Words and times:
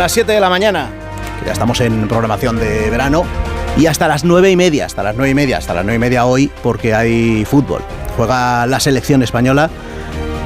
las 0.00 0.12
7 0.12 0.32
de 0.32 0.40
la 0.40 0.48
mañana, 0.48 0.88
ya 1.44 1.52
estamos 1.52 1.78
en 1.82 2.08
programación 2.08 2.58
de 2.58 2.88
verano, 2.88 3.22
y 3.76 3.84
hasta 3.84 4.08
las 4.08 4.24
9 4.24 4.50
y 4.50 4.56
media, 4.56 4.86
hasta 4.86 5.02
las 5.02 5.14
9 5.14 5.28
y 5.28 5.34
media, 5.34 5.58
hasta 5.58 5.74
las 5.74 5.84
9 5.84 5.96
y 5.96 5.98
media 5.98 6.24
hoy, 6.24 6.50
porque 6.62 6.94
hay 6.94 7.44
fútbol. 7.44 7.82
Juega 8.16 8.66
la 8.66 8.80
selección 8.80 9.22
española, 9.22 9.68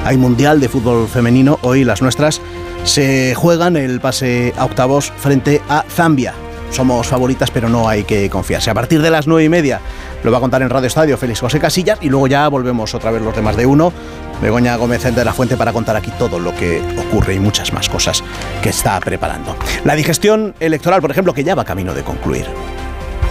hay 0.03 0.17
mundial 0.17 0.59
de 0.59 0.67
fútbol 0.67 1.07
femenino, 1.07 1.57
hoy 1.61 1.85
las 1.85 2.01
nuestras 2.01 2.41
se 2.83 3.33
juegan 3.33 3.77
el 3.77 4.01
pase 4.01 4.53
a 4.57 4.65
octavos 4.65 5.13
frente 5.15 5.61
a 5.69 5.85
Zambia. 5.87 6.33
Somos 6.71 7.07
favoritas, 7.07 7.49
pero 7.49 7.69
no 7.69 7.87
hay 7.87 8.03
que 8.03 8.29
confiarse. 8.29 8.69
A 8.69 8.73
partir 8.73 9.01
de 9.01 9.09
las 9.09 9.25
9 9.25 9.45
y 9.45 9.49
media 9.49 9.79
lo 10.21 10.31
va 10.31 10.39
a 10.39 10.41
contar 10.41 10.63
en 10.63 10.69
Radio 10.69 10.87
Estadio 10.87 11.17
Félix 11.17 11.39
José 11.39 11.61
Casillas 11.61 11.99
y 12.01 12.09
luego 12.09 12.27
ya 12.27 12.45
volvemos 12.49 12.93
otra 12.93 13.11
vez 13.11 13.21
los 13.21 13.33
demás 13.33 13.55
de 13.55 13.65
uno. 13.65 13.93
Begoña 14.41 14.75
Gómez 14.75 15.03
de 15.03 15.25
la 15.25 15.33
Fuente 15.33 15.57
para 15.57 15.73
contar 15.73 15.95
aquí 15.95 16.11
todo 16.17 16.39
lo 16.39 16.55
que 16.55 16.81
ocurre 16.97 17.35
y 17.35 17.39
muchas 17.39 17.73
más 17.73 17.89
cosas 17.89 18.23
que 18.61 18.69
está 18.69 18.99
preparando. 18.99 19.55
La 19.83 19.95
digestión 19.95 20.55
electoral, 20.59 21.01
por 21.01 21.11
ejemplo, 21.11 21.33
que 21.33 21.43
ya 21.43 21.55
va 21.55 21.63
camino 21.63 21.93
de 21.93 22.03
concluir. 22.03 22.45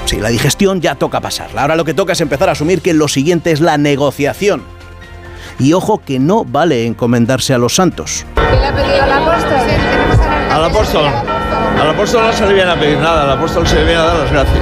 Sí, 0.06 0.20
la 0.20 0.28
digestión 0.28 0.80
ya 0.80 0.94
toca 0.94 1.20
pasarla. 1.20 1.62
Ahora 1.62 1.76
lo 1.76 1.84
que 1.84 1.94
toca 1.94 2.12
es 2.12 2.20
empezar 2.20 2.48
a 2.48 2.52
asumir 2.52 2.82
que 2.82 2.92
lo 2.92 3.08
siguiente 3.08 3.52
es 3.52 3.60
la 3.60 3.78
negociación. 3.78 4.62
Y 5.58 5.72
ojo 5.72 6.02
que 6.04 6.18
no 6.18 6.44
vale 6.44 6.86
encomendarse 6.86 7.54
a 7.54 7.58
los 7.58 7.74
santos. 7.74 8.26
¿Qué 8.34 8.56
le 8.56 8.66
ha 8.66 8.74
pedido 8.74 9.02
al 9.02 9.12
apóstol? 9.12 9.58
Al 10.50 10.64
apóstol. 10.64 11.04
Al 11.80 11.90
apóstol 11.90 12.26
no 12.26 12.32
se 12.32 12.46
le 12.46 12.54
viene 12.54 12.70
a 12.70 12.78
pedir 12.78 12.98
nada, 12.98 13.22
al 13.22 13.30
apóstol 13.32 13.66
se 13.66 13.76
le 13.76 13.84
viene 13.84 14.00
a 14.00 14.04
dar 14.04 14.16
las 14.18 14.32
gracias. 14.32 14.60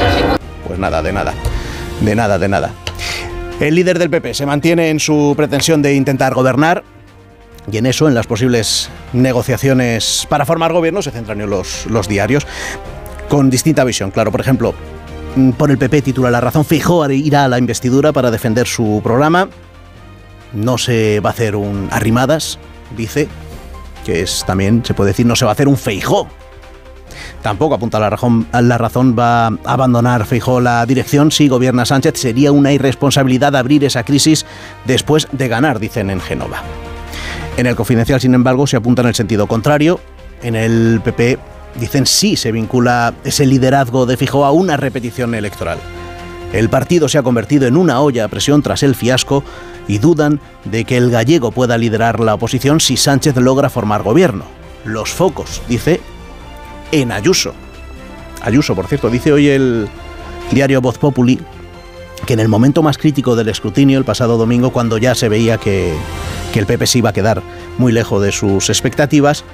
Pues 0.66 0.78
nada, 0.78 1.02
de 1.02 1.12
nada. 1.12 1.34
De 2.00 2.14
nada, 2.14 2.38
de 2.38 2.48
nada. 2.48 2.70
El 3.62 3.76
líder 3.76 4.00
del 4.00 4.10
PP 4.10 4.34
se 4.34 4.44
mantiene 4.44 4.90
en 4.90 4.98
su 4.98 5.34
pretensión 5.36 5.82
de 5.82 5.94
intentar 5.94 6.34
gobernar 6.34 6.82
y 7.70 7.76
en 7.76 7.86
eso, 7.86 8.08
en 8.08 8.14
las 8.14 8.26
posibles 8.26 8.90
negociaciones 9.12 10.26
para 10.28 10.44
formar 10.44 10.72
gobierno, 10.72 11.00
se 11.00 11.12
centran 11.12 11.48
los, 11.48 11.86
los 11.86 12.08
diarios 12.08 12.44
con 13.28 13.50
distinta 13.50 13.84
visión. 13.84 14.10
Claro, 14.10 14.32
por 14.32 14.40
ejemplo, 14.40 14.74
mm, 15.36 15.52
por 15.52 15.70
el 15.70 15.78
PP 15.78 16.02
titula 16.02 16.28
La 16.32 16.40
razón, 16.40 16.64
Fijó 16.64 17.08
irá 17.08 17.44
a 17.44 17.48
la 17.48 17.58
investidura 17.58 18.12
para 18.12 18.32
defender 18.32 18.66
su 18.66 19.00
programa. 19.00 19.48
No 20.52 20.76
se 20.76 21.20
va 21.20 21.30
a 21.30 21.32
hacer 21.32 21.54
un 21.54 21.86
arrimadas, 21.92 22.58
dice, 22.96 23.28
que 24.04 24.22
es 24.22 24.42
también, 24.44 24.84
se 24.84 24.92
puede 24.92 25.10
decir, 25.10 25.24
no 25.24 25.36
se 25.36 25.44
va 25.44 25.52
a 25.52 25.54
hacer 25.54 25.68
un 25.68 25.76
feijó. 25.76 26.26
Tampoco 27.42 27.74
apunta 27.74 27.98
la 27.98 28.10
razón, 28.10 28.46
la 28.52 28.78
razón 28.78 29.16
va 29.18 29.46
a 29.46 29.52
abandonar 29.64 30.26
Feijó 30.26 30.60
la 30.60 30.84
dirección 30.86 31.30
si 31.30 31.48
gobierna 31.48 31.84
Sánchez. 31.84 32.14
Sería 32.18 32.52
una 32.52 32.72
irresponsabilidad 32.72 33.56
abrir 33.56 33.84
esa 33.84 34.04
crisis 34.04 34.46
después 34.84 35.28
de 35.32 35.48
ganar, 35.48 35.78
dicen 35.78 36.10
en 36.10 36.20
Génova. 36.20 36.62
En 37.56 37.66
el 37.66 37.76
confidencial, 37.76 38.20
sin 38.20 38.34
embargo, 38.34 38.66
se 38.66 38.76
apunta 38.76 39.02
en 39.02 39.08
el 39.08 39.14
sentido 39.14 39.46
contrario. 39.46 40.00
En 40.42 40.56
el 40.56 41.00
PP 41.04 41.38
dicen 41.78 42.06
sí 42.06 42.36
se 42.36 42.52
vincula 42.52 43.14
ese 43.24 43.46
liderazgo 43.46 44.06
de 44.06 44.16
Fijó 44.16 44.44
a 44.44 44.52
una 44.52 44.76
repetición 44.76 45.34
electoral. 45.34 45.78
El 46.52 46.68
partido 46.68 47.08
se 47.08 47.16
ha 47.18 47.22
convertido 47.22 47.66
en 47.66 47.76
una 47.76 48.00
olla 48.00 48.24
a 48.24 48.28
presión 48.28 48.62
tras 48.62 48.82
el 48.82 48.94
fiasco 48.94 49.42
y 49.88 49.98
dudan 49.98 50.40
de 50.64 50.84
que 50.84 50.98
el 50.98 51.10
gallego 51.10 51.50
pueda 51.50 51.78
liderar 51.78 52.20
la 52.20 52.34
oposición 52.34 52.80
si 52.80 52.96
Sánchez 52.96 53.36
logra 53.36 53.70
formar 53.70 54.02
gobierno. 54.02 54.44
Los 54.84 55.10
focos, 55.10 55.62
dice, 55.68 56.00
en 56.92 57.10
Ayuso. 57.10 57.54
Ayuso, 58.42 58.76
por 58.76 58.86
cierto, 58.86 59.10
dice 59.10 59.32
hoy 59.32 59.48
el 59.48 59.88
diario 60.52 60.80
Voz 60.80 60.98
Populi 60.98 61.40
que 62.26 62.34
en 62.34 62.40
el 62.40 62.48
momento 62.48 62.84
más 62.84 62.98
crítico 62.98 63.34
del 63.34 63.48
escrutinio, 63.48 63.98
el 63.98 64.04
pasado 64.04 64.36
domingo, 64.38 64.70
cuando 64.70 64.96
ya 64.96 65.16
se 65.16 65.28
veía 65.28 65.58
que, 65.58 65.92
que 66.52 66.60
el 66.60 66.66
PP 66.66 66.86
se 66.86 66.98
iba 66.98 67.10
a 67.10 67.12
quedar 67.12 67.42
muy 67.78 67.90
lejos 67.90 68.22
de 68.22 68.30
sus 68.30 68.70
expectativas, 68.70 69.44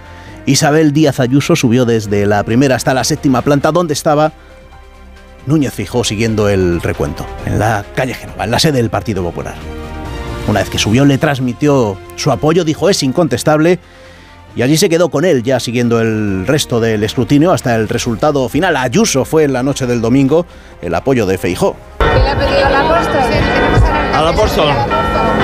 Isabel 0.45 0.93
Díaz 0.93 1.21
Ayuso 1.21 1.57
subió 1.57 1.87
desde 1.87 2.27
la 2.27 2.43
primera 2.43 2.77
hasta 2.77 2.93
la 2.93 3.05
séptima 3.05 3.41
planta 3.43 3.73
donde 3.73 3.95
estaba 3.95 4.33
Núñez 5.47 5.73
Fijó 5.73 6.05
siguiendo 6.05 6.49
el 6.49 6.83
recuento, 6.83 7.27
en 7.47 7.59
la 7.59 7.85
calle 7.95 8.13
Genova, 8.15 8.45
en 8.45 8.51
la 8.51 8.59
sede 8.59 8.79
del 8.79 8.91
Partido 8.91 9.23
Popular. 9.23 9.55
Una 10.47 10.61
vez 10.61 10.71
que 10.71 10.79
subió 10.79 11.05
le 11.05 11.19
transmitió 11.19 11.99
su 12.17 12.31
apoyo, 12.31 12.65
dijo 12.65 12.91
es 12.91 13.03
incontestable 13.03 13.79
y 14.59 14.63
allí 14.63 14.77
se 14.77 14.89
quedó 14.89 15.09
con 15.09 15.25
él, 15.25 15.45
ya 15.45 15.61
siguiendo 15.61 16.01
el 16.01 16.45
resto 16.45 16.81
del 16.81 17.05
escrutinio 17.05 17.53
hasta 17.53 17.77
el 17.77 17.89
resultado 17.89 18.49
final. 18.49 18.75
Ayuso 18.75 19.25
fue 19.25 19.45
en 19.45 19.53
la 19.53 19.63
noche 19.63 19.87
del 19.87 20.01
domingo 20.01 20.47
el 20.83 20.97
apoyo 20.97 21.27
de 21.27 21.39
Feijó. 21.39 21.77
¿Qué 22.01 22.05
le 22.07 22.29
ha 22.29 22.37
pedido 22.37 22.67
al 22.67 22.75
apóstol? 22.75 23.21
Al 24.15 24.27
apóstol. 24.27 24.69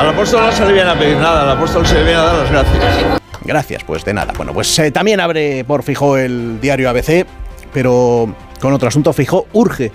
Al 0.01 0.09
apóstol 0.09 0.47
no 0.47 0.51
se 0.51 0.67
le 0.67 0.73
viene 0.73 0.91
a 0.91 0.99
pedir 0.99 1.17
nada, 1.19 1.43
al 1.43 1.51
apóstol 1.57 1.87
se 1.87 1.95
le 1.95 2.03
viene 2.03 2.19
a 2.19 2.25
dar 2.25 2.37
las 2.39 2.51
gracias. 2.51 3.21
Gracias, 3.45 3.85
pues 3.85 4.05
de 4.05 4.15
nada. 4.15 4.33
Bueno, 4.37 4.53
pues 4.53 4.77
eh, 4.81 4.91
también 4.91 5.21
abre 5.21 5.63
por 5.63 5.85
Fijó 5.85 6.17
el 6.17 6.61
diario 6.61 6.91
ABC, 6.91 7.25
pero 7.73 8.35
con 8.61 8.73
otro 8.73 8.89
asunto. 8.89 9.13
Fijó 9.13 9.47
urge 9.53 9.93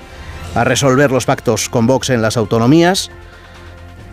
a 0.56 0.64
resolver 0.64 1.12
los 1.12 1.26
pactos 1.26 1.68
con 1.68 1.88
Vox 1.88 2.10
en 2.10 2.22
las 2.22 2.38
autonomías. 2.38 3.12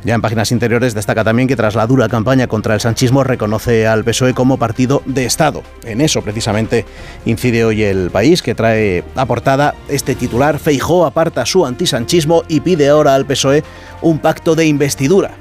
Ya 0.06 0.14
en 0.14 0.22
páginas 0.22 0.52
interiores 0.52 0.94
destaca 0.94 1.24
también 1.24 1.48
que 1.48 1.56
tras 1.56 1.74
la 1.74 1.84
dura 1.84 2.08
campaña 2.08 2.46
contra 2.46 2.74
el 2.74 2.80
sanchismo 2.80 3.24
reconoce 3.24 3.88
al 3.88 4.04
PSOE 4.04 4.34
como 4.34 4.56
partido 4.56 5.02
de 5.04 5.24
Estado. 5.24 5.64
En 5.82 6.00
eso 6.00 6.22
precisamente 6.22 6.86
incide 7.24 7.64
hoy 7.64 7.82
el 7.82 8.12
país, 8.12 8.40
que 8.40 8.54
trae 8.54 9.02
a 9.16 9.26
portada 9.26 9.74
este 9.88 10.14
titular. 10.14 10.60
Feijó 10.60 11.06
aparta 11.06 11.44
su 11.44 11.66
antisanchismo 11.66 12.44
y 12.46 12.60
pide 12.60 12.88
ahora 12.88 13.16
al 13.16 13.26
PSOE 13.26 13.64
un 14.00 14.20
pacto 14.20 14.54
de 14.54 14.66
investidura. 14.66 15.32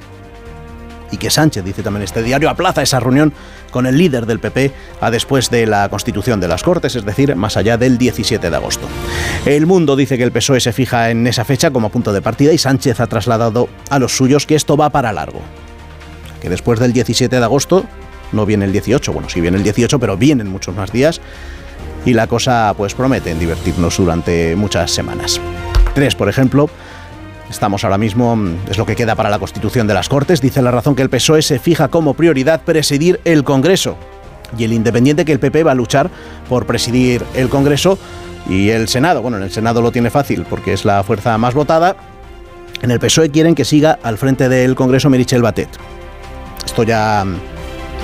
Y 1.12 1.18
que 1.18 1.30
Sánchez, 1.30 1.64
dice 1.64 1.84
también 1.84 2.04
este 2.04 2.24
diario, 2.24 2.50
aplaza 2.50 2.82
esa 2.82 3.00
reunión 3.00 3.34
con 3.72 3.86
el 3.86 3.98
líder 3.98 4.26
del 4.26 4.40
PP 4.40 4.72
a 5.02 5.12
después 5.12 5.50
de 5.50 5.68
la 5.68 5.88
constitución 5.90 6.40
de 6.40 6.48
las 6.48 6.64
Cortes, 6.64 6.96
es 6.96 7.06
decir, 7.06 7.36
más 7.36 7.58
allá 7.58 7.78
del 7.78 7.98
17 7.98 8.50
de 8.50 8.56
agosto. 8.56 8.88
El 9.46 9.66
Mundo 9.66 9.96
dice 9.96 10.18
que 10.18 10.24
el 10.24 10.32
PSOE 10.32 10.60
se 10.60 10.74
fija 10.74 11.10
en 11.12 11.28
esa 11.28 11.46
fecha 11.46 11.72
como 11.72 11.90
punto 11.90 12.12
de 12.12 12.22
partida 12.22 12.54
y 12.54 12.58
Sánchez 12.58 13.00
ha 13.00 13.08
trasladado 13.08 13.70
a 13.90 14.00
los 14.00 14.16
suyos 14.16 14.46
que 14.46 14.56
esto 14.56 14.78
va 14.78 14.90
para 14.90 15.14
largo. 15.14 15.42
Que 16.42 16.50
después 16.50 16.80
del 16.80 16.94
17 16.94 17.36
de 17.36 17.44
agosto 17.44 17.86
no 18.32 18.46
viene 18.46 18.66
el 18.66 18.72
18, 18.72 19.14
bueno, 19.14 19.30
sí 19.30 19.42
viene 19.42 19.58
el 19.58 19.64
18, 19.64 20.00
pero 20.00 20.18
vienen 20.18 20.48
muchos 20.48 20.76
más 20.76 20.92
días 20.92 21.22
y 22.06 22.14
la 22.14 22.28
cosa 22.28 22.74
pues 22.78 22.94
promete 22.94 23.34
divertirnos 23.36 23.98
durante 23.98 24.56
muchas 24.56 24.92
semanas. 24.92 25.42
Tres, 25.94 26.16
por 26.16 26.30
ejemplo, 26.30 26.70
Estamos 27.50 27.84
ahora 27.84 27.98
mismo, 27.98 28.38
es 28.70 28.78
lo 28.78 28.86
que 28.86 28.96
queda 28.96 29.16
para 29.16 29.30
la 29.30 29.40
constitución 29.40 29.88
de 29.88 29.94
las 29.94 30.10
Cortes, 30.10 30.42
dice 30.42 30.62
la 30.62 30.72
razón 30.72 30.96
que 30.96 31.04
el 31.04 31.10
PSOE 31.10 31.42
se 31.42 31.60
fija 31.60 31.90
como 31.90 32.16
prioridad 32.16 32.62
presidir 32.64 33.20
el 33.24 33.44
Congreso. 33.44 33.98
Y 34.58 34.64
el 34.64 34.74
independiente 34.74 35.26
que 35.26 35.32
el 35.32 35.40
PP 35.40 35.64
va 35.64 35.72
a 35.72 35.76
luchar 35.76 36.10
por 36.50 36.66
presidir 36.66 37.24
el 37.36 37.50
Congreso 37.50 38.00
y 38.50 38.70
el 38.70 38.88
Senado. 38.88 39.22
Bueno, 39.22 39.38
en 39.38 39.44
el 39.44 39.52
Senado 39.52 39.82
lo 39.82 39.92
tiene 39.92 40.10
fácil 40.10 40.46
porque 40.50 40.74
es 40.74 40.86
la 40.86 41.04
fuerza 41.04 41.38
más 41.38 41.54
votada. 41.54 41.96
En 42.82 42.92
el 42.92 43.00
PSOE 43.00 43.30
quieren 43.30 43.56
que 43.56 43.66
siga 43.66 44.00
al 44.04 44.18
frente 44.18 44.50
del 44.50 44.76
Congreso 44.76 45.10
Merichel 45.10 45.42
Batet. 45.42 45.70
Esto 46.66 46.84
ya, 46.84 47.26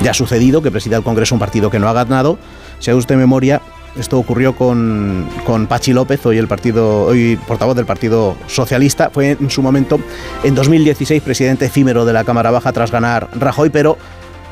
ya 0.04 0.12
ha 0.12 0.14
sucedido, 0.14 0.62
que 0.62 0.72
presida 0.72 0.98
el 0.98 1.04
Congreso 1.04 1.36
un 1.36 1.40
partido 1.40 1.70
que 1.70 1.80
no 1.80 1.88
ha 1.88 1.94
ganado. 1.94 2.38
Si 2.80 2.92
usted 2.92 3.16
memoria, 3.16 3.62
esto 3.98 4.18
ocurrió 4.18 4.56
con, 4.56 5.28
con, 5.46 5.68
Pachi 5.68 5.94
López, 5.94 6.26
hoy 6.26 6.38
el 6.38 6.48
partido, 6.48 7.06
hoy 7.06 7.38
portavoz 7.48 7.76
del 7.76 7.86
Partido 7.86 8.36
Socialista. 8.48 9.10
Fue 9.10 9.32
en 9.32 9.50
su 9.50 9.62
momento, 9.62 10.00
en 10.44 10.56
2016, 10.56 11.22
presidente 11.22 11.66
efímero 11.66 12.06
de 12.06 12.14
la 12.14 12.24
Cámara 12.24 12.52
Baja 12.52 12.72
tras 12.72 12.92
ganar 12.92 13.30
Rajoy, 13.34 13.70
pero 13.70 13.98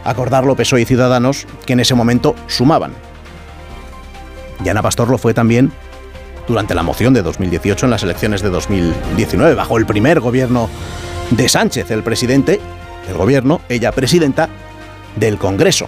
acordarlo 0.03 0.55
PSOE 0.55 0.81
y 0.81 0.85
Ciudadanos, 0.85 1.47
que 1.65 1.73
en 1.73 1.79
ese 1.79 1.95
momento 1.95 2.35
sumaban. 2.47 2.91
Y 4.63 4.69
Ana 4.69 4.81
Pastor 4.81 5.09
lo 5.09 5.17
fue 5.17 5.33
también 5.33 5.71
durante 6.47 6.75
la 6.75 6.83
moción 6.83 7.13
de 7.13 7.21
2018 7.21 7.85
en 7.85 7.91
las 7.91 8.03
elecciones 8.03 8.41
de 8.41 8.49
2019, 8.49 9.55
bajo 9.55 9.77
el 9.77 9.85
primer 9.85 10.19
gobierno 10.19 10.69
de 11.31 11.47
Sánchez, 11.47 11.91
el 11.91 12.03
presidente 12.03 12.59
del 13.07 13.17
gobierno, 13.17 13.61
ella 13.69 13.91
presidenta 13.91 14.49
del 15.15 15.37
Congreso. 15.37 15.87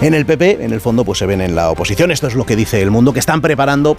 En 0.00 0.14
el 0.14 0.26
PP, 0.26 0.64
en 0.64 0.72
el 0.72 0.80
fondo, 0.80 1.04
pues 1.04 1.18
se 1.18 1.26
ven 1.26 1.40
en 1.40 1.54
la 1.54 1.70
oposición. 1.70 2.10
Esto 2.10 2.26
es 2.26 2.34
lo 2.34 2.44
que 2.46 2.56
dice 2.56 2.82
el 2.82 2.90
mundo, 2.90 3.12
que 3.12 3.20
están 3.20 3.40
preparando, 3.40 3.96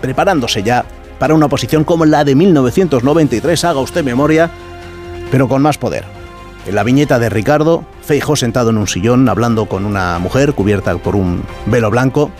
preparándose 0.00 0.62
ya 0.62 0.84
para 1.18 1.34
una 1.34 1.46
oposición 1.46 1.84
como 1.84 2.04
la 2.04 2.24
de 2.24 2.34
1993, 2.34 3.64
haga 3.64 3.80
usted 3.80 4.04
memoria, 4.04 4.50
pero 5.30 5.48
con 5.48 5.62
más 5.62 5.78
poder. 5.78 6.04
En 6.66 6.74
la 6.74 6.82
viñeta 6.82 7.18
de 7.18 7.28
Ricardo, 7.28 7.84
Feijo 8.02 8.36
sentado 8.36 8.70
en 8.70 8.78
un 8.78 8.86
sillón 8.86 9.28
hablando 9.28 9.66
con 9.66 9.84
una 9.84 10.18
mujer 10.18 10.54
cubierta 10.54 10.96
por 10.96 11.14
un 11.14 11.42
velo 11.66 11.90
blanco. 11.90 12.30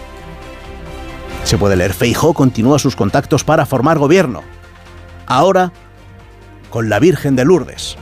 Se 1.44 1.58
puede 1.58 1.76
leer, 1.76 1.92
Feijo 1.92 2.32
continúa 2.32 2.78
sus 2.78 2.96
contactos 2.96 3.44
para 3.44 3.66
formar 3.66 3.98
gobierno. 3.98 4.42
Ahora, 5.26 5.72
con 6.70 6.88
la 6.88 6.98
Virgen 6.98 7.36
de 7.36 7.44
Lourdes 7.44 7.96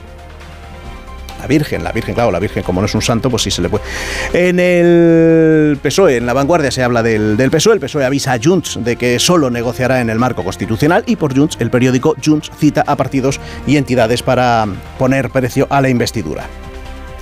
la 1.43 1.47
Virgen, 1.47 1.83
la 1.83 1.91
Virgen, 1.91 2.15
claro, 2.15 2.31
la 2.31 2.39
Virgen 2.39 2.63
como 2.63 2.79
no 2.79 2.85
es 2.85 2.95
un 2.95 3.01
santo, 3.01 3.29
pues 3.29 3.43
sí 3.43 3.51
se 3.51 3.61
le 3.61 3.67
puede. 3.67 3.83
En 4.31 4.61
el 4.61 5.77
PSOE, 5.81 6.15
en 6.15 6.25
la 6.25 6.31
vanguardia 6.31 6.71
se 6.71 6.81
habla 6.81 7.03
del, 7.03 7.35
PSOE, 7.51 7.73
el 7.73 7.79
PSOE 7.81 8.05
avisa 8.05 8.31
a 8.31 8.39
Junts 8.41 8.79
de 8.81 8.95
que 8.95 9.19
solo 9.19 9.49
negociará 9.49 9.99
en 9.99 10.09
el 10.09 10.19
marco 10.19 10.45
constitucional 10.45 11.03
y 11.05 11.17
por 11.17 11.35
Junts, 11.37 11.57
el 11.59 11.69
periódico 11.69 12.15
Junts 12.23 12.49
cita 12.57 12.85
a 12.87 12.95
partidos 12.95 13.41
y 13.67 13.75
entidades 13.75 14.23
para 14.23 14.65
poner 14.97 15.31
precio 15.31 15.67
a 15.69 15.81
la 15.81 15.89
investidura. 15.89 16.47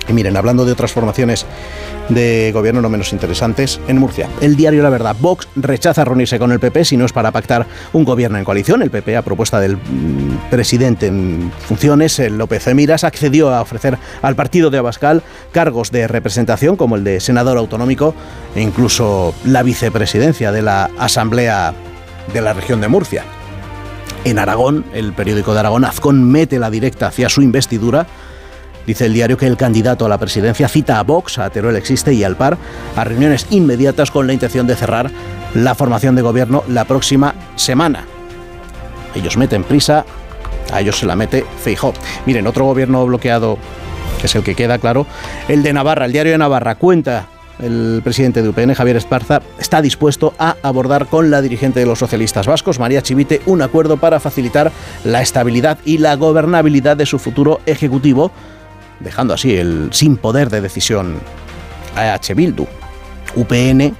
Y 0.07 0.13
miren, 0.13 0.35
hablando 0.35 0.65
de 0.65 0.71
otras 0.71 0.91
formaciones 0.91 1.45
de 2.09 2.51
gobierno 2.53 2.81
no 2.81 2.89
menos 2.89 3.13
interesantes, 3.13 3.79
en 3.87 3.97
Murcia, 3.97 4.27
el 4.41 4.55
diario 4.55 4.83
La 4.83 4.89
Verdad, 4.89 5.15
Vox 5.19 5.47
rechaza 5.55 6.03
reunirse 6.03 6.39
con 6.39 6.51
el 6.51 6.59
PP 6.59 6.85
si 6.85 6.97
no 6.97 7.05
es 7.05 7.13
para 7.13 7.31
pactar 7.31 7.65
un 7.93 8.03
gobierno 8.03 8.37
en 8.37 8.43
coalición. 8.43 8.81
El 8.81 8.91
PP, 8.91 9.15
a 9.15 9.21
propuesta 9.21 9.59
del 9.59 9.77
mm, 9.77 10.49
presidente 10.49 11.07
en 11.07 11.51
funciones, 11.67 12.19
el 12.19 12.37
López 12.37 12.67
Miras, 12.73 13.03
accedió 13.03 13.53
a 13.53 13.61
ofrecer 13.61 13.97
al 14.21 14.35
partido 14.35 14.69
de 14.69 14.79
Abascal 14.79 15.23
cargos 15.51 15.91
de 15.91 16.07
representación 16.07 16.75
como 16.75 16.95
el 16.95 17.03
de 17.03 17.19
senador 17.19 17.57
autonómico 17.57 18.13
e 18.55 18.61
incluso 18.61 19.33
la 19.45 19.63
vicepresidencia 19.63 20.51
de 20.51 20.61
la 20.61 20.89
Asamblea 20.97 21.73
de 22.33 22.41
la 22.41 22.53
región 22.53 22.81
de 22.81 22.87
Murcia. 22.87 23.23
En 24.23 24.37
Aragón, 24.37 24.85
el 24.93 25.13
periódico 25.13 25.53
de 25.53 25.61
Aragón, 25.61 25.83
Azcón 25.83 26.23
mete 26.29 26.59
la 26.59 26.69
directa 26.69 27.07
hacia 27.07 27.29
su 27.29 27.41
investidura 27.41 28.05
Dice 28.85 29.05
el 29.05 29.13
diario 29.13 29.37
que 29.37 29.47
el 29.47 29.57
candidato 29.57 30.05
a 30.05 30.09
la 30.09 30.17
presidencia 30.17 30.67
cita 30.67 30.99
a 30.99 31.03
Vox, 31.03 31.37
a 31.37 31.49
Teruel 31.49 31.75
Existe 31.75 32.13
y 32.13 32.23
al 32.23 32.35
PAR 32.35 32.57
a 32.95 33.03
reuniones 33.03 33.47
inmediatas 33.49 34.11
con 34.11 34.27
la 34.27 34.33
intención 34.33 34.67
de 34.67 34.75
cerrar 34.75 35.11
la 35.53 35.75
formación 35.75 36.15
de 36.15 36.21
gobierno 36.21 36.63
la 36.67 36.85
próxima 36.85 37.35
semana. 37.55 38.05
Ellos 39.13 39.37
meten 39.37 39.63
prisa, 39.63 40.05
a 40.71 40.81
ellos 40.81 40.97
se 40.97 41.05
la 41.05 41.15
mete 41.15 41.45
Feijó. 41.61 41.93
Miren, 42.25 42.47
otro 42.47 42.65
gobierno 42.65 43.05
bloqueado, 43.05 43.57
que 44.19 44.27
es 44.27 44.35
el 44.35 44.43
que 44.43 44.55
queda 44.55 44.79
claro, 44.79 45.05
el 45.47 45.63
de 45.63 45.73
Navarra, 45.73 46.05
el 46.05 46.13
diario 46.13 46.31
de 46.31 46.37
Navarra, 46.37 46.75
cuenta 46.75 47.27
el 47.59 48.01
presidente 48.03 48.41
de 48.41 48.49
UPN, 48.49 48.73
Javier 48.73 48.97
Esparza, 48.97 49.41
está 49.59 49.81
dispuesto 49.81 50.33
a 50.39 50.55
abordar 50.63 51.07
con 51.07 51.29
la 51.29 51.41
dirigente 51.41 51.79
de 51.79 51.85
los 51.85 51.99
socialistas 51.99 52.47
vascos, 52.47 52.79
María 52.79 53.03
Chivite, 53.03 53.41
un 53.45 53.61
acuerdo 53.61 53.97
para 53.97 54.19
facilitar 54.19 54.71
la 55.03 55.21
estabilidad 55.21 55.77
y 55.85 55.99
la 55.99 56.15
gobernabilidad 56.15 56.97
de 56.97 57.05
su 57.05 57.19
futuro 57.19 57.61
ejecutivo 57.67 58.31
dejando 59.03 59.33
así 59.33 59.55
el 59.55 59.89
sin 59.91 60.17
poder 60.17 60.49
de 60.49 60.61
decisión 60.61 61.19
a 61.95 62.13
H. 62.13 62.33
Bildu. 62.33 62.67
UPN, 63.35 63.95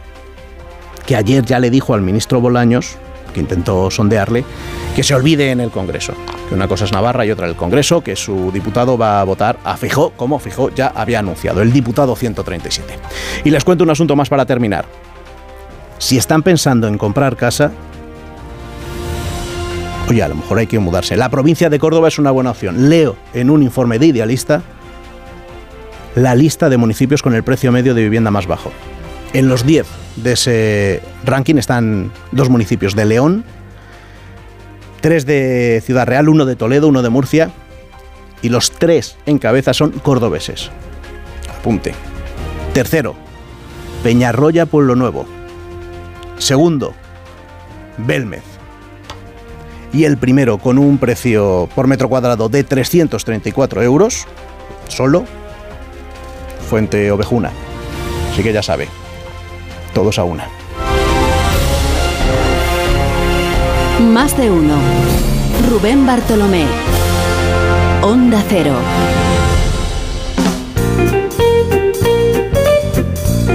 que 1.06 1.16
ayer 1.16 1.46
ya 1.46 1.60
le 1.60 1.70
dijo 1.70 1.94
al 1.94 2.02
ministro 2.02 2.42
Bolaños, 2.42 2.98
que 3.34 3.40
intentó 3.40 3.90
sondearle, 3.90 4.44
que 4.96 5.04
se 5.04 5.16
olvide 5.16 5.52
en 5.52 5.62
el 5.62 5.72
Congreso. 5.72 6.14
Que 6.50 6.56
una 6.56 6.68
cosa 6.68 6.86
es 6.86 6.92
Navarra 6.92 7.26
y 7.26 7.32
otra 7.32 7.48
el 7.48 7.56
Congreso, 7.56 8.02
que 8.02 8.16
su 8.16 8.52
diputado 8.52 8.98
va 8.98 9.22
a 9.22 9.24
votar 9.24 9.58
a 9.64 9.78
Fijó, 9.78 10.12
como 10.12 10.40
Fijó 10.40 10.70
ya 10.70 10.88
había 10.88 11.20
anunciado, 11.20 11.62
el 11.62 11.72
diputado 11.72 12.16
137. 12.16 13.00
Y 13.46 13.52
les 13.52 13.64
cuento 13.64 13.84
un 13.84 13.90
asunto 13.90 14.16
más 14.16 14.30
para 14.30 14.46
terminar. 14.46 14.86
Si 15.98 16.18
están 16.18 16.44
pensando 16.44 16.88
en 16.88 16.98
comprar 16.98 17.38
casa, 17.38 17.72
oye, 20.10 20.24
a 20.24 20.28
lo 20.28 20.36
mejor 20.36 20.58
hay 20.58 20.68
que 20.68 20.80
mudarse. 20.80 21.16
La 21.16 21.30
provincia 21.30 21.70
de 21.70 21.80
Córdoba 21.80 22.08
es 22.08 22.20
una 22.20 22.32
buena 22.32 22.52
opción. 22.52 22.90
Leo 22.90 23.16
en 23.34 23.50
un 23.50 23.64
informe 23.64 24.00
de 24.00 24.08
Idealista 24.08 24.62
la 26.16 26.36
lista 26.36 26.70
de 26.70 26.78
municipios 26.78 27.22
con 27.22 27.34
el 27.34 27.44
precio 27.44 27.72
medio 27.72 27.94
de 27.94 28.04
vivienda 28.04 28.32
más 28.32 28.48
bajo. 28.48 28.72
En 29.34 29.48
los 29.48 29.66
10 29.66 29.88
de 30.18 30.34
ese 30.34 31.02
ranking 31.24 31.56
están 31.56 32.12
dos 32.32 32.50
municipios 32.50 32.96
de 32.96 33.06
León, 33.06 33.46
tres 35.00 35.26
de 35.26 35.82
Ciudad 35.86 36.06
Real, 36.06 36.30
uno 36.30 36.46
de 36.46 36.56
Toledo, 36.56 36.88
uno 36.88 37.02
de 37.02 37.10
Murcia, 37.10 37.52
y 38.42 38.50
los 38.50 38.72
tres 38.72 39.18
en 39.26 39.38
cabeza 39.38 39.74
son 39.74 39.92
cordobeses. 39.92 40.70
Apunte. 41.50 41.94
Tercero, 42.74 43.16
Peñarroya, 44.04 44.66
Pueblo 44.66 44.96
Nuevo. 44.96 45.26
Segundo, 46.38 46.94
Belmez. 47.98 48.44
Y 49.94 50.06
el 50.06 50.18
primero, 50.18 50.58
con 50.58 50.78
un 50.78 50.98
precio 50.98 51.70
por 51.76 51.88
metro 51.88 52.10
cuadrado 52.10 52.50
de 52.50 52.64
334 52.64 53.84
euros, 53.84 54.26
solo, 54.88 55.26
Fuente 56.72 57.12
Ovejuna. 57.12 57.52
Así 58.32 58.42
que 58.44 58.54
ya 58.54 58.64
sabe, 58.64 58.88
todos 59.94 60.18
a 60.18 60.24
una. 60.24 60.48
Más 64.00 64.38
de 64.38 64.50
uno. 64.50 64.76
Rubén 65.70 66.06
Bartolomé. 66.06 66.64
Onda 68.02 68.42
Cero. 68.48 68.76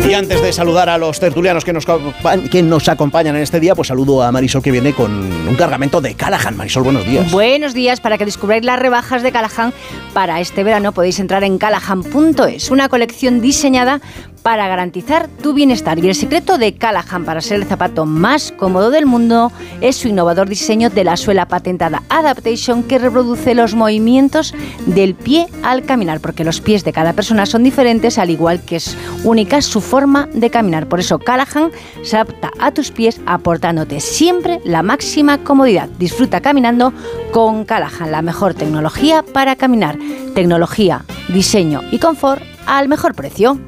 Y 0.09 0.15
antes 0.15 0.41
de 0.41 0.53
saludar 0.53 0.89
a 0.89 0.99
los 0.99 1.19
tertulianos 1.19 1.65
que 1.65 1.73
nos, 1.73 1.85
que 1.85 2.63
nos 2.63 2.89
acompañan 2.89 3.35
en 3.35 3.43
este 3.43 3.59
día, 3.59 3.75
pues 3.75 3.89
saludo 3.89 4.23
a 4.23 4.31
Marisol 4.31 4.63
que 4.63 4.71
viene 4.71 4.93
con 4.93 5.11
un 5.11 5.55
cargamento 5.57 6.01
de 6.01 6.15
Callahan. 6.15 6.57
Marisol, 6.57 6.85
buenos 6.85 7.05
días. 7.05 7.33
Buenos 7.33 7.75
días. 7.75 7.99
Para 7.99 8.17
que 8.17 8.25
descubráis 8.25 8.65
las 8.65 8.79
rebajas 8.79 9.25
de 9.25 9.33
Callahan 9.33 9.73
para 10.15 10.41
este 10.41 10.63
verano 10.63 10.93
podéis 10.93 11.19
entrar 11.19 11.43
en 11.43 11.59
callahan.es, 11.59 12.71
una 12.71 12.89
colección 12.89 13.41
diseñada 13.41 14.01
para 14.45 14.69
garantizar 14.69 15.27
tu 15.43 15.55
bienestar. 15.55 15.99
Y 15.99 16.09
el 16.09 16.15
secreto 16.15 16.57
de 16.57 16.75
Callahan 16.75 17.25
para 17.25 17.41
ser 17.41 17.57
el 17.57 17.67
zapato 17.67 18.07
más 18.07 18.53
cómodo 18.57 18.93
del 18.93 19.07
mundo 19.07 19.51
es 19.81 19.97
su 19.97 20.07
innovador 20.07 20.49
diseño 20.49 20.89
de 20.89 21.03
la 21.03 21.17
suela 21.17 21.49
patentada 21.49 22.05
Adaptation 22.11 22.85
que 22.85 23.01
reproduce 23.01 23.57
los 23.57 23.75
movimientos 23.75 24.55
del 24.87 25.17
pie 25.17 25.49
al 25.65 25.83
caminar, 25.83 26.21
porque 26.21 26.45
los 26.45 26.61
pies 26.61 26.85
de 26.85 26.93
cada 26.93 27.13
persona 27.13 27.45
son 27.45 27.65
diferentes, 27.65 28.19
al 28.19 28.31
igual 28.31 28.61
que 28.61 28.77
es 28.77 28.97
única 29.25 29.61
su 29.63 29.81
forma 29.81 29.96
de 30.33 30.51
caminar. 30.51 30.89
Por 30.89 31.01
eso 31.01 31.19
Callahan 31.19 31.71
se 32.03 32.17
adapta 32.17 32.51
a 32.59 32.71
tus 32.71 32.91
pies 32.91 33.21
aportándote 33.25 34.01
siempre 34.01 34.61
la 34.65 34.83
máxima 34.83 35.39
comodidad. 35.39 35.89
Disfruta 35.99 36.41
caminando 36.41 36.93
con 37.33 37.65
Callahan, 37.65 38.13
la 38.13 38.21
mejor 38.21 38.53
tecnología 38.53 39.23
para 39.23 39.57
caminar. 39.57 39.99
Tecnología, 40.35 41.05
diseño 41.29 41.81
y 41.91 41.99
confort 41.99 42.43
al 42.67 42.89
mejor 42.89 43.15
precio. 43.15 43.59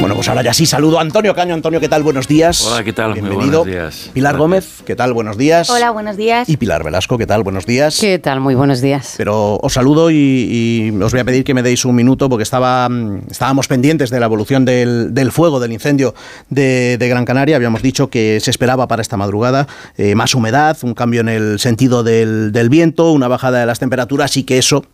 Bueno, 0.00 0.16
pues 0.16 0.28
ahora 0.28 0.42
ya 0.42 0.52
sí 0.52 0.66
saludo 0.66 0.98
a 0.98 1.02
Antonio 1.02 1.34
Caño. 1.34 1.54
Antonio, 1.54 1.80
¿qué 1.80 1.88
tal? 1.88 2.02
Buenos 2.02 2.28
días. 2.28 2.62
Hola, 2.66 2.84
¿qué 2.84 2.92
tal? 2.92 3.14
Bienvenido. 3.14 3.64
Muy 3.64 3.72
buenos 3.72 3.94
días. 3.94 4.10
Pilar 4.12 4.36
Gómez, 4.36 4.82
¿qué 4.84 4.96
tal? 4.96 5.12
Buenos 5.12 5.38
días. 5.38 5.70
Hola, 5.70 5.90
buenos 5.90 6.16
días. 6.16 6.48
Y 6.48 6.56
Pilar 6.56 6.84
Velasco, 6.84 7.16
¿qué 7.16 7.26
tal? 7.26 7.42
Buenos 7.42 7.64
días. 7.64 7.98
¿Qué 8.00 8.18
tal? 8.18 8.40
Muy 8.40 8.54
buenos 8.54 8.80
días. 8.80 9.14
Pero 9.16 9.56
os 9.56 9.72
saludo 9.72 10.10
y, 10.10 10.16
y 10.16 11.02
os 11.02 11.12
voy 11.12 11.20
a 11.20 11.24
pedir 11.24 11.44
que 11.44 11.54
me 11.54 11.62
deis 11.62 11.84
un 11.84 11.94
minuto 11.94 12.28
porque 12.28 12.42
estaba, 12.42 12.88
mm, 12.88 13.28
estábamos 13.30 13.68
pendientes 13.68 14.10
de 14.10 14.20
la 14.20 14.26
evolución 14.26 14.64
del, 14.64 15.14
del 15.14 15.32
fuego, 15.32 15.60
del 15.60 15.72
incendio 15.72 16.14
de, 16.50 16.98
de, 16.98 17.08
Gran 17.08 17.24
Canaria. 17.24 17.56
Habíamos 17.56 17.80
dicho 17.80 18.10
que 18.10 18.40
se 18.40 18.50
esperaba 18.50 18.88
para 18.88 19.00
esta 19.00 19.16
madrugada 19.16 19.68
eh, 19.96 20.14
más 20.14 20.34
humedad, 20.34 20.76
un 20.82 20.94
cambio 20.94 21.20
en 21.20 21.28
el 21.28 21.58
sentido 21.60 22.02
del, 22.02 22.52
del 22.52 22.68
viento, 22.68 23.12
una 23.12 23.28
bajada 23.28 23.60
de 23.60 23.66
las 23.66 23.78
temperaturas 23.78 24.36
y 24.36 24.44
que 24.44 24.58
eso 24.58 24.84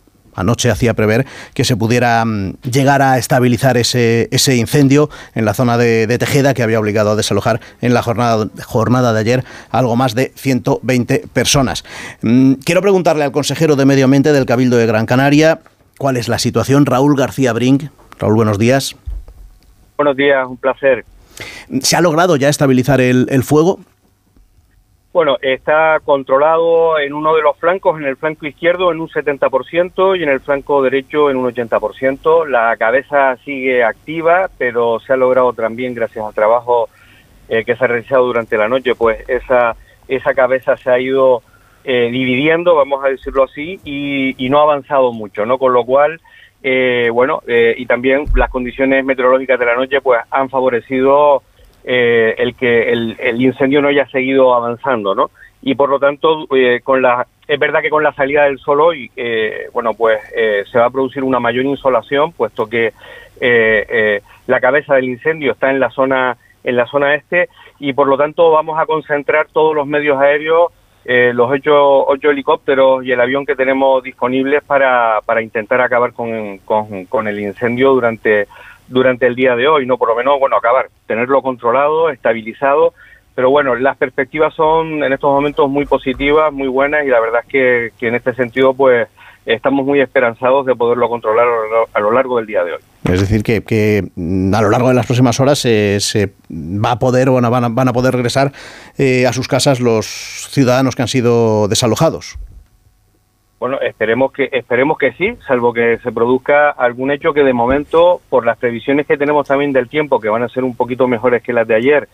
anoche 0.41 0.69
hacía 0.69 0.93
prever 0.93 1.25
que 1.53 1.63
se 1.63 1.75
pudiera 1.75 2.23
mm, 2.25 2.57
llegar 2.63 3.01
a 3.01 3.17
estabilizar 3.17 3.77
ese, 3.77 4.27
ese 4.31 4.55
incendio 4.55 5.09
en 5.33 5.45
la 5.45 5.53
zona 5.53 5.77
de, 5.77 6.07
de, 6.07 6.17
Tejeda 6.17 6.53
que 6.53 6.63
había 6.63 6.79
obligado 6.79 7.11
a 7.11 7.15
desalojar 7.15 7.61
en 7.81 7.93
la 7.93 8.03
jornada, 8.03 8.47
jornada 8.65 9.13
de 9.13 9.19
ayer 9.19 9.43
algo 9.69 9.95
más 9.95 10.13
de 10.13 10.31
120 10.35 11.27
personas. 11.33 11.83
Mm, 12.21 12.53
quiero 12.65 12.81
preguntarle 12.81 13.23
al 13.23 13.31
consejero 13.31 13.75
de 13.75 13.85
Medio 13.85 14.05
Ambiente 14.05 14.33
del 14.33 14.45
Cabildo 14.45 14.77
de 14.77 14.85
Gran 14.85 15.05
Canaria 15.05 15.61
cuál 15.97 16.17
es 16.17 16.27
la 16.27 16.39
situación. 16.39 16.85
Raúl 16.85 17.15
García 17.15 17.53
Brink. 17.53 17.83
Raúl, 18.19 18.35
buenos 18.35 18.57
días. 18.57 18.95
Buenos 19.97 20.17
días, 20.17 20.47
un 20.47 20.57
placer. 20.57 21.05
¿Se 21.81 21.95
ha 21.95 22.01
logrado 22.01 22.35
ya 22.35 22.49
estabilizar 22.49 23.01
el, 23.01 23.27
el 23.29 23.43
fuego? 23.43 23.79
Bueno, 25.13 25.37
está 25.41 25.99
controlado 26.05 26.97
en 26.97 27.13
uno 27.13 27.35
de 27.35 27.41
los 27.41 27.57
flancos, 27.57 27.99
en 27.99 28.05
el 28.05 28.15
flanco 28.15 28.45
izquierdo 28.45 28.93
en 28.93 29.01
un 29.01 29.09
70% 29.09 30.17
y 30.17 30.23
en 30.23 30.29
el 30.29 30.39
flanco 30.39 30.81
derecho 30.81 31.29
en 31.29 31.35
un 31.35 31.53
80%. 31.53 32.47
La 32.47 32.77
cabeza 32.77 33.35
sigue 33.43 33.83
activa, 33.83 34.49
pero 34.57 35.01
se 35.01 35.11
ha 35.11 35.17
logrado 35.17 35.51
también, 35.51 35.93
gracias 35.93 36.25
al 36.25 36.33
trabajo 36.33 36.87
eh, 37.49 37.65
que 37.65 37.75
se 37.75 37.83
ha 37.83 37.87
realizado 37.87 38.25
durante 38.25 38.55
la 38.55 38.69
noche, 38.69 38.95
pues 38.95 39.27
esa, 39.27 39.75
esa 40.07 40.33
cabeza 40.33 40.77
se 40.77 40.89
ha 40.89 40.97
ido 40.97 41.43
eh, 41.83 42.07
dividiendo, 42.09 42.75
vamos 42.75 43.03
a 43.03 43.09
decirlo 43.09 43.43
así, 43.43 43.81
y, 43.83 44.47
no 44.49 44.59
ha 44.59 44.63
avanzado 44.63 45.11
mucho, 45.11 45.45
¿no? 45.45 45.57
Con 45.57 45.73
lo 45.73 45.83
cual, 45.83 46.21
eh, 46.63 47.09
bueno, 47.11 47.41
y 47.45 47.85
también 47.85 48.23
las 48.33 48.49
condiciones 48.49 49.03
meteorológicas 49.03 49.59
de 49.59 49.65
la 49.65 49.75
noche, 49.75 49.99
pues 49.99 50.21
han 50.31 50.49
favorecido 50.49 51.43
eh, 51.83 52.35
el 52.37 52.55
que 52.55 52.91
el, 52.91 53.41
incendio 53.41 53.81
no 53.81 53.87
haya 53.87 54.07
seguido 54.07 54.53
avanzando, 54.53 55.15
¿no? 55.15 55.31
Y 55.63 55.75
por 55.75 55.89
lo 55.89 55.99
tanto, 55.99 56.47
eh, 56.55 56.81
con 56.83 57.01
la 57.01 57.25
es 57.47 57.59
verdad 57.59 57.81
que 57.81 57.89
con 57.89 58.03
la 58.03 58.13
salida 58.13 58.43
del 58.45 58.59
sol 58.59 58.81
hoy, 58.81 59.11
eh, 59.15 59.67
bueno, 59.73 59.93
pues 59.93 60.19
se 60.71 60.79
va 60.79 60.85
a 60.85 60.89
producir 60.89 61.23
una 61.23 61.39
mayor 61.39 61.65
insolación, 61.65 62.31
puesto 62.31 62.67
que 62.67 62.93
la 64.47 64.59
cabeza 64.59 64.95
del 64.95 65.09
incendio 65.09 65.53
está 65.53 65.69
en 65.69 65.79
la 65.79 65.89
zona 65.89 66.37
en 66.63 66.75
la 66.75 66.85
zona 66.85 67.15
este 67.15 67.49
y 67.79 67.93
por 67.93 68.07
lo 68.07 68.17
tanto 68.17 68.51
vamos 68.51 68.79
a 68.79 68.85
concentrar 68.85 69.47
todos 69.51 69.75
los 69.75 69.87
medios 69.87 70.19
aéreos 70.19 70.71
los 71.03 71.49
ocho, 71.49 72.05
ocho, 72.05 72.29
helicópteros 72.29 73.03
y 73.03 73.11
el 73.11 73.19
avión 73.19 73.45
que 73.45 73.55
tenemos 73.55 74.03
disponibles 74.03 74.63
para, 74.63 75.19
para 75.25 75.41
intentar 75.41 75.81
acabar 75.81 76.13
con, 76.13 76.59
con, 76.59 77.05
con 77.05 77.27
el 77.27 77.39
incendio 77.39 77.89
durante 77.89 78.47
durante 78.91 79.25
el 79.25 79.35
día 79.35 79.55
de 79.55 79.67
hoy, 79.67 79.85
no 79.85 79.97
por 79.97 80.09
lo 80.09 80.15
menos, 80.15 80.39
bueno, 80.39 80.57
acabar, 80.57 80.89
tenerlo 81.07 81.41
controlado, 81.41 82.09
estabilizado, 82.09 82.93
pero 83.33 83.49
bueno, 83.49 83.75
las 83.75 83.97
perspectivas 83.97 84.53
son 84.53 85.03
en 85.03 85.13
estos 85.13 85.31
momentos 85.31 85.69
muy 85.69 85.85
positivas, 85.85 86.51
muy 86.51 86.67
buenas 86.67 87.05
y 87.05 87.07
la 87.09 87.19
verdad 87.19 87.41
es 87.47 87.91
que, 87.97 88.07
en 88.07 88.15
este 88.15 88.33
sentido, 88.33 88.73
pues 88.73 89.07
estamos 89.45 89.85
muy 89.85 89.99
esperanzados 90.01 90.65
de 90.65 90.75
poderlo 90.75 91.09
controlar 91.09 91.47
a 91.93 91.99
lo- 91.99 92.11
largo 92.11 92.37
del 92.37 92.45
día 92.45 92.63
de 92.63 92.73
hoy. 92.73 92.79
Es 93.11 93.19
decir, 93.21 93.41
que, 93.43 94.03
mm, 94.15 94.53
a 94.53 94.61
lo 94.61 94.69
largo 94.69 94.89
de 94.89 94.93
las 94.93 95.05
próximas 95.07 95.39
horas 95.39 95.57
se, 95.57 95.99
se 95.99 96.33
va 96.51 96.91
a 96.91 96.99
poder 96.99 97.29
van 97.31 97.45
a- 97.45 97.69
van 97.69 97.87
a 97.87 97.93
poder 97.93 98.13
regresar 98.13 98.51
eh, 98.99 99.25
a 99.25 99.33
sus 99.33 99.47
casas 99.47 99.79
los 99.79 100.05
ciudadanos 100.51 100.95
que 100.95 101.01
han 101.01 101.07
sido 101.07 101.67
desalojados. 101.67 102.37
Bueno, 103.61 103.79
esperemos 103.79 104.31
que 104.31 104.49
esperemos 104.51 104.97
que 104.97 105.11
sí, 105.11 105.35
salvo 105.45 105.71
que 105.71 105.99
se 105.99 106.11
produzca 106.11 106.71
algún 106.71 107.11
hecho 107.11 107.31
que 107.31 107.43
de 107.43 107.53
momento, 107.53 108.19
por 108.27 108.43
las 108.43 108.57
previsiones 108.57 109.05
que 109.05 109.17
tenemos 109.17 109.47
también 109.47 109.71
del 109.71 109.87
tiempo, 109.87 110.19
que 110.19 110.29
van 110.29 110.41
a 110.41 110.49
ser 110.49 110.63
un 110.63 110.75
poquito 110.75 111.07
mejores 111.07 111.43
que 111.43 111.53
las 111.53 111.67
de 111.67 111.75
ayer 111.75 112.09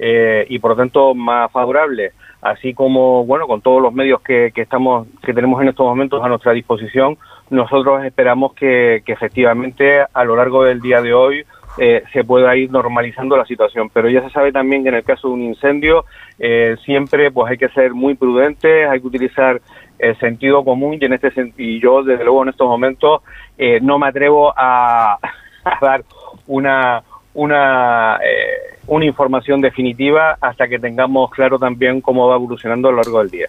eh, 0.00 0.44
y 0.48 0.58
por 0.58 0.72
lo 0.72 0.76
tanto 0.76 1.14
más 1.14 1.52
favorables, 1.52 2.14
así 2.42 2.74
como 2.74 3.24
bueno 3.24 3.46
con 3.46 3.60
todos 3.60 3.80
los 3.80 3.94
medios 3.94 4.20
que, 4.22 4.50
que 4.52 4.62
estamos 4.62 5.06
que 5.24 5.32
tenemos 5.32 5.62
en 5.62 5.68
estos 5.68 5.86
momentos 5.86 6.20
a 6.20 6.28
nuestra 6.28 6.50
disposición, 6.50 7.16
nosotros 7.48 8.04
esperamos 8.04 8.54
que, 8.54 9.04
que 9.06 9.12
efectivamente 9.12 10.00
a 10.12 10.24
lo 10.24 10.34
largo 10.34 10.64
del 10.64 10.80
día 10.80 11.00
de 11.00 11.14
hoy 11.14 11.44
eh, 11.80 12.02
se 12.12 12.24
pueda 12.24 12.56
ir 12.56 12.72
normalizando 12.72 13.36
la 13.36 13.44
situación. 13.44 13.88
Pero 13.92 14.08
ya 14.08 14.22
se 14.22 14.30
sabe 14.30 14.50
también 14.50 14.82
que 14.82 14.88
en 14.88 14.96
el 14.96 15.04
caso 15.04 15.28
de 15.28 15.34
un 15.34 15.42
incendio 15.42 16.04
eh, 16.38 16.76
siempre 16.84 17.30
pues 17.30 17.52
hay 17.52 17.56
que 17.56 17.68
ser 17.68 17.94
muy 17.94 18.14
prudentes, 18.14 18.88
hay 18.88 19.00
que 19.00 19.06
utilizar 19.06 19.60
el 19.98 20.18
sentido 20.18 20.64
común 20.64 20.98
y 21.00 21.04
en 21.04 21.12
este 21.12 21.52
y 21.56 21.80
yo 21.80 22.02
desde 22.02 22.24
luego 22.24 22.42
en 22.42 22.50
estos 22.50 22.68
momentos 22.68 23.22
eh, 23.56 23.80
no 23.80 23.98
me 23.98 24.08
atrevo 24.08 24.52
a, 24.56 25.18
a 25.64 25.78
dar 25.80 26.04
una 26.46 27.02
una 27.38 28.16
eh, 28.16 28.78
una 28.88 29.04
información 29.04 29.60
definitiva 29.60 30.36
hasta 30.40 30.66
que 30.66 30.78
tengamos 30.78 31.30
claro 31.30 31.58
también 31.58 32.00
cómo 32.00 32.26
va 32.26 32.36
evolucionando 32.36 32.88
a 32.88 32.90
lo 32.90 32.96
largo 32.98 33.18
del 33.20 33.30
día. 33.30 33.46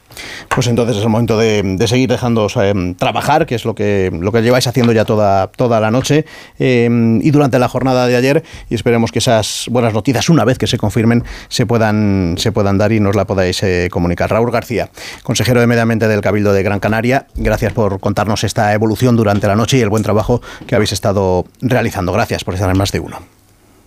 Pues 0.53 0.67
entonces 0.67 0.97
es 0.97 1.03
el 1.03 1.09
momento 1.09 1.37
de, 1.37 1.77
seguir 1.87 2.09
dejándoos 2.09 2.55
eh, 2.57 2.73
trabajar, 2.97 3.45
que 3.45 3.55
es 3.55 3.65
lo 3.65 3.73
que, 3.73 4.11
lo 4.13 4.31
que 4.31 4.41
lleváis 4.41 4.67
haciendo 4.67 4.91
ya 4.91 5.05
toda, 5.05 5.47
toda 5.47 5.79
la 5.79 5.91
noche 5.91 6.25
eh, 6.59 6.89
y 7.21 7.31
durante 7.31 7.57
la 7.57 7.67
jornada 7.67 8.05
de 8.05 8.15
ayer. 8.15 8.43
Y 8.69 8.75
esperemos 8.75 9.11
que 9.11 9.19
esas 9.19 9.67
buenas 9.71 9.93
noticias, 9.93 10.29
una 10.29 10.45
vez 10.45 10.57
que 10.57 10.67
se 10.67 10.77
confirmen, 10.77 11.23
se 11.47 11.65
puedan, 11.65 12.35
se 12.37 12.51
puedan 12.51 12.77
dar 12.77 12.91
y 12.91 12.99
nos 12.99 13.15
la 13.15 13.25
podáis 13.25 13.63
eh, 13.63 13.87
comunicar. 13.89 14.29
Raúl 14.29 14.51
García, 14.51 14.89
consejero 15.23 15.61
de 15.61 15.67
Medio 15.67 15.81
Ambiente 15.81 16.07
del 16.07 16.21
Cabildo 16.21 16.53
de 16.53 16.61
Gran 16.63 16.79
Canaria, 16.79 17.25
gracias 17.35 17.73
por 17.73 17.99
contarnos 17.99 18.43
esta 18.43 18.73
evolución 18.73 19.15
durante 19.15 19.47
la 19.47 19.55
noche 19.55 19.77
y 19.77 19.81
el 19.81 19.89
buen 19.89 20.03
trabajo 20.03 20.41
que 20.67 20.75
habéis 20.75 20.91
estado 20.91 21.45
realizando. 21.61 22.11
Gracias 22.11 22.43
por 22.43 22.53
estar 22.53 22.69
en 22.69 22.77
más 22.77 22.91
de 22.91 22.99
uno. 22.99 23.38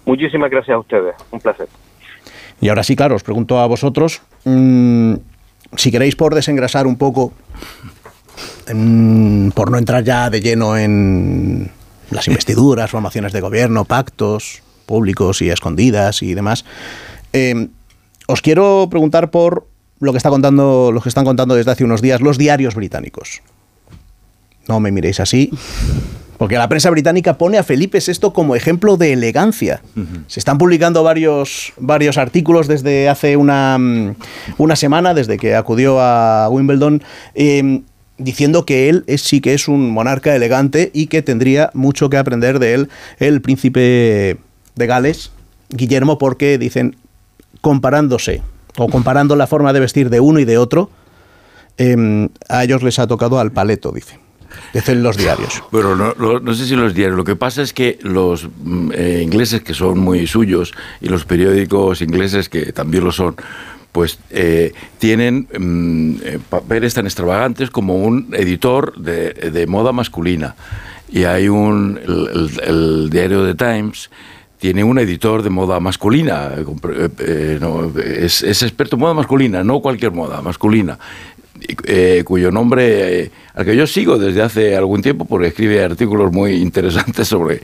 Muchísimas 0.04 0.50
gracias 0.50 0.74
a 0.74 0.78
ustedes, 0.78 1.14
un 1.30 1.40
placer. 1.40 1.68
Y 2.60 2.68
ahora 2.68 2.82
sí, 2.82 2.96
claro, 2.96 3.16
os 3.16 3.22
pregunto 3.22 3.58
a 3.58 3.66
vosotros, 3.66 4.22
mm, 4.44 5.14
si 5.76 5.90
queréis 5.90 6.16
por 6.16 6.34
desengrasar 6.34 6.86
un 6.86 6.96
poco, 6.96 7.32
mm, 8.72 9.50
por 9.50 9.70
no 9.70 9.78
entrar 9.78 10.04
ya 10.04 10.30
de 10.30 10.40
lleno 10.40 10.76
en 10.76 11.70
las 12.10 12.28
investiduras, 12.28 12.90
formaciones 12.90 13.32
de 13.32 13.40
gobierno, 13.40 13.84
pactos 13.84 14.62
públicos 14.86 15.42
y 15.42 15.50
escondidas 15.50 16.22
y 16.22 16.34
demás, 16.34 16.64
eh, 17.32 17.68
os 18.26 18.42
quiero 18.42 18.86
preguntar 18.90 19.30
por 19.30 19.66
lo 20.00 20.12
que 20.12 20.18
está 20.18 20.30
contando, 20.30 20.90
los 20.92 21.02
que 21.02 21.08
están 21.08 21.24
contando 21.24 21.54
desde 21.54 21.70
hace 21.70 21.84
unos 21.84 22.02
días 22.02 22.20
los 22.20 22.38
diarios 22.38 22.74
británicos. 22.74 23.42
No 24.68 24.80
me 24.80 24.90
miréis 24.90 25.20
así. 25.20 25.50
Porque 26.42 26.58
la 26.58 26.68
prensa 26.68 26.90
británica 26.90 27.38
pone 27.38 27.56
a 27.56 27.62
Felipe 27.62 28.00
VI 28.04 28.32
como 28.32 28.56
ejemplo 28.56 28.96
de 28.96 29.12
elegancia. 29.12 29.80
Se 30.26 30.40
están 30.40 30.58
publicando 30.58 31.04
varios, 31.04 31.72
varios 31.78 32.18
artículos 32.18 32.66
desde 32.66 33.08
hace 33.08 33.36
una, 33.36 33.78
mm, 33.78 34.16
una 34.58 34.74
semana, 34.74 35.14
desde 35.14 35.38
que 35.38 35.54
acudió 35.54 36.00
a 36.00 36.48
Wimbledon, 36.48 37.00
eh, 37.36 37.82
diciendo 38.18 38.66
que 38.66 38.88
él 38.88 39.04
es, 39.06 39.22
sí 39.22 39.40
que 39.40 39.54
es 39.54 39.68
un 39.68 39.92
monarca 39.92 40.34
elegante 40.34 40.90
y 40.92 41.06
que 41.06 41.22
tendría 41.22 41.70
mucho 41.74 42.10
que 42.10 42.16
aprender 42.16 42.58
de 42.58 42.74
él 42.74 42.88
el 43.20 43.40
príncipe 43.40 44.36
de 44.74 44.86
Gales, 44.88 45.30
Guillermo, 45.68 46.18
porque 46.18 46.58
dicen, 46.58 46.96
comparándose 47.60 48.42
o 48.78 48.88
comparando 48.88 49.36
la 49.36 49.46
forma 49.46 49.72
de 49.72 49.78
vestir 49.78 50.10
de 50.10 50.18
uno 50.18 50.40
y 50.40 50.44
de 50.44 50.58
otro, 50.58 50.90
eh, 51.78 52.28
a 52.48 52.64
ellos 52.64 52.82
les 52.82 52.98
ha 52.98 53.06
tocado 53.06 53.38
al 53.38 53.52
paleto, 53.52 53.92
dice. 53.92 54.18
Dicen 54.72 55.02
los 55.02 55.16
diarios. 55.16 55.62
Bueno, 55.70 55.94
no, 55.96 56.14
no 56.40 56.54
sé 56.54 56.66
si 56.66 56.74
los 56.76 56.94
diarios. 56.94 57.16
Lo 57.16 57.24
que 57.24 57.36
pasa 57.36 57.62
es 57.62 57.72
que 57.72 57.98
los 58.02 58.48
mm, 58.62 58.90
eh, 58.94 59.20
ingleses, 59.22 59.62
que 59.62 59.74
son 59.74 59.98
muy 59.98 60.26
suyos, 60.26 60.72
y 61.00 61.08
los 61.08 61.24
periódicos 61.24 62.00
ingleses, 62.02 62.48
que 62.48 62.72
también 62.72 63.04
lo 63.04 63.12
son, 63.12 63.36
pues 63.92 64.18
eh, 64.30 64.72
tienen 64.98 65.46
mm, 65.58 66.14
eh, 66.24 66.38
papeles 66.48 66.94
tan 66.94 67.04
extravagantes 67.06 67.70
como 67.70 67.96
un 67.96 68.28
editor 68.32 68.96
de, 68.96 69.32
de 69.32 69.66
moda 69.66 69.92
masculina. 69.92 70.54
Y 71.10 71.24
hay 71.24 71.48
un. 71.48 72.00
El, 72.02 72.28
el- 72.32 72.60
el 73.04 73.10
diario 73.10 73.44
The 73.44 73.54
Times 73.54 74.08
tiene 74.58 74.84
un 74.84 74.98
editor 74.98 75.42
de 75.42 75.50
moda 75.50 75.80
masculina. 75.80 76.52
eh, 76.56 76.64
eh, 76.94 77.08
eh, 77.18 77.58
no, 77.60 77.92
es, 77.98 78.42
es 78.42 78.62
experto 78.62 78.94
en 78.96 79.00
moda 79.00 79.12
masculina, 79.12 79.62
no 79.64 79.80
cualquier 79.80 80.12
moda, 80.12 80.40
masculina 80.40 80.98
eh, 81.84 82.22
cuyo 82.24 82.50
nombre, 82.50 83.22
eh, 83.22 83.30
al 83.54 83.64
que 83.64 83.76
yo 83.76 83.86
sigo 83.86 84.18
desde 84.18 84.42
hace 84.42 84.76
algún 84.76 85.02
tiempo, 85.02 85.24
porque 85.24 85.48
escribe 85.48 85.82
artículos 85.82 86.32
muy 86.32 86.52
interesantes 86.62 87.28
sobre 87.28 87.60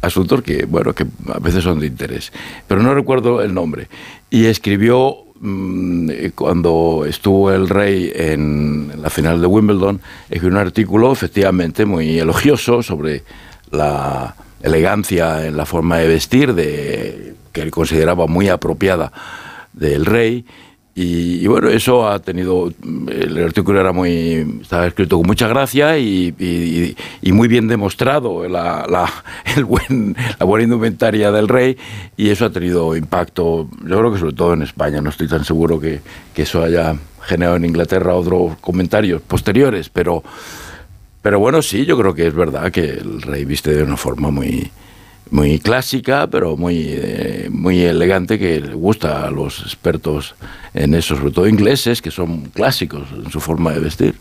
asuntos 0.00 0.42
que, 0.42 0.66
bueno, 0.66 0.94
que 0.94 1.06
a 1.32 1.38
veces 1.38 1.64
son 1.64 1.80
de 1.80 1.86
interés, 1.86 2.32
pero 2.66 2.82
no 2.82 2.94
recuerdo 2.94 3.42
el 3.42 3.54
nombre. 3.54 3.88
Y 4.30 4.46
escribió 4.46 5.16
mm, 5.40 6.10
eh, 6.10 6.30
cuando 6.34 7.04
estuvo 7.08 7.50
el 7.50 7.68
rey 7.68 8.12
en 8.14 8.92
la 9.00 9.10
final 9.10 9.40
de 9.40 9.46
Wimbledon, 9.46 10.00
escribió 10.30 10.58
un 10.58 10.66
artículo 10.66 11.12
efectivamente 11.12 11.84
muy 11.84 12.18
elogioso 12.18 12.82
sobre 12.82 13.22
la 13.70 14.34
elegancia 14.62 15.46
en 15.46 15.56
la 15.56 15.66
forma 15.66 15.98
de 15.98 16.08
vestir 16.08 16.54
de, 16.54 17.34
que 17.52 17.62
él 17.62 17.70
consideraba 17.70 18.26
muy 18.26 18.48
apropiada 18.48 19.12
del 19.72 20.04
rey. 20.04 20.44
Y, 20.98 21.44
y 21.44 21.46
bueno, 21.46 21.68
eso 21.68 22.08
ha 22.08 22.18
tenido. 22.20 22.72
El 22.82 23.44
artículo 23.44 23.78
era 23.78 23.92
muy. 23.92 24.58
Estaba 24.62 24.86
escrito 24.86 25.18
con 25.18 25.26
mucha 25.26 25.46
gracia 25.46 25.98
y, 25.98 26.34
y- 26.38 26.96
y 27.20 27.32
muy 27.32 27.48
bien 27.48 27.68
demostrado 27.68 28.48
la, 28.48 28.86
la- 28.88 29.12
el 29.56 29.66
buen, 29.66 30.16
la 30.40 30.46
buena 30.46 30.64
indumentaria 30.64 31.30
del 31.30 31.48
rey. 31.48 31.76
Y 32.16 32.30
eso 32.30 32.46
ha 32.46 32.50
tenido 32.50 32.96
impacto, 32.96 33.68
yo 33.86 33.98
creo 33.98 34.10
que 34.12 34.18
sobre 34.18 34.32
todo 34.32 34.54
en 34.54 34.62
España. 34.62 35.02
No 35.02 35.10
estoy 35.10 35.28
tan 35.28 35.44
seguro 35.44 35.78
que, 35.78 36.00
eso 36.34 36.62
haya 36.62 36.96
generado 37.22 37.56
en 37.56 37.66
Inglaterra 37.66 38.14
otros 38.14 38.56
comentarios 38.62 39.20
posteriores, 39.20 39.90
pero. 39.90 40.22
Pero 41.20 41.40
bueno, 41.40 41.60
sí, 41.60 41.84
yo 41.84 41.98
creo 41.98 42.14
que 42.14 42.26
es 42.28 42.34
verdad 42.34 42.70
que 42.72 42.84
el 42.88 43.20
rey 43.20 43.44
viste 43.44 43.74
de 43.74 43.82
una 43.82 43.96
forma 43.96 44.30
muy, 44.30 44.70
muy 45.30 45.58
clásica, 45.58 46.28
pero 46.28 46.56
muy, 46.56 46.84
eh, 46.88 47.48
muy 47.50 47.82
elegante, 47.82 48.38
que 48.38 48.60
le 48.60 48.74
gusta 48.74 49.26
a 49.26 49.30
los 49.30 49.60
expertos 49.60 50.34
en 50.74 50.94
eso, 50.94 51.16
sobre 51.16 51.32
todo 51.32 51.48
ingleses, 51.48 52.00
que 52.00 52.10
son 52.10 52.42
clásicos 52.46 53.08
en 53.12 53.30
su 53.30 53.40
forma 53.40 53.72
de 53.72 53.80
vestir. 53.80 54.14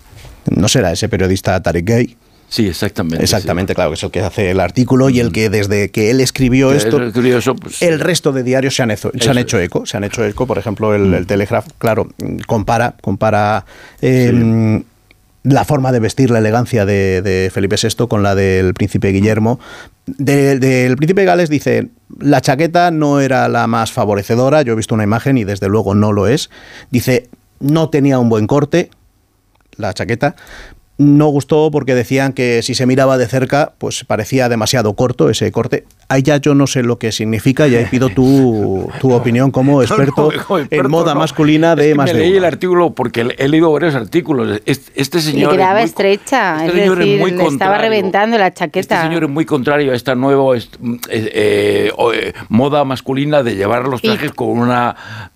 No 0.49 0.67
será 0.67 0.91
ese 0.91 1.09
periodista 1.09 1.61
Tarek 1.61 1.85
Gay. 1.85 2.17
Sí, 2.47 2.67
exactamente. 2.67 3.23
Exactamente, 3.23 3.73
claro, 3.73 3.89
que 3.89 3.95
es 3.95 4.03
el 4.03 4.11
que 4.11 4.21
hace 4.21 4.51
el 4.51 4.59
artículo 4.59 5.09
y 5.09 5.19
el 5.19 5.31
que 5.31 5.49
desde 5.49 5.89
que 5.89 6.11
él 6.11 6.21
escribió 6.21 6.69
Que 6.69 6.77
esto, 6.77 6.97
él 6.97 7.07
escribió 7.07 7.37
eso, 7.39 7.55
pues, 7.55 7.81
el 7.81 7.99
resto 7.99 8.31
de 8.31 8.43
diarios 8.43 8.75
se 8.75 8.83
han, 8.83 8.91
hecho, 8.91 9.11
se 9.19 9.29
han 9.29 9.37
hecho 9.39 9.59
eco. 9.59 9.85
Se 9.85 9.97
han 9.97 10.03
hecho 10.03 10.23
eco, 10.23 10.45
por 10.45 10.57
ejemplo, 10.57 10.93
el, 10.93 11.13
el 11.13 11.25
Telegraph, 11.25 11.67
claro, 11.79 12.07
compara, 12.45 12.95
compara 13.01 13.65
eh, 14.01 14.83
la 15.45 15.63
forma 15.63 15.91
de 15.91 15.99
vestir, 15.99 16.31
la 16.31 16.39
elegancia 16.39 16.85
de, 16.85 17.49
Felipe 17.53 17.75
VI 17.81 18.07
con 18.07 18.23
la 18.23 18.33
del 18.35 18.73
príncipe 18.73 19.11
Guillermo. 19.11 19.59
De- 20.07 20.59
Del 20.59 20.97
príncipe 20.97 21.21
de 21.21 21.27
Gales 21.27 21.49
dice, 21.49 21.89
la 22.19 22.41
chaqueta 22.41 22.91
no 22.91 23.19
era 23.21 23.47
la 23.47 23.67
más 23.67 23.91
favorecedora, 23.91 24.63
yo 24.63 24.73
he 24.73 24.75
visto 24.75 24.95
una 24.95 25.03
imagen 25.03 25.37
y 25.37 25.43
desde 25.43 25.67
luego 25.69 25.93
no 25.95 26.11
lo 26.11 26.27
es. 26.27 26.49
Dice, 26.89 27.29
no 27.59 27.89
tenía 27.89 28.17
un 28.19 28.27
buen 28.29 28.47
corte, 28.47 28.89
la 29.77 29.93
chaqueta. 29.93 30.35
No 30.97 31.27
gustó 31.27 31.71
porque 31.71 31.93
decían 31.93 32.31
que 32.31 32.61
si 32.61 32.73
se 32.73 32.85
miraba 32.85 33.17
de 33.17 33.27
cerca, 33.27 33.73
pues 33.79 34.05
parecía 34.05 34.47
demasiado 34.47 34.93
corto 34.93 35.29
ese 35.29 35.51
corte. 35.51 35.83
Ahí 36.07 36.21
ya 36.21 36.37
yo 36.37 36.55
no 36.55 36.67
sé 36.67 36.83
lo 36.83 36.99
que 36.99 37.11
significa 37.11 37.67
y 37.67 37.75
ahí 37.75 37.85
pido 37.91 38.07
tu, 38.09 38.89
tu 39.01 39.11
opinión 39.13 39.51
como 39.51 39.81
experto, 39.81 40.31
No, 40.31 40.37
no, 40.37 40.43
como 40.45 40.59
experto 40.59 40.85
en 40.85 40.91
moda 40.91 41.13
no. 41.13 41.19
masculina 41.19 41.71
Es 41.73 41.79
de 41.79 41.87
que 41.89 41.95
más 41.95 42.05
me 42.05 42.13
de 42.13 42.19
leí 42.19 42.37
el 42.37 42.45
artículo 42.45 42.91
porque 42.93 43.27
he 43.37 43.47
leído 43.49 43.73
varios 43.73 43.93
artículos. 43.93 44.61
Este, 44.65 44.91
este 45.01 45.19
señor. 45.19 45.51
es 45.51 45.57
quedaba 45.57 45.79
muy- 45.79 45.83
estrecha, 45.83 46.65
este 46.65 46.77
es 46.77 46.83
señor 46.83 46.97
decir, 46.99 47.19
muy 47.19 47.31
le 47.31 47.45
estaba 47.45 47.77
reventando 47.77 48.37
la 48.37 48.53
chaqueta. 48.53 48.95
Este 48.95 49.07
señor 49.07 49.23
es 49.25 49.29
muy 49.29 49.43
contrario 49.43 49.91
a 49.91 49.95
esta 49.95 50.15
nueva 50.15 50.55
est- 50.55 50.75
eh, 51.09 51.89
eh, 51.89 51.91
eh, 52.13 52.33
moda 52.47 52.85
masculina 52.85 53.43
de 53.43 53.55
llevar 53.57 53.85
los 53.89 54.01
Y- 54.01 54.07
trajes 54.07 54.31
con 54.31 54.47
una 54.57 54.95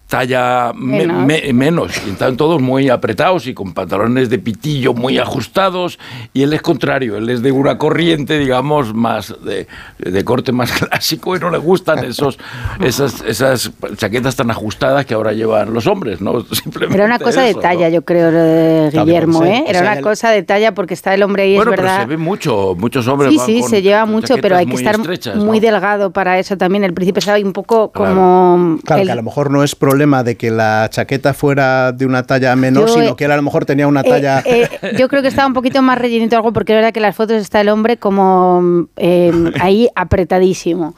talla 0.09 0.73
me- 0.75 1.05
Menos. 1.05 1.25
me- 1.25 1.53
menos. 1.53 2.01
Y 2.07 2.09
están 2.09 2.35
todos 2.35 2.59
muy 2.61 2.89
apretados 2.89 3.45
y 3.45 3.53
con 3.53 3.73
pantalones 3.73 4.29
de 4.31 4.39
pitillo 4.39 4.93
muy 4.95 5.19
ajustados. 5.19 5.99
Y 6.33 6.41
él 6.41 6.51
es 6.53 6.61
contrario, 6.63 7.15
él 7.17 7.29
es 7.29 7.43
de 7.43 7.51
una 7.51 7.77
corriente, 7.77 8.39
digamos, 8.39 8.93
más 8.95 9.35
de, 9.45 9.67
de 9.99 10.23
corte 10.25 10.51
más 10.51 10.71
clásico 10.79 11.35
y 11.35 11.39
no 11.39 11.51
le 11.51 11.59
gustan 11.59 12.03
esos, 12.03 12.39
esas, 12.83 13.21
esas 13.21 13.71
chaquetas 13.97 14.35
tan 14.35 14.49
ajustadas 14.49 15.05
que 15.05 15.13
ahora 15.13 15.31
llevan 15.33 15.73
los 15.75 15.85
hombres, 15.85 16.21
¿no? 16.21 16.41
Simplemente 16.51 16.95
Era 16.97 17.05
una 17.05 17.19
cosa 17.19 17.43
de 17.43 17.51
eso, 17.51 17.59
talla, 17.59 17.87
¿no? 17.87 17.93
yo 17.93 18.01
creo, 18.03 18.31
lo 18.31 18.39
de 18.39 18.89
Claro, 18.91 19.05
Guillermo, 19.05 19.43
¿eh? 19.45 19.63
Era 19.67 19.79
sea, 19.79 19.89
una 19.89 19.97
el- 19.99 20.03
cosa 20.03 20.31
de 20.31 20.41
talla 20.41 20.73
porque 20.73 20.95
está 20.95 21.13
el 21.13 21.21
hombre 21.21 21.43
ahí, 21.43 21.55
Bueno, 21.55 21.69
es 21.71 21.75
pero 21.75 21.83
verdad. 21.87 22.01
se 22.01 22.07
ve 22.07 22.17
mucho, 22.17 22.75
muchos 22.75 23.07
hombres 23.07 23.29
Sí, 23.31 23.37
van 23.37 23.45
sí, 23.45 23.59
con- 23.61 23.69
se 23.69 23.81
lleva 23.83 24.05
mucho, 24.07 24.35
pero 24.41 24.57
hay 24.57 24.65
que 24.65 24.73
estar 24.73 24.97
muy 24.97 25.03
estrechas, 25.05 25.35
muy 25.35 25.59
¿no? 25.59 25.65
delgado 25.67 26.11
para 26.11 26.39
eso 26.39 26.57
también. 26.57 26.83
El 26.83 26.95
príncipe 26.95 27.19
estaba 27.19 27.37
un 27.37 27.53
poco 27.53 27.91
Claro. 27.91 28.15
como... 28.15 28.77
Claro, 28.83 29.01
el- 29.03 29.07
que 29.07 29.11
a 29.11 29.15
lo 29.15 29.23
mejor 29.23 29.51
no 29.51 29.63
es 29.63 29.75
problema 29.75 29.98
de 29.99 30.35
que 30.37 30.51
la 30.51 30.87
chaqueta 30.89 31.33
fuera 31.33 31.91
de 31.91 32.05
una 32.05 32.23
talla 32.23 32.55
menor, 32.55 32.87
Yo, 32.87 32.93
sino 32.93 33.05
eh, 33.09 33.15
que 33.17 33.25
él 33.25 33.31
a 33.31 33.35
lo 33.35 33.41
mejor 33.41 33.65
tenía 33.65 33.87
una 33.87 34.01
Eh, 34.01 34.09
talla... 34.09 34.41
eh, 34.45 34.67
yo 34.97 35.07
creo 35.09 35.21
que 35.21 35.27
estaba 35.27 35.47
un 35.47 35.53
poquito 35.53 35.81
más 35.81 35.97
rellenito 35.97 36.35
algo 36.35 36.53
porque 36.53 36.73
es 36.73 36.77
verdad 36.77 36.93
que 36.93 36.99
en 36.99 37.03
las 37.03 37.15
fotos 37.15 37.37
está 37.37 37.61
el 37.61 37.69
hombre 37.69 37.97
como 37.97 38.87
eh, 38.97 39.31
ahí 39.59 39.89
apretadísimo. 39.95 40.95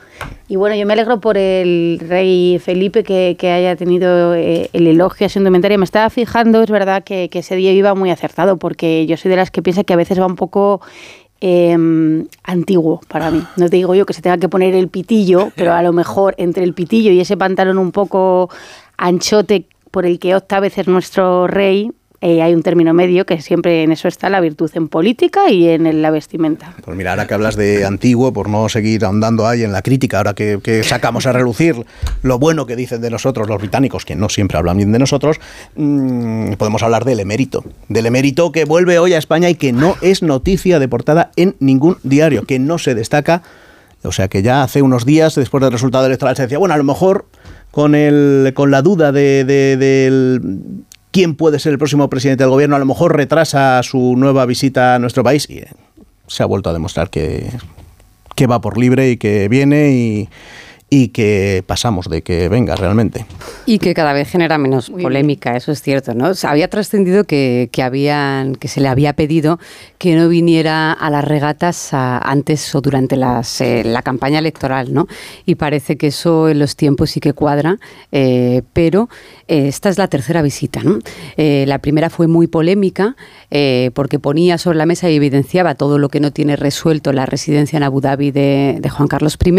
Y 0.47 0.55
bueno, 0.57 0.75
yo 0.75 0.85
me 0.85 0.93
alegro 0.93 1.19
por 1.19 1.37
el 1.37 1.99
rey 2.07 2.59
Felipe 2.63 3.03
que, 3.03 3.35
que 3.39 3.51
haya 3.51 3.75
tenido 3.75 4.33
el 4.35 4.69
elogio 4.87 5.25
a 5.25 5.29
su 5.29 5.39
indumentaria. 5.39 5.77
Me 5.77 5.85
estaba 5.85 6.09
fijando, 6.09 6.61
es 6.61 6.69
verdad 6.69 7.03
que, 7.03 7.29
que 7.29 7.39
ese 7.39 7.55
día 7.55 7.71
iba 7.71 7.95
muy 7.95 8.11
acertado 8.11 8.57
porque 8.57 9.05
yo 9.07 9.17
soy 9.17 9.29
de 9.31 9.37
las 9.37 9.49
que 9.49 9.61
piensa 9.61 9.83
que 9.83 9.93
a 9.93 9.97
veces 9.97 10.19
va 10.19 10.25
un 10.25 10.35
poco 10.35 10.81
eh, 11.39 11.75
antiguo 12.43 13.01
para 13.07 13.31
mí. 13.31 13.41
No 13.57 13.69
te 13.69 13.77
digo 13.77 13.95
yo 13.95 14.05
que 14.05 14.13
se 14.13 14.21
tenga 14.21 14.37
que 14.37 14.47
poner 14.49 14.75
el 14.75 14.89
pitillo, 14.89 15.51
pero 15.55 15.73
a 15.73 15.81
lo 15.81 15.91
mejor 15.93 16.35
entre 16.37 16.63
el 16.63 16.73
pitillo 16.73 17.11
y 17.11 17.19
ese 17.19 17.35
pantalón 17.37 17.77
un 17.79 17.91
poco 17.91 18.49
anchote 19.01 19.65
por 19.89 20.05
el 20.05 20.19
que 20.19 20.35
opta 20.35 20.57
a 20.57 20.59
veces 20.61 20.87
nuestro 20.87 21.47
rey, 21.47 21.91
eh, 22.23 22.43
hay 22.43 22.53
un 22.53 22.61
término 22.61 22.93
medio 22.93 23.25
que 23.25 23.41
siempre 23.41 23.81
en 23.81 23.91
eso 23.91 24.07
está 24.07 24.29
la 24.29 24.39
virtud 24.39 24.69
en 24.75 24.87
política 24.87 25.49
y 25.49 25.67
en 25.67 26.03
la 26.03 26.11
vestimenta. 26.11 26.75
Pues 26.85 26.95
mira, 26.95 27.09
ahora 27.09 27.25
que 27.25 27.33
hablas 27.33 27.55
de 27.55 27.83
antiguo, 27.83 28.31
por 28.31 28.47
no 28.47 28.69
seguir 28.69 29.03
ahondando 29.03 29.47
ahí 29.47 29.63
en 29.63 29.71
la 29.71 29.81
crítica, 29.81 30.17
ahora 30.17 30.35
que, 30.35 30.59
que 30.63 30.83
sacamos 30.83 31.25
a 31.25 31.33
relucir 31.33 31.83
lo 32.21 32.37
bueno 32.37 32.67
que 32.67 32.75
dicen 32.75 33.01
de 33.01 33.09
nosotros 33.09 33.49
los 33.49 33.57
británicos, 33.57 34.05
que 34.05 34.15
no 34.15 34.29
siempre 34.29 34.59
hablan 34.59 34.77
bien 34.77 34.91
de 34.91 34.99
nosotros, 34.99 35.37
mm, 35.75 36.53
podemos 36.53 36.83
hablar 36.83 37.05
del 37.05 37.19
emérito. 37.19 37.63
Del 37.89 38.05
emérito 38.05 38.51
que 38.51 38.65
vuelve 38.65 38.99
hoy 38.99 39.13
a 39.13 39.17
España 39.17 39.49
y 39.49 39.55
que 39.55 39.73
no 39.73 39.95
es 40.01 40.21
noticia 40.21 40.77
de 40.77 40.87
portada 40.87 41.31
en 41.35 41.55
ningún 41.59 41.97
diario, 42.03 42.43
que 42.43 42.59
no 42.59 42.77
se 42.77 42.93
destaca. 42.93 43.41
O 44.03 44.11
sea 44.11 44.27
que 44.27 44.43
ya 44.43 44.61
hace 44.61 44.83
unos 44.83 45.05
días, 45.05 45.33
después 45.33 45.61
del 45.63 45.71
resultado 45.71 46.05
electoral, 46.05 46.35
se 46.35 46.43
decía, 46.43 46.59
bueno, 46.59 46.75
a 46.75 46.77
lo 46.77 46.83
mejor 46.83 47.25
con, 47.71 47.95
el, 47.95 48.51
con 48.53 48.69
la 48.71 48.81
duda 48.81 49.11
de, 49.11 49.43
de- 49.45 49.77
del 49.77 50.41
quién 51.11 51.35
puede 51.35 51.59
ser 51.59 51.73
el 51.73 51.77
próximo 51.77 52.09
presidente 52.09 52.43
del 52.43 52.51
gobierno, 52.51 52.75
a 52.75 52.79
lo 52.79 52.85
mejor 52.85 53.15
retrasa 53.15 53.81
su 53.83 54.15
nueva 54.17 54.45
visita 54.45 54.95
a 54.95 54.99
nuestro 54.99 55.23
país. 55.23 55.47
Y, 55.49 55.57
eh, 55.59 55.67
se 56.27 56.43
ha 56.43 56.45
vuelto 56.45 56.69
a 56.69 56.73
demostrar 56.73 57.09
que, 57.09 57.49
que 58.35 58.47
va 58.47 58.61
por 58.61 58.77
libre 58.77 59.09
y 59.11 59.17
que 59.17 59.49
viene 59.49 59.91
y, 59.91 60.29
y 60.93 61.07
que 61.07 61.63
pasamos 61.65 62.09
de 62.09 62.21
que 62.21 62.49
venga 62.49 62.75
realmente. 62.75 63.25
Y 63.65 63.79
que 63.79 63.93
cada 63.93 64.11
vez 64.11 64.29
genera 64.29 64.57
menos 64.57 64.89
polémica, 64.89 65.55
eso 65.55 65.71
es 65.71 65.81
cierto, 65.81 66.13
¿no? 66.13 66.27
O 66.27 66.33
sea, 66.33 66.51
había 66.51 66.67
trascendido 66.69 67.23
que, 67.23 67.69
que 67.71 67.81
habían, 67.81 68.55
que 68.57 68.67
se 68.67 68.81
le 68.81 68.89
había 68.89 69.13
pedido 69.13 69.57
que 69.97 70.15
no 70.15 70.27
viniera 70.27 70.91
a 70.91 71.09
las 71.09 71.23
regatas 71.23 71.93
a- 71.93 72.17
antes 72.17 72.75
o 72.75 72.81
durante 72.81 73.15
las, 73.15 73.61
eh, 73.61 73.83
la 73.85 74.01
campaña 74.01 74.39
electoral, 74.39 74.93
¿no? 74.93 75.07
Y 75.45 75.55
parece 75.55 75.95
que 75.95 76.07
eso 76.07 76.49
en 76.49 76.59
los 76.59 76.75
tiempos 76.75 77.11
sí 77.11 77.21
que 77.21 77.31
cuadra, 77.31 77.77
eh, 78.11 78.61
pero 78.73 79.07
eh, 79.47 79.69
esta 79.69 79.87
es 79.87 79.97
la 79.97 80.09
tercera 80.09 80.41
visita, 80.41 80.81
¿no? 80.83 80.99
Eh, 81.37 81.63
la 81.69 81.79
primera 81.79 82.09
fue 82.09 82.27
muy 82.27 82.47
polémica 82.47 83.15
eh, 83.49 83.91
porque 83.93 84.19
ponía 84.19 84.57
sobre 84.57 84.77
la 84.77 84.85
mesa 84.85 85.09
y 85.09 85.15
evidenciaba 85.15 85.75
todo 85.75 85.97
lo 85.99 86.09
que 86.09 86.19
no 86.19 86.31
tiene 86.31 86.57
resuelto 86.57 87.13
la 87.13 87.25
residencia 87.25 87.77
en 87.77 87.83
Abu 87.83 88.01
Dhabi 88.01 88.31
de, 88.31 88.77
de 88.81 88.89
Juan 88.89 89.07
Carlos 89.07 89.37
I, 89.41 89.53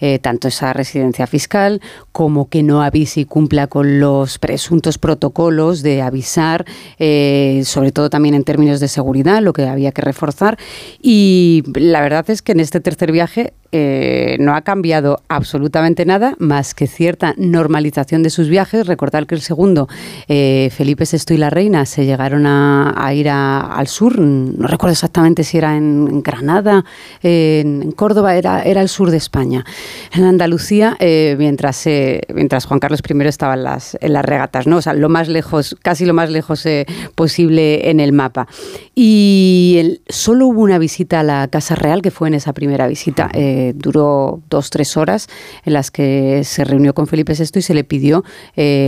eh, 0.00 0.18
tanto 0.18 0.48
esa 0.48 0.65
residencia 0.72 1.26
fiscal 1.26 1.80
como 2.12 2.48
que 2.48 2.62
no 2.62 2.82
avise 2.82 3.20
y 3.20 3.24
cumpla 3.24 3.66
con 3.66 4.00
los 4.00 4.38
presuntos 4.38 4.98
protocolos 4.98 5.82
de 5.82 6.02
avisar, 6.02 6.64
eh, 6.98 7.62
sobre 7.64 7.92
todo 7.92 8.10
también 8.10 8.34
en 8.34 8.44
términos 8.44 8.80
de 8.80 8.88
seguridad, 8.88 9.42
lo 9.42 9.52
que 9.52 9.66
había 9.66 9.92
que 9.92 10.02
reforzar. 10.02 10.58
Y 11.00 11.62
la 11.74 12.00
verdad 12.00 12.28
es 12.30 12.42
que 12.42 12.52
en 12.52 12.60
este 12.60 12.80
tercer 12.80 13.12
viaje 13.12 13.52
eh, 13.72 14.36
no 14.40 14.54
ha 14.54 14.62
cambiado 14.62 15.22
absolutamente 15.28 16.06
nada 16.06 16.34
más 16.38 16.74
que 16.74 16.86
cierta 16.86 17.34
normalización 17.36 18.22
de 18.22 18.30
sus 18.30 18.48
viajes. 18.48 18.86
Recordar 18.86 19.26
que 19.26 19.34
el 19.34 19.42
segundo, 19.42 19.88
eh, 20.28 20.70
Felipe 20.72 21.04
VI 21.04 21.34
y 21.34 21.36
la 21.36 21.50
reina, 21.50 21.84
se 21.84 22.06
llegaron 22.06 22.46
a, 22.46 23.12
ir 23.12 23.28
al 23.28 23.86
sur, 23.88 24.18
no 24.18 24.66
recuerdo 24.66 24.92
exactamente 24.92 25.44
si 25.44 25.58
era 25.58 25.76
en, 25.76 26.22
Granada, 26.22 26.84
en, 27.22 27.82
en 27.82 27.92
Córdoba, 27.92 28.36
era, 28.36 28.62
era 28.62 28.80
el 28.80 28.88
sur 28.88 29.10
de 29.10 29.16
España, 29.16 29.64
en 30.12 30.24
Andalucía, 30.24 30.55
eh, 31.00 31.36
mientras, 31.38 31.86
eh, 31.86 32.20
mientras 32.34 32.64
Juan 32.66 32.80
Carlos 32.80 33.00
I 33.08 33.22
estaba 33.26 33.54
en 33.54 33.64
las, 33.64 33.96
en 34.00 34.12
las 34.12 34.24
regatas, 34.24 34.66
¿no? 34.66 34.78
O 34.78 34.82
sea, 34.82 34.92
lo 34.94 35.08
más 35.08 35.28
lejos, 35.28 35.76
casi 35.82 36.04
lo 36.06 36.14
más 36.14 36.30
lejos 36.30 36.64
eh, 36.66 36.86
posible 37.14 37.90
en 37.90 38.00
el 38.00 38.12
mapa. 38.12 38.46
Y 38.94 39.76
el- 39.78 40.00
solo 40.08 40.46
hubo 40.46 40.62
una 40.62 40.78
visita 40.78 41.20
a 41.20 41.22
la 41.22 41.48
Casa 41.48 41.74
Real, 41.74 42.02
que 42.02 42.10
fue 42.10 42.28
en 42.28 42.34
esa 42.34 42.52
primera 42.52 42.86
visita. 42.88 43.30
Duró 43.74 44.40
dos, 44.50 44.70
tres 44.70 44.96
horas 44.96 45.28
en 45.64 45.72
las 45.72 45.90
que 45.90 46.42
se 46.44 46.64
reunió 46.64 46.94
con 46.94 47.06
Felipe 47.06 47.34
VI 47.34 47.58
y 47.58 47.62
se 47.62 47.74
le 47.74 47.84
pidió, 47.84 48.24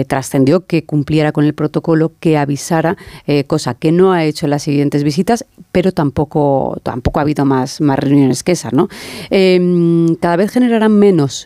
trascendió 0.06 0.66
que 0.66 0.84
cumpliera 0.84 1.32
con 1.32 1.44
el 1.44 1.54
protocolo, 1.54 2.12
que 2.20 2.36
avisara, 2.38 2.96
cosa 3.46 3.74
que 3.74 3.92
no 3.92 4.12
ha 4.12 4.24
hecho 4.24 4.46
en 4.46 4.50
las 4.50 4.62
siguientes 4.62 5.04
visitas, 5.04 5.44
pero 5.72 5.92
tampoco, 5.92 6.78
tampoco 6.82 7.18
ha 7.20 7.22
habido 7.22 7.44
más, 7.44 7.80
más 7.80 7.98
reuniones 7.98 8.42
que 8.42 8.52
esa. 8.52 8.70
¿no? 8.72 8.88
Eh, 9.30 10.16
cada 10.20 10.36
vez 10.36 10.50
generarán 10.50 10.92
menos 10.92 11.44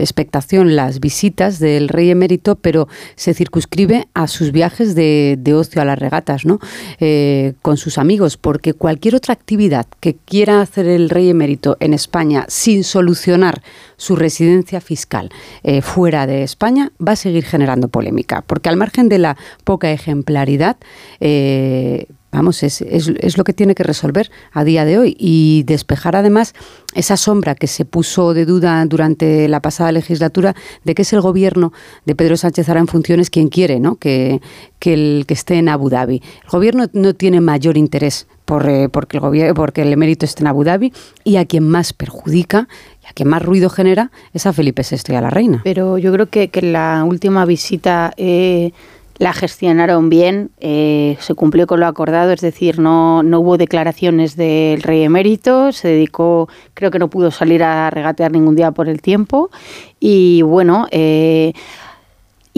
expectación 0.00 0.76
las 0.76 1.00
visitas 1.00 1.58
del 1.58 1.88
rey 1.88 2.10
emérito, 2.10 2.56
pero 2.56 2.88
se 3.16 3.34
circunscribe 3.34 4.08
a 4.14 4.26
sus 4.26 4.52
viajes 4.52 4.94
de, 4.94 5.36
de 5.38 5.54
ocio 5.54 5.82
a 5.82 5.84
las 5.84 5.98
regatas, 5.98 6.44
¿no? 6.44 6.58
Eh, 7.00 7.54
con 7.62 7.76
sus 7.76 7.98
amigos, 7.98 8.36
porque 8.36 8.74
cualquier 8.74 9.14
otra 9.14 9.34
actividad 9.34 9.86
que 10.00 10.14
quiera 10.14 10.60
hacer 10.60 10.86
el 10.86 11.10
rey 11.10 11.30
emérito 11.30 11.76
en 11.80 11.94
España 11.94 12.44
sin 12.48 12.84
solucionar 12.84 13.62
su 13.96 14.16
residencia 14.16 14.80
fiscal 14.80 15.30
eh, 15.62 15.82
fuera 15.82 16.26
de 16.26 16.42
España 16.42 16.92
va 17.06 17.12
a 17.12 17.16
seguir 17.16 17.44
generando 17.44 17.88
polémica, 17.88 18.42
porque 18.46 18.68
al 18.68 18.76
margen 18.76 19.08
de 19.08 19.18
la 19.18 19.36
poca 19.64 19.90
ejemplaridad, 19.90 20.76
eh, 21.20 22.06
Vamos, 22.30 22.62
es, 22.62 22.82
es, 22.82 23.08
es, 23.08 23.38
lo 23.38 23.44
que 23.44 23.54
tiene 23.54 23.74
que 23.74 23.82
resolver 23.82 24.30
a 24.52 24.62
día 24.62 24.84
de 24.84 24.98
hoy 24.98 25.16
y 25.18 25.62
despejar 25.66 26.14
además 26.14 26.54
esa 26.94 27.16
sombra 27.16 27.54
que 27.54 27.66
se 27.66 27.86
puso 27.86 28.34
de 28.34 28.44
duda 28.44 28.84
durante 28.84 29.48
la 29.48 29.60
pasada 29.62 29.92
legislatura 29.92 30.54
de 30.84 30.94
que 30.94 31.02
es 31.02 31.12
el 31.14 31.22
gobierno 31.22 31.72
de 32.04 32.14
Pedro 32.14 32.36
Sánchez 32.36 32.68
ahora 32.68 32.80
en 32.80 32.86
funciones 32.86 33.30
quien 33.30 33.48
quiere 33.48 33.80
¿no? 33.80 33.96
que, 33.96 34.42
que, 34.78 34.92
el, 34.92 35.24
que 35.26 35.32
esté 35.32 35.54
en 35.54 35.70
Abu 35.70 35.88
Dhabi. 35.88 36.22
El 36.44 36.50
gobierno 36.50 36.84
no 36.92 37.14
tiene 37.14 37.40
mayor 37.40 37.78
interés 37.78 38.26
por, 38.44 38.68
eh, 38.68 38.90
porque, 38.90 39.16
el 39.16 39.22
gobierno, 39.22 39.54
porque 39.54 39.80
el 39.80 39.92
emérito 39.92 40.26
esté 40.26 40.42
en 40.42 40.48
Abu 40.48 40.64
Dhabi 40.64 40.92
y 41.24 41.36
a 41.36 41.46
quien 41.46 41.66
más 41.66 41.94
perjudica 41.94 42.68
a 43.08 43.12
quien 43.14 43.30
más 43.30 43.42
ruido 43.42 43.70
genera 43.70 44.10
es 44.34 44.44
a 44.44 44.52
Felipe 44.52 44.82
VI 44.82 45.14
y 45.14 45.16
a 45.16 45.22
la 45.22 45.30
reina. 45.30 45.62
Pero 45.64 45.96
yo 45.96 46.12
creo 46.12 46.26
que, 46.26 46.48
que 46.48 46.60
la 46.60 47.04
última 47.04 47.46
visita... 47.46 48.12
Eh 48.18 48.72
la 49.18 49.32
gestionaron 49.32 50.08
bien, 50.08 50.50
eh, 50.60 51.16
se 51.20 51.34
cumplió 51.34 51.66
con 51.66 51.80
lo 51.80 51.86
acordado, 51.86 52.32
es 52.32 52.40
decir, 52.40 52.78
no, 52.78 53.22
no 53.22 53.40
hubo 53.40 53.58
declaraciones 53.58 54.36
del 54.36 54.82
rey 54.82 55.02
emérito, 55.02 55.72
se 55.72 55.88
dedicó, 55.88 56.48
creo 56.74 56.90
que 56.90 57.00
no 57.00 57.10
pudo 57.10 57.30
salir 57.30 57.64
a 57.64 57.90
regatear 57.90 58.30
ningún 58.30 58.54
día 58.54 58.70
por 58.70 58.88
el 58.88 59.02
tiempo. 59.02 59.50
Y 59.98 60.42
bueno, 60.42 60.86
eh, 60.92 61.52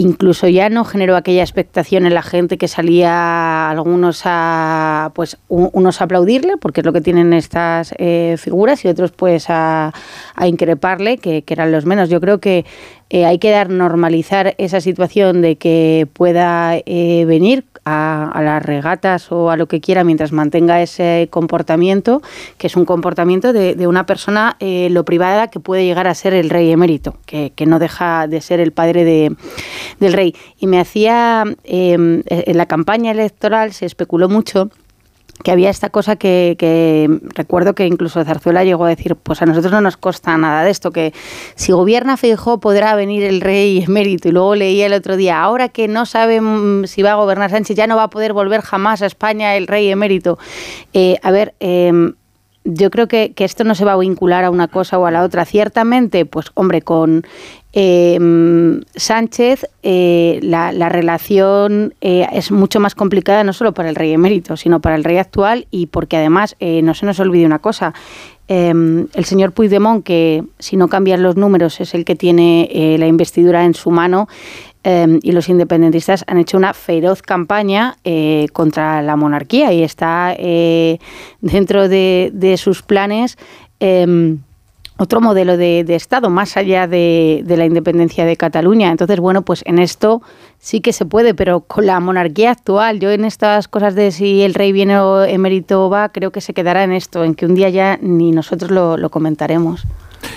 incluso 0.01 0.47
ya 0.47 0.69
no 0.69 0.83
generó 0.83 1.15
aquella 1.15 1.43
expectación 1.43 2.05
en 2.05 2.15
la 2.15 2.23
gente 2.23 2.57
que 2.57 2.67
salía 2.67 3.69
algunos 3.69 4.23
a 4.25 5.11
pues 5.13 5.37
unos 5.47 6.01
a 6.01 6.05
aplaudirle 6.05 6.57
porque 6.57 6.81
es 6.81 6.85
lo 6.85 6.93
que 6.93 7.01
tienen 7.01 7.33
estas 7.33 7.93
eh, 7.99 8.35
figuras 8.39 8.83
y 8.83 8.87
otros 8.87 9.11
pues 9.11 9.49
a, 9.49 9.93
a 10.35 10.47
increparle 10.47 11.17
que, 11.17 11.43
que, 11.43 11.53
eran 11.53 11.71
los 11.71 11.85
menos. 11.85 12.09
Yo 12.09 12.19
creo 12.19 12.39
que 12.39 12.65
eh, 13.11 13.25
hay 13.25 13.37
que 13.37 13.51
dar 13.51 13.69
normalizar 13.69 14.55
esa 14.57 14.81
situación 14.81 15.41
de 15.41 15.57
que 15.57 16.07
pueda 16.13 16.77
eh, 16.77 17.25
venir 17.27 17.65
a, 17.91 18.31
a, 18.31 18.41
las 18.41 18.63
regatas 18.63 19.31
o 19.31 19.49
a 19.49 19.57
lo 19.57 19.67
que 19.67 19.81
quiera 19.81 20.03
mientras 20.03 20.31
mantenga 20.31 20.81
ese 20.81 21.27
comportamiento, 21.29 22.21
que 22.57 22.67
es 22.67 22.75
un 22.75 22.85
comportamiento 22.85 23.53
de, 23.53 23.75
de 23.75 23.87
una 23.87 24.05
persona 24.05 24.55
eh, 24.59 24.89
lo 24.91 25.05
privada 25.05 25.49
que 25.49 25.59
puede 25.59 25.85
llegar 25.85 26.07
a 26.07 26.15
ser 26.15 26.33
el 26.33 26.49
rey 26.49 26.71
emérito, 26.71 27.17
que, 27.25 27.51
no 27.65 27.79
deja 27.79 28.27
de 28.27 28.41
ser 28.41 28.59
el 28.59 28.71
padre 28.71 29.05
de, 29.05 29.35
del 29.99 30.13
rey. 30.13 30.35
Y 30.57 30.67
me 30.67 30.79
hacía, 30.79 31.43
eh, 31.63 31.93
en 32.25 32.57
la 32.57 32.65
campaña 32.65 33.11
electoral 33.11 33.71
se 33.73 33.85
especuló 33.85 34.29
mucho 34.29 34.69
que 35.43 35.51
había 35.51 35.69
esta 35.69 35.89
cosa 35.89 36.15
que, 36.15 37.19
recuerdo 37.35 37.75
que 37.75 37.85
incluso 37.85 38.23
Zarzuela 38.23 38.63
llegó 38.63 38.85
a 38.85 38.89
decir, 38.89 39.15
pues 39.15 39.41
a 39.41 39.45
nosotros 39.45 39.71
no 39.71 39.81
nos 39.81 39.97
consta 39.97 40.37
nada 40.37 40.63
de 40.63 40.71
esto, 40.71 40.91
que 40.91 41.13
si 41.55 41.71
gobierna 41.71 42.17
Feijóo 42.17 42.59
podrá 42.59 42.95
venir 42.95 43.23
el 43.23 43.41
rey 43.41 43.83
emérito. 43.87 44.29
Y 44.29 44.31
luego 44.31 44.55
leía 44.55 44.85
el 44.85 44.93
otro 44.93 45.17
día, 45.17 45.41
ahora 45.41 45.69
que 45.69 45.87
no 45.87 46.05
saben 46.05 46.83
si 46.87 47.01
va 47.01 47.11
a 47.11 47.15
gobernar 47.15 47.49
Sánchez, 47.51 47.75
ya 47.75 47.87
no 47.87 47.95
va 47.95 48.03
a 48.03 48.09
poder 48.09 48.33
volver 48.33 48.61
jamás 48.61 49.01
a 49.01 49.05
España 49.05 49.55
el 49.55 49.67
rey 49.67 49.89
emérito. 49.89 50.37
Eh, 50.93 51.17
a 51.23 51.31
ver, 51.31 51.53
eh, 51.59 52.13
yo 52.63 52.91
creo 52.91 53.07
que, 53.07 53.33
que, 53.33 53.43
esto 53.43 53.63
no 53.63 53.73
se 53.73 53.85
va 53.85 53.93
a 53.93 53.97
vincular 53.97 54.43
a 54.43 54.51
una 54.51 54.67
cosa 54.67 54.99
o 54.99 55.05
a 55.07 55.11
la 55.11 55.23
otra. 55.23 55.45
Ciertamente, 55.45 56.25
pues 56.25 56.51
hombre, 56.53 56.83
con 56.83 57.25
eh, 57.73 58.19
Sánchez 58.95 59.65
eh, 59.83 60.39
la, 60.43 60.71
la, 60.71 60.89
relación 60.89 61.93
eh, 62.01 62.27
es 62.33 62.51
mucho 62.51 62.79
más 62.79 62.95
complicada 62.95 63.43
no 63.43 63.53
solo 63.53 63.73
para 63.73 63.89
el 63.89 63.95
rey 63.95 64.11
emérito, 64.11 64.57
sino 64.57 64.81
para 64.81 64.95
el 64.95 65.03
rey 65.03 65.17
actual 65.17 65.67
y 65.71 65.87
porque 65.87 66.17
además 66.17 66.55
eh, 66.59 66.81
no 66.81 66.93
se 66.93 67.05
nos 67.05 67.19
olvide 67.19 67.45
una 67.45 67.59
cosa. 67.59 67.93
Em, 68.47 69.07
el 69.13 69.23
señor 69.23 69.53
Puigdemont, 69.53 70.03
que 70.03 70.43
si 70.59 70.75
no 70.75 70.89
cambian 70.89 71.23
los 71.23 71.37
números 71.37 71.79
es 71.79 71.93
el 71.93 72.03
que 72.03 72.15
tiene 72.15 72.97
la 72.99 73.07
investidura 73.07 73.63
en 73.63 73.73
su 73.73 73.91
mano, 73.91 74.27
eh, 74.83 75.19
y 75.21 75.31
los 75.31 75.47
independentistas 75.47 76.25
han 76.27 76.39
hecho 76.39 76.57
una 76.57 76.73
feroz 76.73 77.21
campaña 77.21 77.97
contra 78.51 79.01
la 79.01 79.15
monarquía 79.15 79.71
y 79.71 79.83
está 79.83 80.35
dentro 81.39 81.87
de, 81.87 82.55
sus 82.57 82.81
planes 82.81 83.37
em, 83.79 84.39
otro 85.01 85.19
modelo 85.19 85.57
de, 85.57 85.83
de, 85.83 85.95
Estado 85.95 86.29
más 86.29 86.57
allá 86.57 86.85
de, 86.85 87.41
de, 87.43 87.57
la 87.57 87.65
independencia 87.65 88.23
de 88.23 88.37
Cataluña. 88.37 88.91
Entonces, 88.91 89.19
bueno, 89.19 89.41
pues 89.41 89.63
en 89.65 89.79
esto 89.79 90.21
sí 90.59 90.79
que 90.79 90.93
se 90.93 91.05
puede, 91.05 91.33
pero 91.33 91.61
con 91.61 91.87
la 91.87 91.99
monarquía 91.99 92.51
actual, 92.51 92.99
yo 92.99 93.09
en 93.09 93.25
estas 93.25 93.67
cosas 93.67 93.95
de 93.95 94.11
si 94.11 94.43
el 94.43 94.53
rey 94.53 94.71
viene 94.71 94.99
o 94.99 95.23
emérito 95.23 95.89
va, 95.89 96.09
creo 96.09 96.31
que 96.31 96.39
se 96.39 96.53
quedará 96.53 96.83
en 96.83 96.91
esto, 96.91 97.23
en 97.23 97.33
que 97.33 97.47
un 97.47 97.55
día 97.55 97.69
ya 97.69 97.97
ni 97.99 98.31
nosotros 98.31 98.69
lo, 98.69 99.09
comentaremos. 99.09 99.83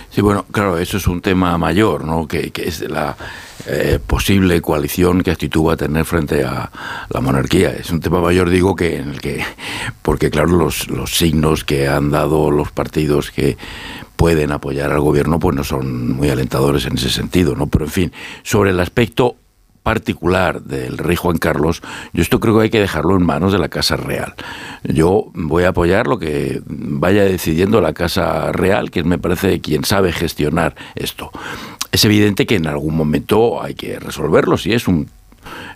Sí, 0.09 0.23
bueno, 0.23 0.47
claro, 0.51 0.79
eso 0.79 0.97
es 0.97 1.07
un 1.07 1.21
tema 1.21 1.59
mayor, 1.59 2.05
¿no? 2.05 2.27
Que, 2.27 2.51
que 2.51 2.67
es 2.67 2.89
la 2.89 3.17
eh, 3.67 3.99
posible 4.05 4.61
coalición 4.61 5.23
que 5.23 5.31
actitud 5.31 5.67
va 5.67 5.75
a 5.75 5.77
tener 5.77 6.05
frente 6.05 6.45
a 6.45 6.71
la 7.09 7.21
monarquía. 7.21 7.71
Es 7.71 7.91
un 7.91 8.01
tema 8.01 8.21
mayor, 8.21 8.51
digo, 8.51 8.77
que 8.77 8.97
en 8.97 9.11
el 9.11 9.21
que, 9.21 9.43
porque 10.03 10.31
claro, 10.31 10.49
los, 10.57 10.89
los 10.91 11.17
signos 11.17 11.65
que 11.65 11.89
han 11.89 12.11
dado 12.11 12.51
los 12.51 12.71
partidos 12.73 13.31
que 13.31 13.57
pueden 14.17 14.53
apoyar 14.53 14.93
al 14.93 15.01
gobierno, 15.01 15.39
pues 15.39 15.57
no 15.57 15.65
son 15.65 16.13
muy 16.13 16.31
alentadores 16.31 16.87
en 16.87 16.97
ese 16.97 17.11
sentido, 17.11 17.55
¿no? 17.57 17.67
Pero 17.67 17.87
en 17.87 17.91
fin, 17.91 18.13
sobre 18.43 18.71
el 18.71 18.81
aspecto 18.81 19.37
particular 19.85 20.63
del 20.63 20.99
rey 20.99 21.15
Juan 21.15 21.37
Carlos, 21.37 21.83
yo 22.13 22.23
esto 22.23 22.41
creo 22.41 22.57
que 22.57 22.65
hay 22.65 22.71
que 22.71 22.81
dejarlo 22.81 23.17
en 23.17 23.25
manos 23.25 23.53
de 23.53 23.59
la 23.59 23.69
Casa 23.69 23.97
Real. 23.97 24.35
Yo 24.83 25.31
voy 25.35 25.65
a 25.65 25.69
apoyar 25.69 26.09
lo 26.09 26.19
que 26.19 26.63
vaya 26.67 27.23
decidiendo 27.23 27.81
la 27.81 27.93
Casa 27.93 28.51
Real, 28.51 28.91
que 28.91 29.05
me 29.05 29.19
parece 29.19 29.61
quien 29.61 29.85
sabe 29.85 30.11
gestionar 30.11 30.75
esto. 30.97 31.31
Es 31.93 32.05
evidente 32.05 32.47
que 32.47 32.57
en 32.57 32.67
algún 32.67 32.97
momento 32.97 33.63
hay 33.63 33.75
que 33.75 34.01
resolverlo, 34.01 34.57
si 34.57 34.73
es 34.73 34.89
un, 34.89 35.11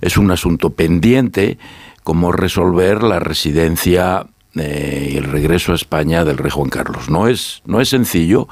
es 0.00 0.16
un 0.16 0.30
asunto 0.30 0.70
pendiente, 0.70 1.58
como 2.02 2.32
resolver 2.32 3.02
la 3.02 3.20
residencia 3.20 4.26
eh, 4.54 5.10
y 5.12 5.16
el 5.18 5.24
regreso 5.24 5.72
a 5.72 5.76
España 5.76 6.24
del 6.24 6.38
rey 6.38 6.50
Juan 6.50 6.70
Carlos. 6.70 7.10
No 7.10 7.28
es, 7.28 7.62
no 7.66 7.82
es 7.82 7.90
sencillo 7.90 8.48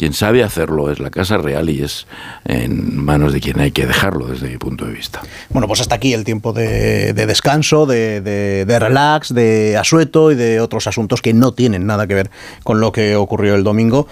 quien 0.00 0.14
sabe 0.14 0.42
hacerlo 0.42 0.90
es 0.90 0.98
la 0.98 1.10
Casa 1.10 1.36
Real 1.36 1.68
y 1.68 1.82
es 1.82 2.06
en 2.46 2.96
manos 2.96 3.34
de 3.34 3.40
quien 3.42 3.60
hay 3.60 3.70
que 3.70 3.86
dejarlo 3.86 4.28
desde 4.28 4.48
mi 4.48 4.56
punto 4.56 4.86
de 4.86 4.94
vista. 4.94 5.20
Bueno, 5.50 5.68
pues 5.68 5.82
hasta 5.82 5.96
aquí 5.96 6.14
el 6.14 6.24
tiempo 6.24 6.54
de, 6.54 7.12
de 7.12 7.26
descanso, 7.26 7.84
de, 7.84 8.22
de, 8.22 8.64
de, 8.64 8.78
relax, 8.78 9.34
de 9.34 9.76
asueto 9.76 10.32
y 10.32 10.36
de 10.36 10.62
otros 10.62 10.86
asuntos 10.86 11.20
que 11.20 11.34
no 11.34 11.52
tienen 11.52 11.84
nada 11.84 12.06
que 12.06 12.14
ver 12.14 12.30
con 12.64 12.80
lo 12.80 12.92
que 12.92 13.14
ocurrió 13.14 13.54
el 13.54 13.62
domingo. 13.62 14.08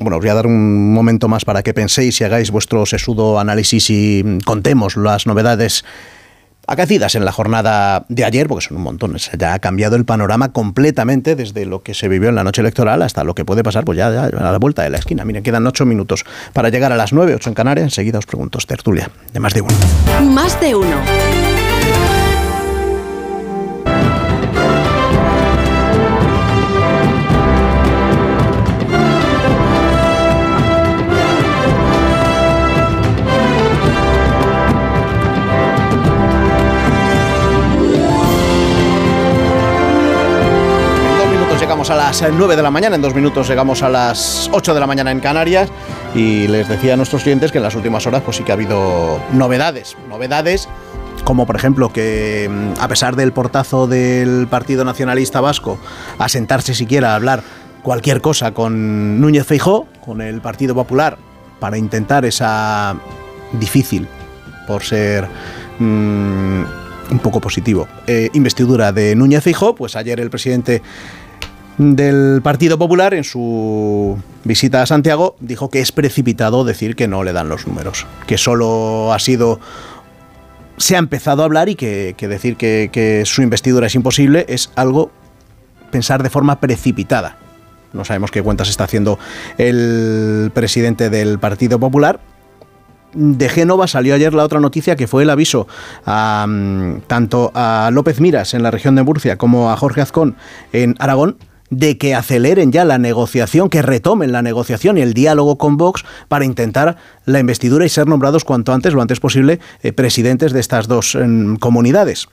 Bueno, 0.00 0.16
os 0.16 0.22
voy 0.22 0.30
a 0.30 0.34
dar 0.34 0.48
un 0.48 0.92
momento 0.92 1.28
más 1.28 1.44
para 1.44 1.62
que 1.62 1.72
penséis 1.72 2.20
y 2.20 2.24
hagáis 2.24 2.50
vuestro 2.50 2.84
sesudo 2.84 3.38
análisis 3.38 3.88
y 3.90 4.24
contemos 4.44 4.96
las 4.96 5.28
novedades 5.28 5.84
acaecidas 6.66 7.14
en 7.14 7.24
la 7.24 7.32
jornada 7.32 8.04
de 8.08 8.24
ayer, 8.24 8.48
porque 8.48 8.66
son 8.66 8.76
un 8.76 8.82
montón, 8.82 9.16
ya 9.16 9.54
ha 9.54 9.58
cambiado 9.58 9.96
el 9.96 10.04
panorama 10.04 10.52
completamente 10.52 11.36
desde 11.36 11.66
lo 11.66 11.82
que 11.82 11.94
se 11.94 12.08
vivió 12.08 12.28
en 12.28 12.34
la 12.34 12.44
noche 12.44 12.60
electoral 12.60 13.02
hasta 13.02 13.24
lo 13.24 13.34
que 13.34 13.44
puede 13.44 13.62
pasar 13.62 13.84
pues 13.84 13.98
ya, 13.98 14.10
ya 14.10 14.24
a 14.24 14.52
la 14.52 14.58
vuelta 14.58 14.82
de 14.82 14.90
la 14.90 14.98
esquina. 14.98 15.24
Miren, 15.24 15.42
quedan 15.42 15.66
ocho 15.66 15.86
minutos 15.86 16.24
para 16.52 16.68
llegar 16.68 16.92
a 16.92 16.96
las 16.96 17.12
nueve, 17.12 17.34
ocho 17.34 17.50
en 17.50 17.54
Canarias. 17.54 17.84
Enseguida 17.84 18.18
os 18.18 18.26
pregunto, 18.26 18.58
tertulia, 18.66 19.10
de 19.32 19.40
más 19.40 19.54
de 19.54 19.62
uno. 19.62 19.74
Más 20.32 20.60
de 20.60 20.74
uno. 20.74 20.96
Las 42.22 42.32
9 42.32 42.56
de 42.56 42.62
la 42.62 42.70
mañana, 42.70 42.96
en 42.96 43.02
dos 43.02 43.14
minutos 43.14 43.46
llegamos 43.46 43.82
a 43.82 43.90
las 43.90 44.48
8 44.50 44.72
de 44.72 44.80
la 44.80 44.86
mañana 44.86 45.10
en 45.10 45.20
Canarias 45.20 45.68
y 46.14 46.48
les 46.48 46.66
decía 46.66 46.94
a 46.94 46.96
nuestros 46.96 47.22
clientes 47.22 47.52
que 47.52 47.58
en 47.58 47.64
las 47.64 47.74
últimas 47.74 48.06
horas 48.06 48.22
pues 48.24 48.38
sí 48.38 48.42
que 48.42 48.52
ha 48.52 48.54
habido 48.54 49.20
novedades, 49.32 49.96
novedades 50.08 50.66
como 51.24 51.44
por 51.46 51.56
ejemplo 51.56 51.92
que 51.92 52.48
mm, 52.50 52.80
a 52.80 52.88
pesar 52.88 53.16
del 53.16 53.32
portazo 53.32 53.86
del 53.86 54.46
Partido 54.48 54.84
Nacionalista 54.84 55.42
Vasco 55.42 55.78
a 56.18 56.28
sentarse 56.30 56.74
siquiera 56.74 57.12
a 57.12 57.16
hablar 57.16 57.42
cualquier 57.82 58.22
cosa 58.22 58.54
con 58.54 59.20
Núñez 59.20 59.44
Feijó, 59.44 59.86
con 60.02 60.22
el 60.22 60.40
Partido 60.40 60.74
Popular, 60.74 61.18
para 61.60 61.76
intentar 61.76 62.24
esa 62.24 62.96
difícil, 63.52 64.08
por 64.66 64.82
ser 64.82 65.28
mmm, 65.78 66.62
un 67.10 67.18
poco 67.22 67.42
positivo, 67.42 67.86
eh, 68.06 68.30
investidura 68.32 68.90
de 68.92 69.14
Núñez 69.14 69.44
Feijó, 69.44 69.74
pues 69.74 69.96
ayer 69.96 70.18
el 70.18 70.30
presidente 70.30 70.82
del 71.78 72.40
Partido 72.42 72.78
Popular 72.78 73.14
en 73.14 73.24
su 73.24 74.18
visita 74.44 74.82
a 74.82 74.86
Santiago 74.86 75.36
dijo 75.40 75.70
que 75.70 75.80
es 75.80 75.92
precipitado 75.92 76.64
decir 76.64 76.96
que 76.96 77.08
no 77.08 77.22
le 77.22 77.32
dan 77.32 77.48
los 77.48 77.66
números, 77.66 78.06
que 78.26 78.38
solo 78.38 79.12
ha 79.12 79.18
sido 79.18 79.60
se 80.78 80.96
ha 80.96 80.98
empezado 80.98 81.42
a 81.42 81.46
hablar 81.46 81.68
y 81.68 81.74
que, 81.74 82.14
decir 82.18 82.56
que, 82.56 82.90
que, 82.92 83.24
su 83.24 83.42
investidura 83.42 83.86
es 83.86 83.94
imposible 83.94 84.44
es 84.48 84.70
algo 84.76 85.10
pensar 85.90 86.22
de 86.22 86.30
forma 86.30 86.60
precipitada. 86.60 87.36
No 87.92 88.04
sabemos 88.04 88.30
qué 88.30 88.42
cuentas 88.42 88.68
está 88.68 88.84
haciendo 88.84 89.18
el 89.56 90.50
presidente 90.52 91.08
del 91.08 91.38
Partido 91.38 91.78
Popular. 91.78 92.20
De 93.14 93.48
Génova 93.48 93.86
salió 93.86 94.14
ayer 94.14 94.34
la 94.34 94.44
otra 94.44 94.60
noticia 94.60 94.96
que 94.96 95.06
fue 95.06 95.22
el 95.22 95.30
aviso 95.30 95.66
a, 96.04 96.46
tanto 97.06 97.50
a 97.54 97.88
López 97.90 98.20
Miras 98.20 98.52
en 98.52 98.62
la 98.62 98.70
región 98.70 98.94
de 98.96 99.02
Murcia 99.02 99.38
como 99.38 99.70
a 99.70 99.76
Jorge 99.78 100.02
Azcón 100.02 100.36
en 100.72 100.94
Aragón 100.98 101.38
de 101.78 101.98
que 101.98 102.14
aceleren 102.14 102.72
ya 102.72 102.84
la 102.84 102.98
negociación, 102.98 103.68
que 103.68 103.82
retomen 103.82 104.32
la 104.32 104.42
negociación 104.42 104.96
y 104.96 105.02
el 105.02 105.12
diálogo 105.12 105.58
con 105.58 105.76
Vox 105.76 106.04
para 106.28 106.44
intentar 106.44 106.96
la 107.26 107.38
investidura 107.38 107.84
y 107.84 107.88
ser 107.88 108.06
nombrados 108.06 108.44
cuanto 108.44 108.72
antes, 108.72 108.94
lo 108.94 109.02
antes 109.02 109.20
posible, 109.20 109.60
eh, 109.82 109.92
presidentes 109.92 110.52
de 110.52 110.60
estas 110.60 110.88
dos 110.88 111.14
eh, 111.14 111.26
comunidades. 111.60 112.28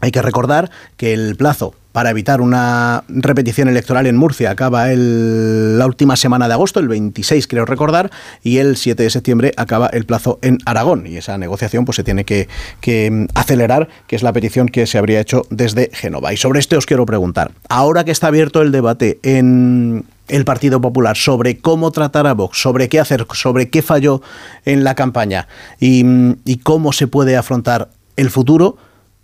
Hay 0.00 0.10
que 0.10 0.20
recordar 0.20 0.70
que 0.98 1.14
el 1.14 1.36
plazo 1.36 1.74
para 1.96 2.10
evitar 2.10 2.42
una 2.42 3.04
repetición 3.08 3.68
electoral 3.68 4.06
en 4.06 4.18
Murcia 4.18 4.50
acaba 4.50 4.92
el, 4.92 5.78
la 5.78 5.86
última 5.86 6.14
semana 6.16 6.46
de 6.46 6.52
agosto, 6.52 6.78
el 6.78 6.88
26 6.88 7.46
creo 7.46 7.64
recordar, 7.64 8.10
y 8.42 8.58
el 8.58 8.76
7 8.76 9.02
de 9.02 9.08
septiembre 9.08 9.54
acaba 9.56 9.86
el 9.86 10.04
plazo 10.04 10.38
en 10.42 10.58
Aragón. 10.66 11.06
Y 11.06 11.16
esa 11.16 11.38
negociación 11.38 11.86
pues 11.86 11.96
se 11.96 12.04
tiene 12.04 12.26
que, 12.26 12.48
que 12.82 13.26
acelerar, 13.32 13.88
que 14.08 14.14
es 14.14 14.22
la 14.22 14.34
petición 14.34 14.68
que 14.68 14.86
se 14.86 14.98
habría 14.98 15.20
hecho 15.20 15.46
desde 15.48 15.88
Génova. 15.90 16.34
Y 16.34 16.36
sobre 16.36 16.60
esto 16.60 16.76
os 16.76 16.84
quiero 16.84 17.06
preguntar, 17.06 17.52
ahora 17.70 18.04
que 18.04 18.10
está 18.10 18.26
abierto 18.26 18.60
el 18.60 18.72
debate 18.72 19.18
en 19.22 20.04
el 20.28 20.44
Partido 20.44 20.82
Popular 20.82 21.16
sobre 21.16 21.56
cómo 21.56 21.92
tratar 21.92 22.26
a 22.26 22.34
Vox, 22.34 22.60
sobre 22.60 22.90
qué 22.90 23.00
hacer, 23.00 23.26
sobre 23.32 23.70
qué 23.70 23.80
falló 23.80 24.20
en 24.66 24.84
la 24.84 24.94
campaña 24.94 25.48
y, 25.80 26.04
y 26.44 26.58
cómo 26.58 26.92
se 26.92 27.06
puede 27.06 27.38
afrontar 27.38 27.88
el 28.16 28.28
futuro, 28.28 28.76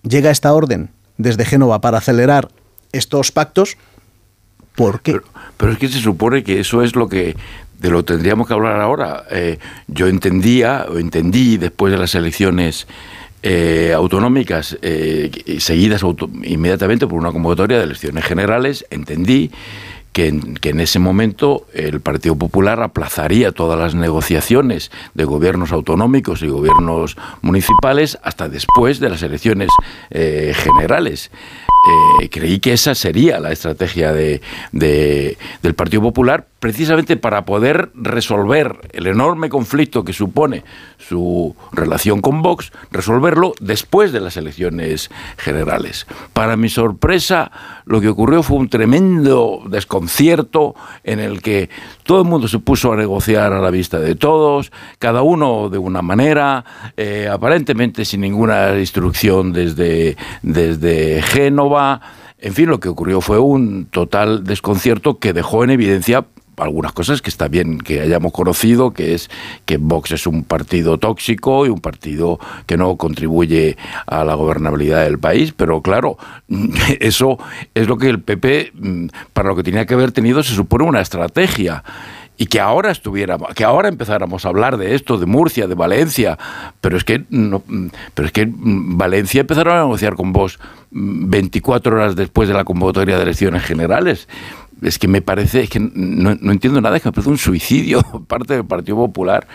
llega 0.05 0.31
esta 0.31 0.55
orden 0.55 0.89
desde 1.19 1.45
Génova 1.45 1.83
para 1.83 1.99
acelerar 1.99 2.49
estos 2.93 3.33
pactos. 3.33 3.77
¿Por 4.75 5.03
qué? 5.03 5.21
Pero, 5.57 5.73
es 5.73 5.79
que 5.79 5.89
se 5.89 6.01
supone 6.01 6.43
que 6.43 6.61
eso 6.61 6.83
es 6.83 6.97
lo 6.97 7.09
que 7.09 7.37
de 7.79 7.91
lo 7.91 8.05
tendríamos 8.05 8.47
que 8.47 8.55
hablar 8.55 8.81
ahora. 8.81 9.25
Eh, 9.31 9.59
yo 9.89 10.07
entendía 10.07 10.87
o 10.89 10.99
entendí 10.99 11.57
después 11.57 11.93
de 11.93 11.99
las 11.99 12.15
elecciones 12.15 12.87
eh, 13.43 13.93
autonómicas 13.95 14.79
eh, 14.83 15.59
seguidas 15.59 16.05
auto 16.05 16.31
inmediatamente 16.45 17.09
por 17.09 17.19
una 17.19 17.33
convocatoria 17.33 17.79
de 17.79 17.85
elecciones 17.85 18.25
generales, 18.25 18.87
entendí 18.91 19.51
que 20.13 20.29
en, 20.29 20.81
ese 20.81 20.99
momento 20.99 21.67
el 21.73 22.01
Partido 22.01 22.37
Popular 22.37 22.83
aplazaría 22.83 23.53
todas 23.53 23.79
las 23.79 23.95
negociaciones 23.95 24.91
de 25.15 25.25
gobiernos 25.25 25.73
autonómicos 25.73 26.43
y 26.43 26.49
gobiernos 26.49 27.17
municipales 27.41 28.19
hasta 28.23 28.49
después 28.49 29.01
de 29.01 29.09
las 29.09 29.23
elecciones 29.23 29.71
eh, 30.11 30.53
generales. 30.55 31.31
Eh, 32.21 32.29
creí 32.29 32.61
que 32.61 32.75
esa 32.75 32.95
sería 32.95 33.41
la 33.41 33.51
estrategia 33.53 34.13
de- 34.13 34.41
del 34.71 35.75
Partido 35.75 36.03
Popular, 36.03 36.47
precisamente 36.61 37.17
para 37.17 37.45
poder 37.45 37.91
resolver 37.95 38.77
el 38.93 39.09
enorme 39.09 39.49
conflicto 39.49 40.05
que 40.05 40.13
supone 40.13 40.63
su 40.99 41.57
relación 41.73 42.21
con 42.21 42.41
Vox, 42.43 42.71
resolverlo 42.93 43.53
después 43.61 44.13
de 44.13 44.21
las 44.21 44.37
elecciones 44.37 45.11
generales. 45.39 46.07
Para 46.33 46.57
mi 46.57 46.69
sorpresa, 46.69 47.51
lo 47.85 48.01
que 48.01 48.09
ocurrió 48.09 48.43
fue 48.43 48.59
un 48.59 48.69
tremendo 48.69 49.63
desconcierto 49.67 50.75
en 51.05 51.21
el 51.21 51.43
que 51.43 51.71
todo 52.05 52.23
el 52.23 52.29
mundo 52.29 52.49
se 52.49 52.59
puso 52.59 52.93
a 52.93 52.97
negociar 52.97 53.53
a 53.53 53.61
la 53.61 53.71
vista 53.71 53.99
de 53.99 54.15
todos, 54.15 54.73
cada 54.99 55.23
uno 55.23 55.69
de 55.69 55.79
una 55.79 56.03
manera, 56.03 56.65
eh, 56.97 57.29
aparentemente 57.31 58.05
sin 58.05 58.21
ninguna 58.21 58.79
instrucción 58.79 59.53
desde, 59.53 60.17
desde 60.43 61.23
Génova. 61.23 62.01
En 62.39 62.55
fin, 62.55 62.69
lo 62.69 62.81
que 62.81 62.89
ocurrió 62.89 63.21
fue 63.21 63.39
un 63.39 63.87
total 63.87 64.45
desconcierto 64.45 65.19
que 65.19 65.33
dejó 65.33 65.65
en 65.65 65.71
evidencia 65.71 66.27
algunas 66.63 66.93
cosas 66.93 67.23
que 67.23 67.31
está 67.31 67.49
bien 67.49 67.79
que 67.79 68.01
hayamos 68.01 68.33
conocido, 68.33 68.93
que 68.93 69.15
es 69.15 69.31
que 69.65 69.77
Vox 69.77 70.13
es 70.13 70.27
un 70.27 70.45
partido 70.45 70.99
tóxico 70.99 71.67
y 71.67 71.69
un 71.69 71.81
partido 71.81 72.39
que 72.67 72.77
no 72.77 72.97
contribuye 72.97 73.77
a 74.07 74.25
la 74.25 74.35
gobernabilidad 74.35 75.05
del 75.05 75.19
país, 75.19 75.53
pero 75.53 75.83
claro, 75.83 76.17
eso 77.01 77.39
es 77.75 77.89
lo 77.89 77.99
que 77.99 78.09
el 78.09 78.21
PP, 78.21 78.73
mm, 78.75 79.07
para 79.33 79.49
lo 79.49 79.57
que 79.57 79.63
tenía 79.63 79.87
que 79.87 79.95
haber 79.95 80.13
tenido, 80.13 80.43
se 80.43 80.55
supone 80.55 80.85
una 80.85 81.01
estrategia. 81.01 81.85
Y 82.39 82.47
que 82.47 82.59
ahora 82.61 82.91
estuviéramos, 82.91 83.55
que 83.55 83.63
ahora 83.63 83.89
empezáramos 83.89 84.45
a 84.45 84.49
hablar 84.49 84.77
de 84.79 84.95
esto, 84.95 85.19
de 85.19 85.27
Murcia, 85.27 85.69
de 85.69 85.75
Valencia, 85.75 86.39
pero 86.81 86.97
es 86.97 87.05
que 87.05 87.25
no, 87.29 87.63
mm, 87.67 87.89
pero 88.15 88.27
es 88.27 88.33
que 88.33 88.47
mm, 88.47 88.97
Valencia 88.97 89.43
empezaron 89.43 89.77
a 89.77 89.81
negociar 89.81 90.17
con 90.17 90.33
vos 90.33 90.59
24 90.91 91.95
horas 91.95 92.17
después 92.17 92.49
de 92.49 92.55
la 92.55 92.65
convocatoria 92.65 93.17
de 93.17 93.23
elecciones 93.23 93.63
generales. 93.63 94.29
Es 94.83 94.99
que 94.99 95.09
me 95.09 95.23
parece, 95.23 95.63
es 95.63 95.71
que 95.71 95.79
no, 95.81 96.35
no 96.41 96.53
entiendo 96.53 96.81
nada, 96.81 96.97
es 96.97 97.03
que 97.03 97.09
me 97.09 97.13
parece 97.13 97.31
un 97.31 97.39
suicidio 97.39 98.03
por 98.13 98.25
parte 98.25 98.55
del 98.55 98.65
Partido 98.65 98.97
Popular 98.97 99.47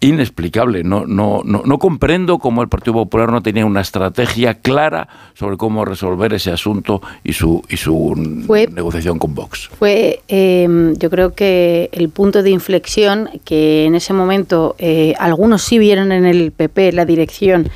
inexplicable. 0.00 0.84
No, 0.84 1.06
no, 1.06 1.42
no, 1.44 1.62
no 1.64 1.78
comprendo 1.78 2.38
cómo 2.38 2.62
el 2.62 2.68
Partido 2.68 2.94
Popular 2.94 3.30
no 3.32 3.42
tenía 3.42 3.66
una 3.66 3.80
estrategia 3.80 4.54
clara 4.54 5.08
sobre 5.34 5.56
cómo 5.56 5.84
resolver 5.84 6.32
ese 6.34 6.52
asunto 6.52 7.02
y 7.24 7.32
su, 7.32 7.62
y 7.68 7.76
su 7.76 8.42
Fue- 8.46 8.68
negociación 8.68 9.18
con 9.18 9.34
Vox. 9.34 9.68
Fue, 9.78 10.20
eh, 10.28 10.92
yo 10.98 11.10
creo 11.10 11.34
que 11.34 11.88
el 11.92 12.08
punto 12.10 12.42
de 12.42 12.50
inflexión 12.50 13.28
que 13.44 13.86
en 13.86 13.94
ese 13.94 14.12
momento 14.12 14.76
eh, 14.78 15.14
algunos 15.18 15.62
sí 15.62 15.78
vieron 15.78 16.12
en 16.12 16.26
el 16.26 16.52
PP 16.52 16.92
la 16.92 17.04
dirección 17.04 17.68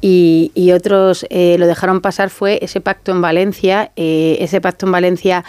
y, 0.00 0.52
y 0.54 0.72
otros 0.72 1.26
eh, 1.30 1.56
lo 1.58 1.66
dejaron 1.66 2.00
pasar 2.00 2.30
fue 2.30 2.58
ese 2.62 2.80
pacto 2.80 3.10
en 3.10 3.20
Valencia, 3.20 3.90
eh, 3.96 4.36
ese 4.40 4.60
pacto 4.60 4.86
en 4.86 4.92
Valencia 4.92 5.44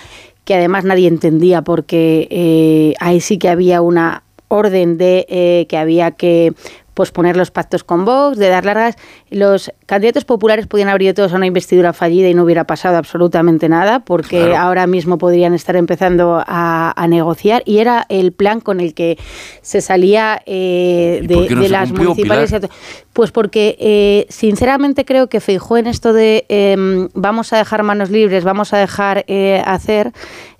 que 0.45 0.55
además 0.55 0.85
nadie 0.85 1.07
entendía 1.07 1.63
porque 1.63 2.27
eh, 2.31 2.93
ahí 2.99 3.19
sí 3.19 3.37
que 3.37 3.49
había 3.49 3.81
una 3.81 4.23
orden 4.47 4.97
de 4.97 5.25
eh, 5.27 5.65
que 5.67 5.77
había 5.77 6.11
que 6.11 6.53
posponer 6.95 7.37
los 7.37 7.51
pactos 7.51 7.83
con 7.83 8.05
Vox, 8.05 8.37
de 8.39 8.49
dar 8.49 8.65
largas. 8.65 8.95
Los 9.29 9.71
candidatos 9.85 10.25
populares 10.25 10.65
podían 10.65 10.89
haber 10.89 11.03
ido 11.03 11.13
todos 11.13 11.33
a 11.33 11.35
una 11.35 11.45
investidura 11.45 11.93
fallida 11.93 12.27
y 12.29 12.33
no 12.33 12.43
hubiera 12.43 12.63
pasado 12.63 12.97
absolutamente 12.97 13.69
nada, 13.69 13.99
porque 13.99 14.37
Claro. 14.39 14.57
ahora 14.57 14.87
mismo 14.87 15.19
podrían 15.19 15.53
estar 15.53 15.75
empezando 15.75 16.43
a, 16.47 16.93
a 16.95 17.07
negociar. 17.07 17.61
Y 17.65 17.77
era 17.77 18.05
el 18.09 18.31
plan 18.31 18.61
con 18.61 18.79
el 18.79 18.95
que 18.95 19.19
se 19.61 19.81
salía 19.81 20.41
eh, 20.47 21.19
¿Y 21.21 21.27
de, 21.27 21.35
por 21.35 21.47
qué 21.47 21.55
no 21.55 21.61
de 21.61 21.67
se 21.67 21.71
las 21.71 21.89
cumplió, 21.89 22.09
municipales. 22.09 22.51
Pilar? 22.51 22.69
Pues 23.13 23.31
porque, 23.31 23.77
eh, 23.79 24.25
sinceramente, 24.29 25.05
creo 25.05 25.27
que 25.27 25.39
Feijó 25.41 25.77
en 25.77 25.87
esto 25.87 26.13
de 26.13 26.45
em, 26.49 27.09
vamos 27.13 27.53
a 27.53 27.57
dejar 27.57 27.83
manos 27.83 28.09
libres, 28.09 28.43
vamos 28.43 28.73
a 28.73 28.77
dejar 28.77 29.25
eh, 29.27 29.61
hacer. 29.65 30.13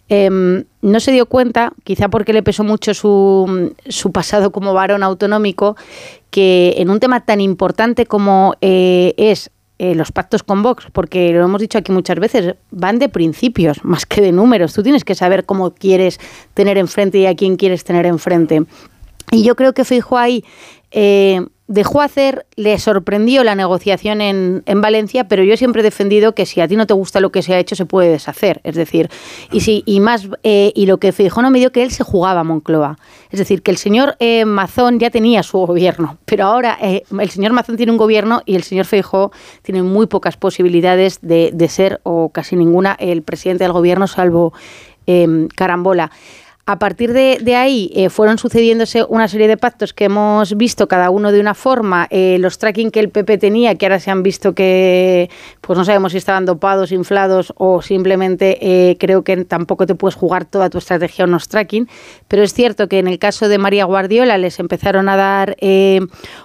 em, 0.07 0.65
no 0.83 0.99
se 0.99 1.11
dio 1.11 1.25
cuenta, 1.25 1.73
quizá 1.83 2.09
porque 2.09 2.31
le 2.31 2.43
pesó 2.43 2.63
mucho 2.63 2.93
su, 2.93 3.73
su 3.87 4.11
pasado 4.11 4.51
como 4.51 4.71
varón 4.75 5.01
autonómico, 5.01 5.75
que 6.35 6.73
en 6.79 6.89
un 6.89 6.99
tema 6.99 7.21
tan 7.21 7.39
importante 7.39 8.05
como 8.05 8.55
eh, 8.59 9.13
es 9.15 9.51
eh, 9.79 9.95
los 9.95 10.11
pactos 10.11 10.43
con 10.43 10.63
Vox, 10.63 10.87
porque 10.91 11.31
lo 11.31 11.45
hemos 11.45 11.61
dicho 11.61 11.77
aquí 11.77 11.93
muchas 11.93 12.19
veces, 12.19 12.55
van 12.71 12.99
de 12.99 13.07
principios 13.07 13.79
más 13.85 14.05
que 14.05 14.19
de 14.19 14.33
números. 14.33 14.73
Tú 14.73 14.83
tienes 14.83 15.05
que 15.05 15.15
saber 15.15 15.45
cómo 15.45 15.71
quieres 15.71 16.19
tener 16.53 16.77
enfrente 16.77 17.19
y 17.19 17.25
a 17.25 17.37
quién 17.37 17.55
quieres 17.55 17.85
tener 17.85 18.05
enfrente. 18.05 18.65
Y 19.31 19.43
yo 19.43 19.55
creo 19.55 19.73
que 19.73 19.85
Feijóo 19.85 20.17
ahí 20.17 20.43
eh, 20.91 21.39
dejó 21.67 22.01
hacer, 22.01 22.45
le 22.55 22.77
sorprendió 22.77 23.43
la 23.43 23.55
negociación 23.55 24.21
en, 24.21 24.61
en 24.65 24.81
Valencia, 24.81 25.27
pero 25.27 25.43
yo 25.43 25.57
siempre 25.57 25.81
he 25.81 25.83
defendido 25.83 26.35
que 26.35 26.45
si 26.45 26.61
a 26.61 26.67
ti 26.67 26.75
no 26.75 26.85
te 26.85 26.93
gusta 26.93 27.19
lo 27.19 27.31
que 27.31 27.41
se 27.41 27.55
ha 27.55 27.59
hecho, 27.59 27.75
se 27.75 27.85
puede 27.85 28.09
deshacer. 28.09 28.61
Es 28.63 28.75
decir, 28.75 29.09
y 29.51 29.61
si 29.61 29.83
y 29.85 29.99
más 29.99 30.29
eh, 30.43 30.71
y 30.75 30.85
lo 30.85 30.99
que 30.99 31.11
Feijóo 31.11 31.41
no 31.41 31.49
me 31.49 31.59
dio 31.59 31.71
que 31.71 31.83
él 31.83 31.91
se 31.91 32.03
jugaba 32.03 32.41
a 32.41 32.43
Moncloa. 32.43 32.97
Es 33.31 33.39
decir, 33.39 33.63
que 33.63 33.71
el 33.71 33.77
señor 33.77 34.15
eh, 34.19 34.45
Mazón 34.45 34.99
ya 34.99 35.09
tenía 35.09 35.41
su 35.41 35.57
gobierno, 35.57 36.17
pero 36.25 36.45
ahora 36.45 36.77
eh, 36.81 37.03
el 37.19 37.29
señor 37.31 37.53
Mazón 37.53 37.77
tiene 37.77 37.91
un 37.91 37.97
gobierno 37.97 38.41
y 38.45 38.55
el 38.55 38.63
señor 38.63 38.85
Feijóo 38.85 39.31
tiene 39.63 39.81
muy 39.81 40.05
pocas 40.05 40.37
posibilidades 40.37 41.19
de, 41.21 41.49
de 41.51 41.69
ser, 41.69 41.99
o 42.03 42.29
casi 42.29 42.55
ninguna, 42.55 42.95
el 42.99 43.23
presidente 43.23 43.63
del 43.63 43.73
gobierno, 43.73 44.07
salvo 44.07 44.53
eh, 45.07 45.47
Carambola. 45.55 46.11
A 46.67 46.79
partir 46.79 47.13
de, 47.13 47.37
de 47.39 47.55
ahí 47.55 47.91
eh, 47.93 48.09
fueron 48.09 48.39
sucediéndose 48.39 49.05
una 49.07 49.27
serie 49.27 49.47
de 49.47 49.55
pactos 49.55 49.93
que 49.93 50.05
hemos 50.05 50.57
visto 50.57 50.87
cada 50.87 51.11
uno 51.11 51.31
de 51.31 51.39
una 51.39 51.53
forma, 51.53 52.07
eh, 52.09 52.37
los 52.39 52.57
tracking 52.57 52.89
que 52.89 52.99
el 52.99 53.09
PP 53.09 53.37
tenía, 53.37 53.75
que 53.75 53.85
ahora 53.85 53.99
se 53.99 54.09
han 54.09 54.23
visto 54.23 54.55
que 54.55 55.29
pues 55.61 55.77
no 55.77 55.85
sabemos 55.85 56.13
si 56.13 56.17
estaban 56.17 56.47
dopados, 56.47 56.91
inflados 56.91 57.53
o 57.57 57.83
simplemente 57.83 58.57
eh, 58.61 58.97
creo 58.97 59.23
que 59.23 59.45
tampoco 59.45 59.85
te 59.85 59.93
puedes 59.93 60.15
jugar 60.15 60.45
toda 60.45 60.71
tu 60.71 60.79
estrategia 60.79 61.25
a 61.25 61.27
unos 61.27 61.49
tracking, 61.49 61.87
pero 62.27 62.41
es 62.41 62.55
cierto 62.55 62.89
que 62.89 62.97
en 62.97 63.09
el 63.09 63.19
caso 63.19 63.47
de 63.47 63.59
María 63.59 63.85
Guardiola 63.85 64.39
les 64.39 64.59
empezaron 64.59 65.07
a 65.07 65.15
dar 65.15 65.57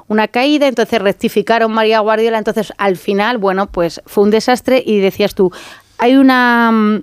una 0.07 0.29
caída, 0.29 0.69
entonces 0.69 1.01
rectificaron 1.01 1.73
María 1.73 2.01
Guardiola, 2.01 2.37
entonces 2.37 2.75
al 2.77 2.99
final, 2.99 3.39
bueno, 3.39 3.69
pues 3.69 4.03
fue 4.05 4.25
un 4.25 4.31
desastre 4.31 4.83
y 4.85 4.99
decías 5.01 5.35
tú, 5.35 5.51
hay 5.97 6.17
una... 6.17 7.01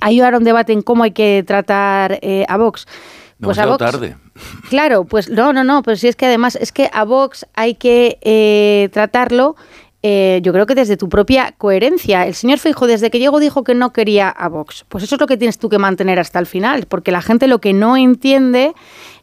hay 0.00 0.20
ahora 0.20 0.38
un 0.38 0.44
debate 0.44 0.72
en 0.72 0.82
cómo 0.82 1.04
hay 1.04 1.12
que 1.12 1.44
tratar 1.46 2.18
eh, 2.22 2.44
a 2.48 2.56
Vox. 2.56 2.86
Pues 3.40 3.58
a 3.58 3.66
Vox, 3.66 3.78
tarde. 3.78 4.16
Claro, 4.68 5.04
pues 5.04 5.30
no, 5.30 5.52
no, 5.52 5.64
no, 5.64 5.82
pues 5.82 6.00
si 6.00 6.08
es 6.08 6.16
que 6.16 6.26
además 6.26 6.56
es 6.56 6.72
que 6.72 6.90
a 6.92 7.04
Vox 7.04 7.46
hay 7.54 7.74
que 7.74 8.18
eh, 8.20 8.88
tratarlo. 8.92 9.56
eh, 10.02 10.40
yo 10.42 10.52
creo 10.52 10.64
que 10.64 10.74
desde 10.74 10.96
tu 10.96 11.08
propia 11.08 11.54
coherencia. 11.58 12.26
El 12.26 12.34
señor 12.34 12.58
Feijo 12.58 12.86
desde 12.86 13.10
que 13.10 13.18
llegó 13.18 13.38
dijo 13.38 13.64
que 13.64 13.74
no 13.74 13.92
quería 13.92 14.28
a 14.30 14.48
Vox. 14.48 14.84
Pues 14.88 15.04
eso 15.04 15.16
es 15.16 15.20
lo 15.20 15.26
que 15.26 15.36
tienes 15.36 15.58
tú 15.58 15.68
que 15.68 15.78
mantener 15.78 16.18
hasta 16.18 16.38
el 16.38 16.46
final, 16.46 16.86
porque 16.86 17.12
la 17.12 17.20
gente 17.20 17.46
lo 17.48 17.60
que 17.60 17.72
no 17.72 17.96
entiende 17.96 18.72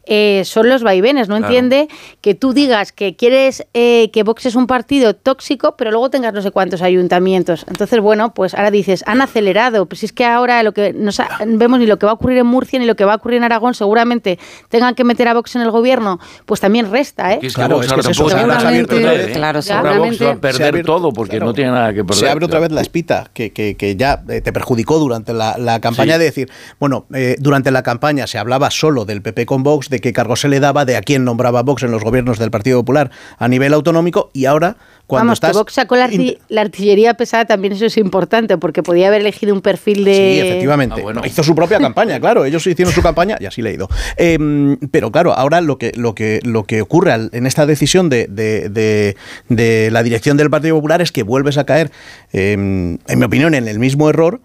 eh, 0.08 0.42
son 0.44 0.68
los 0.68 0.82
vaivenes, 0.82 1.28
no 1.28 1.36
Claro. 1.36 1.46
entiende 1.54 1.88
que 2.20 2.34
tú 2.34 2.52
digas 2.52 2.92
que 2.92 3.14
quieres 3.16 3.66
eh, 3.74 4.10
que 4.12 4.22
Vox 4.22 4.46
es 4.46 4.54
un 4.54 4.66
partido 4.66 5.14
tóxico, 5.14 5.76
pero 5.76 5.90
luego 5.90 6.10
tengas 6.10 6.32
no 6.32 6.42
sé 6.42 6.50
cuántos 6.50 6.82
ayuntamientos. 6.82 7.64
Entonces, 7.68 8.00
bueno, 8.00 8.34
pues 8.34 8.54
ahora 8.54 8.70
dices, 8.70 9.04
han 9.06 9.20
acelerado, 9.20 9.86
pues 9.86 10.00
si 10.00 10.06
es 10.06 10.12
que 10.12 10.24
ahora 10.24 10.62
lo 10.62 10.72
que 10.72 10.92
no 10.92 11.10
vemos 11.46 11.78
ni 11.78 11.86
lo 11.86 11.98
que 11.98 12.06
va 12.06 12.12
a 12.12 12.14
ocurrir 12.14 12.38
en 12.38 12.46
Murcia 12.46 12.78
ni 12.78 12.86
lo 12.86 12.96
que 12.96 13.04
va 13.04 13.12
a 13.12 13.16
ocurrir 13.16 13.38
en 13.38 13.44
Aragón, 13.44 13.74
seguramente 13.74 14.38
tengan 14.68 14.94
que 14.94 15.04
meter 15.04 15.28
a 15.28 15.34
Vox 15.34 15.54
en 15.56 15.62
el 15.62 15.70
gobierno, 15.70 16.18
pues 16.46 16.60
también 16.60 16.90
resta, 16.90 17.32
¿eh? 17.34 17.38
Que 17.40 17.48
Claro, 17.48 17.76
Vox 17.76 17.86
es 17.86 17.92
que 17.92 18.02
se 18.14 18.22
abre 18.22 18.80
¿eh? 18.80 19.32
claro, 19.32 19.58
Vox 19.58 19.70
va 19.70 19.70
a 19.70 19.82
seguramente 19.82 20.36
perder 20.40 20.68
abierto- 20.74 20.86
todo 20.96 21.12
porque 21.12 21.36
claro, 21.36 21.46
no 21.46 21.54
tiene 21.54 21.70
nada 21.70 21.92
que 21.92 22.04
perder. 22.04 22.16
Se 22.24 22.28
abre 22.30 22.44
otra 22.46 22.60
vez 22.60 22.72
la 22.72 22.80
espita 22.80 23.30
que, 23.32 23.52
que- 23.52 23.76
que 23.76 23.96
ya 23.96 24.22
eh, 24.28 24.40
te 24.40 24.52
perjudicó 24.52 24.98
durante 24.98 25.32
la, 25.32 25.56
la 25.58 25.80
campaña 25.80 26.14
Sí. 26.14 26.18
de 26.20 26.24
decir, 26.24 26.50
bueno, 26.80 27.06
eh, 27.14 27.36
durante 27.38 27.70
la 27.70 27.82
campaña 27.82 28.26
se 28.26 28.38
hablaba 28.38 28.70
solo 28.70 29.04
del 29.04 29.22
PP 29.22 29.46
con 29.46 29.62
Vox, 29.62 29.88
de 29.90 29.97
qué 30.00 30.12
cargo 30.12 30.36
se 30.36 30.48
le 30.48 30.60
daba, 30.60 30.84
de 30.84 30.96
a 30.96 31.02
quién 31.02 31.24
nombraba 31.24 31.62
Vox 31.62 31.82
en 31.82 31.90
los 31.90 32.02
gobiernos 32.02 32.38
del 32.38 32.50
Partido 32.50 32.80
Popular 32.80 33.10
a 33.38 33.48
nivel 33.48 33.72
autonómico 33.74 34.30
y 34.32 34.44
ahora 34.46 34.76
cuando 35.06 35.28
Vamos, 35.28 35.40
que 35.40 35.46
estás... 35.46 35.56
Vox 35.56 35.72
sacó 35.72 35.96
la, 35.96 36.06
arti- 36.08 36.34
int- 36.34 36.38
la 36.50 36.60
artillería 36.60 37.14
pesada, 37.14 37.46
también 37.46 37.72
eso 37.72 37.86
es 37.86 37.96
importante, 37.96 38.58
porque 38.58 38.82
podía 38.82 39.08
haber 39.08 39.22
elegido 39.22 39.54
un 39.54 39.62
perfil 39.62 40.04
de... 40.04 40.14
Sí, 40.14 40.40
efectivamente. 40.46 40.96
Ah, 40.98 41.02
bueno. 41.02 41.22
Hizo 41.24 41.42
su 41.42 41.54
propia 41.54 41.78
campaña, 41.78 42.20
claro. 42.20 42.44
Ellos 42.44 42.66
hicieron 42.66 42.92
su 42.92 43.00
campaña 43.00 43.38
y 43.40 43.46
así 43.46 43.62
le 43.62 43.70
he 43.70 43.74
ido. 43.74 43.88
Em, 44.18 44.76
pero 44.90 45.10
claro, 45.10 45.32
ahora 45.32 45.62
lo 45.62 45.78
que, 45.78 45.92
lo 45.96 46.14
que, 46.14 46.40
lo 46.44 46.64
que 46.64 46.82
ocurre 46.82 47.12
al- 47.12 47.30
en 47.32 47.46
esta 47.46 47.64
decisión 47.64 48.10
de, 48.10 48.26
de- 48.28 48.68
de- 48.68 49.16
de 49.48 49.90
la 49.90 50.02
dirección 50.02 50.36
del 50.36 50.50
Partido 50.50 50.76
Popular 50.76 51.00
es 51.00 51.10
que 51.10 51.22
vuelves 51.22 51.56
a 51.56 51.64
caer, 51.64 51.90
em, 52.34 52.98
en 53.06 53.18
mi 53.18 53.24
opinión, 53.24 53.54
en 53.54 53.66
el 53.66 53.78
mismo 53.78 54.10
error 54.10 54.42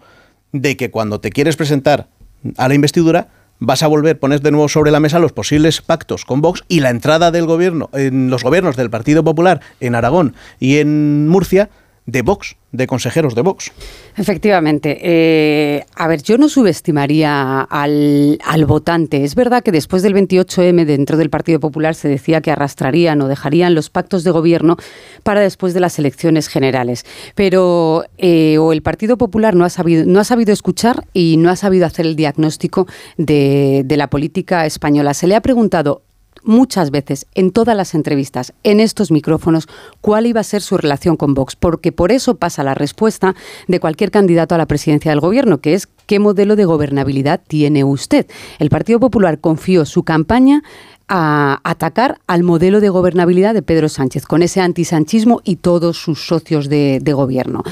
de 0.52 0.78
que 0.78 0.90
cuando 0.90 1.20
te 1.20 1.28
quieres 1.30 1.56
presentar 1.56 2.08
a 2.56 2.68
la 2.68 2.74
investidura 2.74 3.28
vas 3.58 3.82
a 3.82 3.86
volver, 3.86 4.18
pones 4.18 4.42
de 4.42 4.50
nuevo 4.50 4.68
sobre 4.68 4.90
la 4.90 5.00
mesa 5.00 5.18
los 5.18 5.32
posibles 5.32 5.80
pactos 5.80 6.24
con 6.24 6.40
Vox 6.40 6.64
y 6.68 6.80
la 6.80 6.90
entrada 6.90 7.30
del 7.30 7.46
gobierno, 7.46 7.90
en 7.92 8.30
los 8.30 8.42
gobiernos 8.42 8.76
del 8.76 8.90
Partido 8.90 9.24
Popular 9.24 9.60
en 9.80 9.94
Aragón 9.94 10.34
y 10.58 10.78
en 10.78 11.28
Murcia 11.28 11.70
de 12.06 12.20
Vox, 12.20 12.56
de 12.70 12.86
consejeros 12.86 13.34
de 13.34 13.40
Vox. 13.42 13.72
Efectivamente. 14.16 14.98
Eh, 15.00 15.84
a 15.94 16.06
ver, 16.06 16.22
yo 16.22 16.36
no 16.36 16.48
subestimaría 16.48 17.62
al, 17.62 18.38
al, 18.44 18.66
votante. 18.66 19.24
Es 19.24 19.34
verdad 19.34 19.62
que 19.62 19.72
después 19.72 20.02
del 20.02 20.14
28M 20.14 20.84
dentro 20.84 21.16
del 21.16 21.30
Partido 21.30 21.60
Popular 21.60 21.94
se 21.94 22.08
decía 22.08 22.42
que 22.42 22.50
arrastrarían 22.50 23.22
o 23.22 23.28
dejarían 23.28 23.74
los 23.74 23.88
pactos 23.88 24.22
de 24.22 24.30
gobierno 24.32 24.76
para 25.22 25.40
después 25.40 25.72
de 25.72 25.80
las 25.80 25.98
elecciones 25.98 26.48
generales. 26.48 27.06
Pero 27.34 28.04
eh, 28.18 28.58
o 28.58 28.72
el 28.72 28.82
Partido 28.82 29.16
Popular 29.16 29.54
no 29.54 29.64
ha, 29.64 29.70
sabido, 29.70 30.04
no 30.04 30.20
ha 30.20 30.24
sabido 30.24 30.52
escuchar 30.52 31.06
y 31.14 31.38
no 31.38 31.48
ha 31.48 31.56
sabido 31.56 31.86
hacer 31.86 32.04
el 32.06 32.16
diagnóstico 32.16 32.86
de, 33.16 33.82
de 33.84 33.96
la 33.96 34.08
política 34.08 34.66
española. 34.66 35.14
Se 35.14 35.26
le 35.26 35.36
ha 35.36 35.40
preguntado 35.40 36.02
muchas 36.44 36.90
veces 36.90 37.26
en 37.34 37.50
todas 37.50 37.76
las 37.76 37.94
entrevistas, 37.94 38.52
en 38.62 38.80
estos 38.80 39.10
micrófonos, 39.10 39.68
cuál 40.00 40.26
iba 40.26 40.40
a 40.40 40.44
ser 40.44 40.62
su 40.62 40.76
relación 40.76 41.16
con 41.16 41.34
Vox, 41.34 41.56
porque 41.56 41.92
por 41.92 42.12
eso 42.12 42.36
pasa 42.36 42.62
la 42.62 42.74
respuesta 42.74 43.34
de 43.66 43.80
cualquier 43.80 44.10
candidato 44.10 44.54
a 44.54 44.58
la 44.58 44.66
presidencia 44.66 45.10
del 45.10 45.20
gobierno, 45.20 45.58
que 45.58 45.74
es 45.74 45.88
¿qué 46.06 46.18
modelo 46.18 46.56
de 46.56 46.64
gobernabilidad 46.64 47.40
tiene 47.46 47.84
usted? 47.84 48.26
El 48.58 48.70
Partido 48.70 49.00
Popular 49.00 49.40
confió 49.40 49.84
su 49.84 50.02
campaña 50.04 50.62
a 51.08 51.60
atacar 51.64 52.18
al 52.26 52.42
modelo 52.42 52.80
de 52.80 52.88
gobernabilidad 52.88 53.52
de 53.54 53.62
Pedro 53.62 53.88
Sánchez, 53.88 54.24
con 54.24 54.42
ese 54.42 54.60
antisanchismo 54.60 55.42
y 55.44 55.56
todos 55.56 55.98
sus 55.98 56.26
socios 56.26 56.68
de, 56.68 57.00
gobierno. 57.14 57.62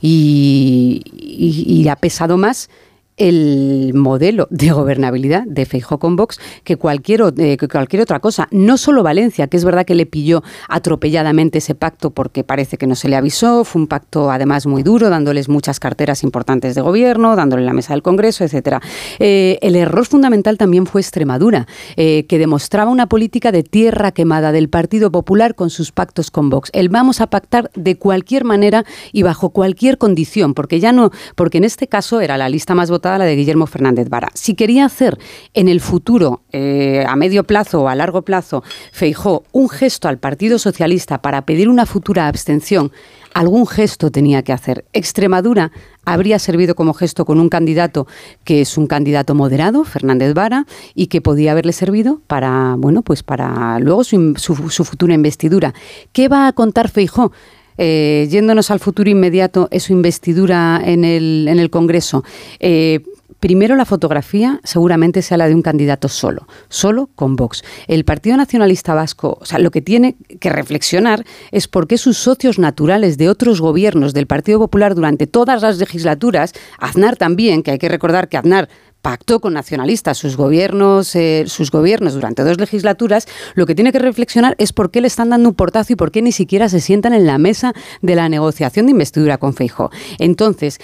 Y, 0.00 1.02
y 1.14 1.88
ha 1.88 1.96
pesado 1.96 2.36
más 2.36 2.68
el 3.16 3.92
modelo 3.94 4.48
de 4.50 4.70
gobernabilidad 4.70 5.44
de 5.46 5.66
Feijóo 5.66 5.98
con 5.98 6.16
Vox 6.16 6.40
que 6.64 6.76
cualquier, 6.76 7.22
eh, 7.38 7.56
que 7.56 7.68
cualquier 7.68 8.02
otra 8.02 8.20
cosa. 8.20 8.48
No 8.50 8.78
solo 8.78 9.02
Valencia, 9.02 9.48
que 9.48 9.56
es 9.56 9.64
verdad 9.64 9.84
que 9.84 9.94
le 9.94 10.06
pilló 10.06 10.42
atropelladamente 10.68 11.58
ese 11.58 11.74
pacto 11.74 12.10
porque 12.10 12.42
parece 12.42 12.78
que 12.78 12.86
no 12.86 12.94
se 12.94 13.08
le 13.08 13.16
avisó, 13.16 13.64
fue 13.64 13.82
un 13.82 13.88
pacto 13.88 14.30
además 14.30 14.66
muy 14.66 14.82
duro, 14.82 15.10
dándoles 15.10 15.48
muchas 15.48 15.78
carteras 15.78 16.22
importantes 16.22 16.74
de 16.74 16.80
gobierno, 16.80 17.36
dándole 17.36 17.64
la 17.64 17.72
mesa 17.72 17.92
del 17.92 18.02
Congreso, 18.02 18.44
etcétera. 18.44 18.80
Eh, 19.18 19.58
el 19.60 19.76
error 19.76 20.06
fundamental 20.06 20.56
también 20.56 20.86
fue 20.86 21.00
Extremadura, 21.00 21.66
eh, 21.96 22.24
que 22.26 22.38
demostraba 22.38 22.90
una 22.90 23.08
política 23.08 23.52
de 23.52 23.62
tierra 23.62 24.12
quemada 24.12 24.52
del 24.52 24.68
Partido 24.68 25.12
Popular 25.12 25.54
con 25.54 25.70
sus 25.70 25.92
pactos 25.92 26.30
con 26.30 26.48
Vox. 26.48 26.70
El 26.72 26.88
vamos 26.88 27.20
a 27.20 27.26
pactar 27.28 27.70
de 27.74 27.96
cualquier 27.96 28.44
manera 28.44 28.84
y 29.12 29.22
bajo 29.22 29.50
cualquier 29.50 29.98
condición, 29.98 30.54
porque 30.54 30.80
ya 30.80 30.92
no, 30.92 31.10
porque 31.36 31.58
en 31.58 31.64
este 31.64 31.86
caso 31.88 32.20
era 32.20 32.38
la 32.38 32.48
lista 32.48 32.74
más 32.74 32.90
votada 32.90 33.01
la 33.02 33.24
de 33.24 33.36
Guillermo 33.36 33.66
Fernández 33.66 34.08
Vara. 34.08 34.28
Si 34.34 34.54
quería 34.54 34.84
hacer 34.84 35.18
en 35.54 35.68
el 35.68 35.80
futuro, 35.80 36.42
eh, 36.52 37.04
a 37.06 37.16
medio 37.16 37.44
plazo 37.44 37.82
o 37.82 37.88
a 37.88 37.94
largo 37.94 38.22
plazo, 38.22 38.62
Feijó 38.92 39.44
un 39.52 39.68
gesto 39.68 40.08
al 40.08 40.18
Partido 40.18 40.58
Socialista 40.58 41.20
para 41.20 41.44
pedir 41.44 41.68
una 41.68 41.86
futura 41.86 42.28
abstención, 42.28 42.92
algún 43.34 43.66
gesto 43.66 44.10
tenía 44.10 44.42
que 44.42 44.52
hacer. 44.52 44.84
Extremadura 44.92 45.72
habría 46.04 46.38
servido 46.38 46.74
como 46.74 46.94
gesto 46.94 47.24
con 47.24 47.40
un 47.40 47.48
candidato 47.48 48.06
que 48.44 48.60
es 48.60 48.76
un 48.76 48.86
candidato 48.86 49.34
moderado, 49.34 49.84
Fernández 49.84 50.34
Vara, 50.34 50.66
y 50.94 51.06
que 51.06 51.20
podía 51.20 51.52
haberle 51.52 51.72
servido 51.72 52.20
para, 52.26 52.74
bueno, 52.78 53.02
pues 53.02 53.22
para 53.22 53.78
luego 53.78 54.04
su, 54.04 54.34
su 54.36 54.84
futura 54.84 55.14
investidura. 55.14 55.74
¿Qué 56.12 56.28
va 56.28 56.46
a 56.46 56.52
contar 56.52 56.88
Feijó? 56.88 57.32
Eh, 57.78 58.28
yéndonos 58.30 58.70
al 58.70 58.80
futuro 58.80 59.10
inmediato, 59.10 59.68
es 59.70 59.84
su 59.84 59.92
investidura 59.92 60.80
en 60.84 61.04
el, 61.04 61.46
en 61.48 61.58
el 61.58 61.70
Congreso. 61.70 62.24
Eh, 62.60 63.00
primero 63.42 63.74
la 63.74 63.84
fotografía 63.84 64.60
seguramente 64.62 65.20
sea 65.20 65.36
la 65.36 65.48
de 65.48 65.54
un 65.56 65.62
candidato 65.62 66.08
solo, 66.08 66.46
solo 66.68 67.10
con 67.16 67.34
Vox. 67.34 67.64
El 67.88 68.04
Partido 68.04 68.36
Nacionalista 68.36 68.94
Vasco, 68.94 69.36
o 69.40 69.44
sea, 69.44 69.58
lo 69.58 69.72
que 69.72 69.82
tiene 69.82 70.14
que 70.38 70.48
reflexionar 70.48 71.24
es 71.50 71.66
por 71.66 71.88
qué 71.88 71.98
sus 71.98 72.18
socios 72.18 72.60
naturales 72.60 73.18
de 73.18 73.28
otros 73.28 73.60
gobiernos 73.60 74.14
del 74.14 74.28
Partido 74.28 74.60
Popular 74.60 74.94
durante 74.94 75.26
todas 75.26 75.60
las 75.62 75.78
legislaturas, 75.78 76.52
Aznar 76.78 77.16
también, 77.16 77.64
que 77.64 77.72
hay 77.72 77.78
que 77.78 77.88
recordar 77.88 78.28
que 78.28 78.36
Aznar 78.36 78.68
pactó 79.02 79.40
con 79.40 79.52
nacionalistas 79.52 80.16
sus 80.16 80.36
gobiernos, 80.36 81.14
eh, 81.16 81.44
sus 81.48 81.70
gobiernos 81.70 82.14
durante 82.14 82.44
dos 82.44 82.58
legislaturas, 82.58 83.26
lo 83.54 83.66
que 83.66 83.74
tiene 83.74 83.92
que 83.92 83.98
reflexionar 83.98 84.54
es 84.58 84.72
por 84.72 84.90
qué 84.90 85.00
le 85.00 85.08
están 85.08 85.30
dando 85.30 85.48
un 85.48 85.54
portazo 85.54 85.92
y 85.92 85.96
por 85.96 86.12
qué 86.12 86.22
ni 86.22 86.32
siquiera 86.32 86.68
se 86.68 86.80
sientan 86.80 87.12
en 87.12 87.26
la 87.26 87.38
mesa 87.38 87.74
de 88.00 88.14
la 88.14 88.28
negociación 88.28 88.86
de 88.86 88.92
investidura 88.92 89.38
con 89.38 89.54
Feijóo. 89.54 89.90
Entonces, 90.18 90.78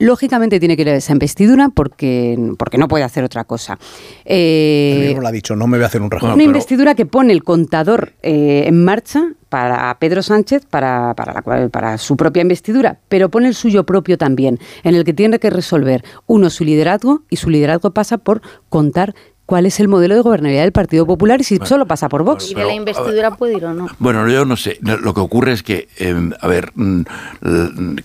Lógicamente 0.00 0.58
tiene 0.58 0.76
que 0.76 0.82
ir 0.82 0.88
a 0.88 0.96
esa 0.96 1.12
investidura 1.12 1.68
porque, 1.68 2.54
porque 2.58 2.78
no 2.78 2.88
puede 2.88 3.04
hacer 3.04 3.22
otra 3.22 3.44
cosa. 3.44 3.78
Eh, 4.24 5.14
lo 5.20 5.28
ha 5.28 5.30
dicho, 5.30 5.54
no 5.54 5.66
me 5.66 5.76
voy 5.76 5.84
a 5.84 5.88
hacer 5.88 6.00
un 6.00 6.10
Una 6.22 6.42
investidura 6.42 6.94
que 6.94 7.04
pone 7.04 7.34
el 7.34 7.44
contador 7.44 8.14
eh, 8.22 8.64
en 8.66 8.82
marcha 8.82 9.34
para 9.50 9.94
Pedro 9.98 10.22
Sánchez, 10.22 10.64
para, 10.64 11.12
para, 11.14 11.34
la, 11.34 11.68
para 11.68 11.98
su 11.98 12.16
propia 12.16 12.40
investidura, 12.40 12.98
pero 13.10 13.28
pone 13.28 13.48
el 13.48 13.54
suyo 13.54 13.84
propio 13.84 14.16
también, 14.16 14.58
en 14.84 14.94
el 14.94 15.04
que 15.04 15.12
tiene 15.12 15.38
que 15.38 15.50
resolver, 15.50 16.02
uno, 16.26 16.48
su 16.48 16.64
liderazgo, 16.64 17.22
y 17.28 17.36
su 17.36 17.50
liderazgo 17.50 17.90
pasa 17.90 18.16
por 18.16 18.40
contar 18.70 19.14
cuál 19.50 19.66
es 19.66 19.80
el 19.80 19.88
modelo 19.88 20.14
de 20.14 20.20
gobernabilidad 20.20 20.62
del 20.62 20.70
Partido 20.70 21.04
Popular 21.04 21.40
y 21.40 21.42
si 21.42 21.58
solo 21.64 21.84
pasa 21.84 22.08
por 22.08 22.22
Vox. 22.22 22.52
¿Y 22.52 22.54
de 22.54 22.64
la 22.64 22.72
investidura 22.72 23.32
puede 23.32 23.56
ir 23.56 23.64
o 23.64 23.74
no? 23.74 23.88
Bueno, 23.98 24.28
yo 24.28 24.44
no 24.44 24.56
sé. 24.56 24.78
Lo 24.80 25.12
que 25.12 25.20
ocurre 25.20 25.50
es 25.50 25.64
que, 25.64 25.88
em, 25.98 26.30
a 26.40 26.46
ver, 26.46 26.70
mm, 26.76 27.02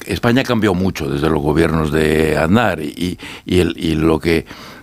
España 0.07 0.43
cambió 0.43 0.73
mucho 0.73 1.07
desde 1.07 1.29
los 1.29 1.43
gobiernos 1.43 1.91
de 1.91 2.35
Aznar 2.35 2.81
y, 2.81 3.19
y, 3.45 3.59
el, 3.59 3.75
y 3.77 3.93
lo 3.93 4.19
que 4.19 4.47
Mm, 4.47 4.74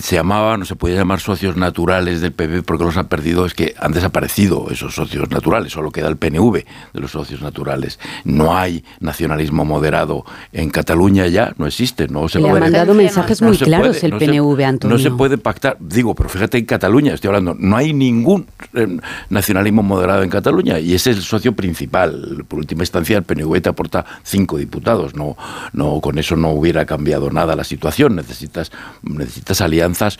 se 0.00 0.16
llamaba, 0.16 0.56
no 0.56 0.64
se 0.64 0.74
podía 0.74 0.96
llamar 0.96 1.20
socios 1.20 1.56
naturales 1.56 2.20
del 2.20 2.32
PP 2.32 2.62
porque 2.62 2.84
los 2.84 2.96
han 2.96 3.06
perdido, 3.06 3.46
es 3.46 3.54
que 3.54 3.74
han 3.78 3.92
desaparecido 3.92 4.68
esos 4.70 4.94
socios 4.94 5.30
naturales, 5.30 5.72
solo 5.72 5.90
queda 5.90 6.08
el 6.08 6.16
PNV 6.16 6.64
de 6.92 7.00
los 7.00 7.10
socios 7.12 7.40
naturales. 7.42 7.98
No 8.24 8.56
hay 8.56 8.84
nacionalismo 9.00 9.64
moderado 9.64 10.24
en 10.52 10.70
Cataluña 10.70 11.26
ya, 11.28 11.52
no 11.58 11.66
existe, 11.66 12.08
no 12.08 12.28
se 12.28 12.38
Le 12.38 12.48
puede. 12.48 12.56
han 12.56 12.60
mandado 12.60 12.94
mensajes 12.94 13.42
muy 13.42 13.56
claros 13.58 14.02
el 14.02 14.12
PNV, 14.12 14.60
Antonio. 14.64 14.96
No 14.96 15.02
se 15.02 15.10
puede 15.10 15.38
pactar, 15.38 15.76
digo, 15.78 16.14
pero 16.14 16.28
fíjate 16.28 16.58
en 16.58 16.64
Cataluña, 16.64 17.14
estoy 17.14 17.28
hablando, 17.28 17.54
no 17.58 17.76
hay 17.76 17.92
ningún 17.92 18.46
eh, 18.74 18.98
nacionalismo 19.28 19.82
moderado 19.82 20.22
en 20.22 20.30
Cataluña 20.30 20.80
y 20.80 20.94
ese 20.94 21.12
es 21.12 21.18
el 21.18 21.22
socio 21.22 21.52
principal. 21.52 22.44
Por 22.48 22.58
última 22.58 22.82
instancia, 22.82 23.18
el 23.18 23.24
PNV 23.24 23.60
te 23.60 23.68
aporta 23.68 24.04
cinco 24.24 24.58
diputados, 24.58 25.14
no, 25.14 25.36
no, 25.72 26.00
con 26.00 26.18
eso 26.18 26.34
no 26.34 26.50
hubiera 26.50 26.86
cambiado 26.86 27.30
nada 27.30 27.54
la 27.54 27.64
situación, 27.64 28.16
necesitas, 28.16 28.72
necesitas 29.02 29.59
alianzas 29.60 30.18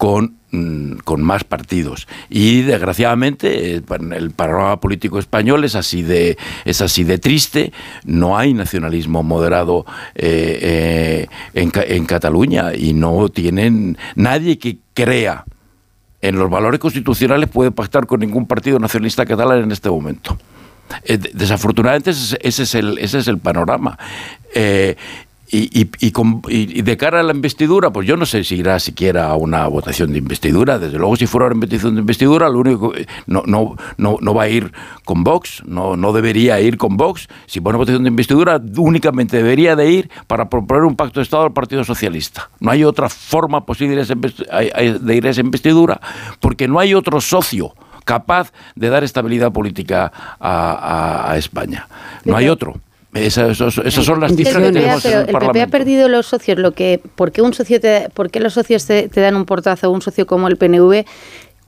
con, 0.00 0.36
mm, 0.50 1.00
con 1.04 1.20
más 1.20 1.44
partidos. 1.44 2.08
Y 2.30 2.62
desgraciadamente 2.62 3.76
eh, 3.76 3.82
el 4.12 4.30
panorama 4.30 4.80
político 4.80 5.18
español 5.18 5.62
es 5.62 5.74
así 5.74 6.00
de, 6.00 6.38
es 6.64 6.80
así 6.80 7.04
de 7.04 7.18
triste. 7.18 7.70
No 8.04 8.38
hay 8.38 8.54
nacionalismo 8.54 9.22
moderado 9.22 9.84
eh, 10.14 11.28
eh, 11.52 11.70
en, 11.84 12.06
Cataluña 12.06 12.74
y 12.74 12.94
no 12.94 13.28
tienen 13.28 13.98
nadie 14.14 14.58
que 14.58 14.78
crea 14.94 15.44
en 16.22 16.36
los 16.36 16.48
valores 16.48 16.80
constitucionales 16.80 17.50
puede 17.50 17.70
pactar 17.70 18.06
con 18.06 18.20
ningún 18.20 18.46
partido 18.46 18.78
nacionalista 18.78 19.26
catalán 19.26 19.64
en 19.64 19.70
este 19.70 19.90
momento. 19.90 20.38
desafortunadamente 21.34 22.08
ese, 22.08 22.38
es 22.40 22.74
el, 22.74 22.96
ese 22.96 23.18
es 23.18 23.28
el 23.28 23.36
panorama. 23.36 23.98
Y, 25.52 25.88
y, 25.98 26.82
de 26.82 26.96
cara 26.96 27.18
a 27.18 27.22
la 27.24 27.32
investidura, 27.32 27.92
pues 27.92 28.06
yo 28.06 28.16
no 28.16 28.24
sé 28.24 28.44
si 28.44 28.54
irá 28.54 28.78
siquiera 28.78 29.30
a 29.30 29.34
una 29.34 29.66
votación 29.66 30.12
de 30.12 30.18
investidura. 30.18 30.78
Desde 30.78 30.96
luego, 30.96 31.16
si 31.16 31.26
fuera 31.26 31.46
una 31.46 31.56
votación 31.66 31.96
de 31.96 32.02
investidura, 32.02 32.48
lo 32.48 32.60
único 32.60 32.92
no, 33.26 33.42
no, 33.46 33.74
no, 33.96 34.18
no 34.20 34.34
va 34.34 34.44
a 34.44 34.48
ir 34.48 34.72
con 35.04 35.24
Vox, 35.24 35.64
no, 35.66 35.96
no 35.96 36.12
debería 36.12 36.60
ir 36.60 36.76
con 36.76 36.96
Vox. 36.96 37.26
Si 37.46 37.60
fuera 37.60 37.76
una 37.76 37.78
votación 37.78 38.04
de 38.04 38.10
investidura, 38.10 38.62
únicamente 38.76 39.38
debería 39.38 39.74
de 39.74 39.90
ir 39.90 40.10
para 40.28 40.48
proponer 40.48 40.84
un 40.84 40.94
pacto 40.94 41.18
de 41.18 41.24
Estado 41.24 41.42
al 41.42 41.52
Partido 41.52 41.82
Socialista. 41.82 42.48
No 42.60 42.70
hay 42.70 42.84
otra 42.84 43.08
forma 43.08 43.66
posible 43.66 44.04
de 44.04 45.16
ir 45.16 45.26
a 45.26 45.30
esa 45.30 45.40
investidura, 45.40 46.00
porque 46.38 46.68
no 46.68 46.78
hay 46.78 46.94
otro 46.94 47.20
socio 47.20 47.74
capaz 48.04 48.52
de 48.76 48.88
dar 48.88 49.02
estabilidad 49.02 49.50
política 49.50 50.12
a, 50.38 51.32
a 51.32 51.36
España. 51.36 51.88
No 52.24 52.36
hay 52.36 52.48
otro. 52.48 52.80
Esas, 53.12 53.56
son 53.58 54.20
las 54.20 54.36
diferencias. 54.36 55.04
el 55.04 55.26
PP 55.26 55.62
ha 55.62 55.66
perdido 55.66 56.08
los 56.08 56.26
socios. 56.26 56.58
Lo 56.58 56.72
que, 56.72 57.00
¿por, 57.16 57.32
qué 57.32 57.42
un 57.42 57.52
socio 57.54 57.80
¿Por 58.14 58.30
qué 58.30 58.38
los 58.40 58.54
socios 58.54 58.86
te, 58.86 59.08
dan 59.08 59.34
un 59.34 59.46
portazo? 59.46 59.90
Un 59.90 60.00
socio 60.00 60.26
como 60.26 60.46
el 60.46 60.56
PNV 60.56 61.04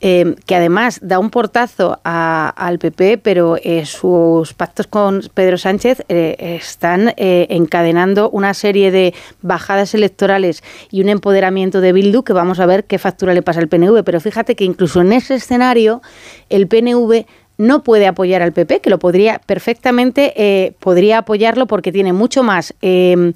eh, 0.04 0.34
que 0.46 0.56
además 0.56 0.98
da 1.00 1.20
un 1.20 1.30
portazo 1.30 2.00
al 2.02 2.78
PP, 2.80 3.18
pero 3.18 3.56
eh, 3.62 3.86
sus 3.86 4.52
pactos 4.52 4.88
con 4.88 5.22
Pedro 5.32 5.58
Sánchez 5.58 6.04
eh, 6.08 6.58
están 6.60 7.14
encadenando 7.16 8.28
una 8.30 8.52
serie 8.52 8.90
de 8.90 9.14
bajadas 9.42 9.94
electorales 9.94 10.64
y 10.90 11.02
un 11.02 11.08
empoderamiento 11.08 11.80
de 11.80 11.92
Bildu 11.92 12.24
que 12.24 12.32
vamos 12.32 12.58
a 12.58 12.66
ver 12.66 12.84
qué 12.84 12.98
factura 12.98 13.32
le 13.32 13.42
pasa 13.42 13.60
al 13.60 13.68
PNV. 13.68 14.02
Pero 14.04 14.20
fíjate 14.20 14.56
que 14.56 14.64
incluso 14.64 15.00
en 15.00 15.12
ese 15.12 15.36
escenario 15.36 16.02
el 16.50 16.66
PNV 16.66 17.24
no 17.62 17.82
puede 17.84 18.06
apoyar 18.06 18.42
al 18.42 18.52
PP, 18.52 18.80
que 18.80 18.90
lo 18.90 18.98
podría 18.98 19.40
perfectamente, 19.46 20.32
eh, 20.36 20.72
podría 20.80 21.18
apoyarlo 21.18 21.66
porque 21.66 21.92
tiene 21.92 22.12
mucho 22.12 22.42
más 22.42 22.74
eh, 22.82 23.32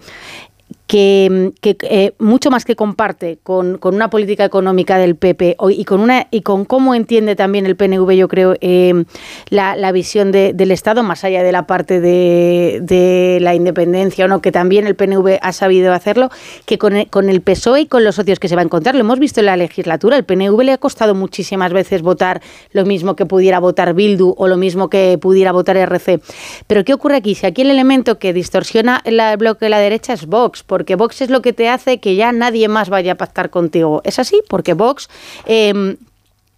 que, 0.87 1.53
que, 1.61 1.77
eh, 1.83 2.13
mucho 2.19 2.51
más 2.51 2.65
que 2.65 2.77
comparte 2.77 3.39
con, 3.43 3.79
con, 3.79 3.95
una 3.95 4.09
política 4.09 4.45
económica 4.45 4.99
del 4.99 5.17
PP 5.17 5.57
y 5.71 5.85
con, 5.85 6.01
una, 6.01 6.29
y 6.31 6.43
con 6.43 6.65
cómo 6.65 6.95
entiende 6.95 7.35
también 7.35 7.67
el 7.67 7.77
PNV, 7.77 8.13
yo 8.13 8.29
creo, 8.29 8.55
eh, 8.61 9.05
la, 9.51 9.75
la, 9.75 9.93
visión 9.93 10.31
de, 10.31 10.53
del 10.53 10.71
Estado, 10.71 11.03
más 11.03 11.25
allá 11.25 11.43
de 11.43 11.51
la 11.51 11.67
parte 11.67 12.01
de, 12.01 12.81
de, 12.83 13.39
la 13.41 13.55
independencia 13.55 14.25
o 14.27 14.29
no, 14.29 14.41
que 14.41 14.53
también 14.53 14.87
el 14.87 14.95
PNV 14.95 15.39
ha 15.43 15.53
sabido 15.53 15.93
hacerlo, 15.93 16.31
que 16.67 16.79
con 16.79 16.97
el, 16.97 17.09
con 17.09 17.31
el 17.31 17.41
PSOE 17.41 17.83
y 17.83 17.87
con 17.87 18.05
los 18.05 18.15
socios 18.15 18.39
que 18.39 18.49
se 18.49 18.55
va 18.55 18.63
a 18.63 18.65
encontrar. 18.65 18.95
Lo 18.95 19.01
hemos 19.01 19.19
visto 19.19 19.41
en 19.41 19.47
la 19.47 19.57
legislatura. 19.57 20.17
El 20.17 20.25
PNV 20.25 20.63
le 20.63 20.73
ha 20.73 20.79
costado 20.79 21.15
muchísimas 21.15 21.73
veces 21.73 22.03
votar 22.03 22.41
lo 22.71 22.85
mismo 22.85 23.17
que 23.17 23.27
pudiera 23.27 23.59
votar 23.59 23.95
Bildu 23.95 24.35
o 24.37 24.47
lo 24.47 24.57
mismo 24.57 24.89
que 24.89 25.19
pudiera 25.19 25.53
votar 25.53 25.77
RC. 25.77 26.21
Pero 26.67 26.85
¿qué 26.85 26.95
ocurre 26.95 27.17
aquí? 27.17 27.35
Si 27.35 27.47
aquí 27.47 27.63
el 27.63 27.71
elemento 27.71 28.19
que 28.19 28.33
distorsiona 28.33 29.01
el 29.05 29.21
bloque 29.37 29.67
de 29.67 29.71
la 29.71 29.79
derecha 29.79 30.13
es 30.13 30.27
Vox, 30.27 30.63
porque 30.77 30.95
Vox 30.95 31.23
es 31.23 31.31
lo 31.31 31.41
que 31.41 31.55
te 31.55 31.71
hace 31.71 32.01
que 32.01 32.17
ya 32.17 32.33
nadie 32.33 32.69
más 32.69 32.91
vaya 32.91 33.13
a 33.13 33.15
pactar 33.15 33.49
contigo. 33.49 34.03
Es 34.05 34.19
así, 34.19 34.43
porque 34.47 34.75
Vox... 34.75 35.09
Eh, 35.47 35.97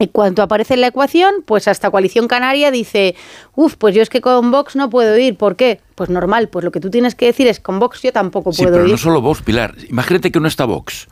en 0.00 0.08
cuanto 0.08 0.42
aparece 0.42 0.74
en 0.74 0.80
la 0.80 0.88
ecuación, 0.88 1.34
pues 1.44 1.68
hasta 1.68 1.90
Coalición 1.90 2.26
Canaria 2.26 2.72
dice, 2.72 3.14
uff, 3.54 3.76
pues 3.76 3.94
yo 3.94 4.02
es 4.02 4.08
que 4.08 4.20
con 4.20 4.50
Vox 4.50 4.74
no 4.74 4.90
puedo 4.90 5.16
ir. 5.18 5.36
¿Por 5.36 5.54
qué? 5.54 5.80
Pues 5.94 6.10
normal, 6.10 6.48
pues 6.48 6.64
lo 6.64 6.72
que 6.72 6.80
tú 6.80 6.90
tienes 6.90 7.14
que 7.14 7.26
decir 7.26 7.46
es, 7.46 7.60
con 7.60 7.78
Vox 7.78 8.02
yo 8.02 8.12
tampoco 8.12 8.52
sí, 8.52 8.62
puedo 8.62 8.74
pero 8.74 8.86
ir. 8.86 8.92
no 8.92 8.98
solo 8.98 9.20
Vox, 9.20 9.42
Pilar. 9.42 9.74
Imagínate 9.88 10.32
que 10.32 10.40
no 10.40 10.48
está 10.48 10.64
Vox. 10.64 11.06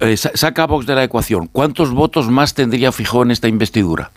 Eh, 0.00 0.16
saca 0.16 0.64
a 0.64 0.66
Vox 0.66 0.86
de 0.86 0.94
la 0.94 1.02
ecuación. 1.02 1.48
¿Cuántos 1.48 1.90
votos 1.90 2.28
más 2.28 2.54
tendría 2.54 2.92
Fijó 2.92 3.22
en 3.22 3.32
esta 3.32 3.48
investidura? 3.48 4.12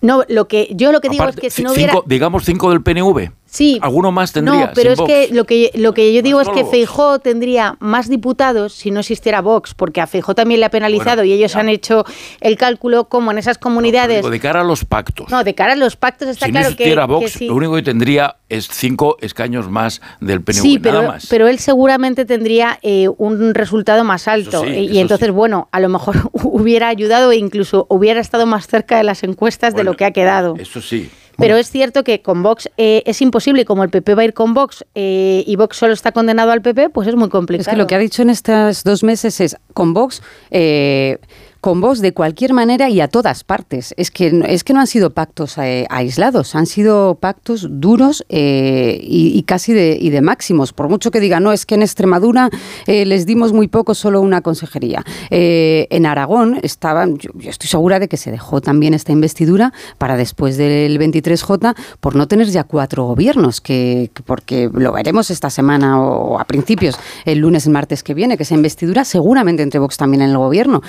No, 0.00 0.24
lo 0.28 0.46
que 0.48 0.68
yo 0.72 0.92
lo 0.92 1.00
que 1.00 1.08
digo 1.08 1.22
Aparte, 1.22 1.46
es 1.46 1.54
que 1.54 1.56
si 1.56 1.62
no 1.62 1.70
cinco, 1.70 1.92
hubiera... 1.92 2.02
digamos 2.06 2.44
cinco 2.44 2.70
del 2.70 2.82
PNV. 2.82 3.30
Sí. 3.50 3.78
¿Alguno 3.82 4.12
más 4.12 4.32
tendría? 4.32 4.66
No, 4.66 4.70
pero 4.74 4.92
es 4.92 4.98
Vox? 4.98 5.08
que 5.10 5.28
lo 5.32 5.44
que 5.44 5.70
lo 5.74 5.94
que 5.94 6.12
yo 6.12 6.20
digo 6.22 6.42
No 6.42 6.50
es 6.50 6.56
que. 6.56 6.64
Feijó 6.68 7.18
tendría 7.18 7.76
más 7.80 8.08
diputados 8.08 8.74
si 8.74 8.90
no 8.90 9.00
existiera 9.00 9.40
Vox, 9.40 9.72
porque 9.74 10.00
a 10.02 10.06
Feijó 10.06 10.34
también 10.34 10.60
le 10.60 10.66
ha 10.66 10.70
penalizado 10.70 11.16
Bueno, 11.22 11.24
y 11.24 11.32
ellos 11.32 11.54
ya. 11.54 11.60
han 11.60 11.68
hecho 11.70 12.04
el 12.40 12.56
cálculo 12.58 13.08
como 13.08 13.30
en 13.30 13.38
esas 13.38 13.56
comunidades. 13.56 14.18
Digo, 14.18 14.30
de 14.30 14.40
cara 14.40 14.60
a 14.60 14.64
los 14.64 14.84
pactos. 14.84 15.30
No, 15.30 15.44
de 15.44 15.54
cara 15.54 15.72
a 15.72 15.76
los 15.76 15.96
pactos 15.96 16.28
está 16.28 16.46
si 16.46 16.52
no 16.52 16.60
claro 16.60 16.76
que, 16.76 16.82
existiera 16.84 17.06
que 17.06 17.12
Vox, 17.12 17.30
sí. 17.32 17.46
lo 17.48 17.54
único 17.54 17.74
que 17.76 17.82
tendría 17.82 18.36
es 18.50 18.68
cinco 18.70 19.16
escaños 19.20 19.68
más 19.70 20.00
del 20.20 20.42
PNV, 20.42 20.60
Sí, 20.62 20.78
pero, 20.78 20.96
nada 21.02 21.08
más. 21.14 21.26
pero 21.30 21.48
él 21.48 21.58
seguramente 21.58 22.24
tendría 22.26 22.78
eh, 22.82 23.08
un 23.16 23.54
resultado 23.54 24.04
más 24.04 24.28
alto. 24.28 24.62
sí, 24.64 24.68
Eh, 24.70 24.80
y 24.82 24.98
entonces, 24.98 25.26
sí. 25.28 25.32
bueno, 25.32 25.68
a 25.72 25.80
lo 25.80 25.88
mejor 25.88 26.16
hubiera 26.32 26.88
ayudado 26.88 27.32
e 27.32 27.36
incluso 27.36 27.86
hubiera 27.88 28.20
estado 28.20 28.44
más 28.46 28.66
cerca 28.66 28.96
de 28.98 29.04
las 29.04 29.22
encuestas 29.22 29.74
de 29.74 29.84
lo 29.84 29.94
que 29.94 30.04
ha 30.04 30.10
quedado. 30.10 30.54
Eso 30.58 30.80
sí. 30.82 31.10
Pero 31.38 31.56
es 31.56 31.70
cierto 31.70 32.02
que 32.02 32.20
con 32.20 32.42
Vox 32.42 32.68
eh, 32.76 33.02
es 33.06 33.22
imposible, 33.22 33.62
y 33.62 33.64
como 33.64 33.84
el 33.84 33.90
PP 33.90 34.14
va 34.14 34.22
a 34.22 34.24
ir 34.24 34.34
con 34.34 34.54
Vox 34.54 34.84
eh, 34.94 35.44
y 35.46 35.56
Vox 35.56 35.76
solo 35.76 35.92
está 35.92 36.10
condenado 36.10 36.50
al 36.50 36.62
PP, 36.62 36.90
pues 36.90 37.06
es 37.06 37.14
muy 37.14 37.28
complicado. 37.28 37.62
Es 37.62 37.68
que 37.68 37.76
lo 37.76 37.86
que 37.86 37.94
ha 37.94 37.98
dicho 37.98 38.22
en 38.22 38.30
estos 38.30 38.82
dos 38.82 39.04
meses 39.04 39.40
es 39.40 39.56
con 39.72 39.94
Vox. 39.94 40.20
eh, 40.50 41.18
con 41.60 41.80
Vox 41.80 42.00
de 42.00 42.12
cualquier 42.12 42.52
manera 42.52 42.88
y 42.88 43.00
a 43.00 43.08
todas 43.08 43.44
partes. 43.44 43.94
Es 43.96 44.10
que, 44.10 44.42
es 44.46 44.64
que 44.64 44.72
no 44.72 44.80
han 44.80 44.86
sido 44.86 45.10
pactos 45.10 45.58
eh, 45.58 45.86
aislados, 45.90 46.54
han 46.54 46.66
sido 46.66 47.16
pactos 47.16 47.66
duros 47.68 48.24
eh, 48.28 48.98
y, 49.02 49.42
casi 49.42 49.72
de, 49.72 49.98
y 50.00 50.10
de 50.10 50.20
máximos. 50.20 50.72
Por 50.72 50.88
mucho 50.88 51.10
que 51.10 51.20
digan, 51.20 51.42
no, 51.42 51.52
es 51.52 51.66
que 51.66 51.74
en 51.74 51.82
Extremadura 51.82 52.50
eh, 52.86 53.04
les 53.04 53.26
dimos 53.26 53.52
muy 53.52 53.68
poco, 53.68 53.94
solo 53.94 54.20
una 54.20 54.40
consejería. 54.40 55.04
En 55.30 56.06
Aragón 56.06 56.58
estaban, 56.62 57.18
yo, 57.18 57.30
estoy 57.42 57.68
segura 57.68 57.98
de 57.98 58.08
que 58.08 58.16
se 58.16 58.30
dejó 58.30 58.60
también 58.60 58.94
esta 58.94 59.12
investidura 59.12 59.72
para 59.98 60.16
después 60.16 60.56
del 60.56 60.98
23J 60.98 61.74
por 62.00 62.14
no 62.14 62.28
tener 62.28 62.48
ya 62.48 62.64
cuatro 62.64 63.04
gobiernos, 63.04 63.60
que, 63.60 64.10
que 64.14 64.22
porque 64.22 64.70
lo 64.72 64.92
veremos 64.92 65.30
esta 65.30 65.50
semana 65.50 66.00
o 66.00 66.38
a 66.38 66.44
principios, 66.44 66.98
el 67.24 67.38
lunes, 67.38 67.66
el 67.66 67.72
martes 67.72 68.02
que 68.02 68.14
viene, 68.14 68.36
que 68.36 68.42
esa 68.44 68.54
investidura 68.54 69.04
seguramente 69.04 69.62
entre 69.62 69.80
Vox 69.80 69.96
también 69.96 70.22
en 70.22 70.30
el 70.30 70.38
gobierno. 70.38 70.82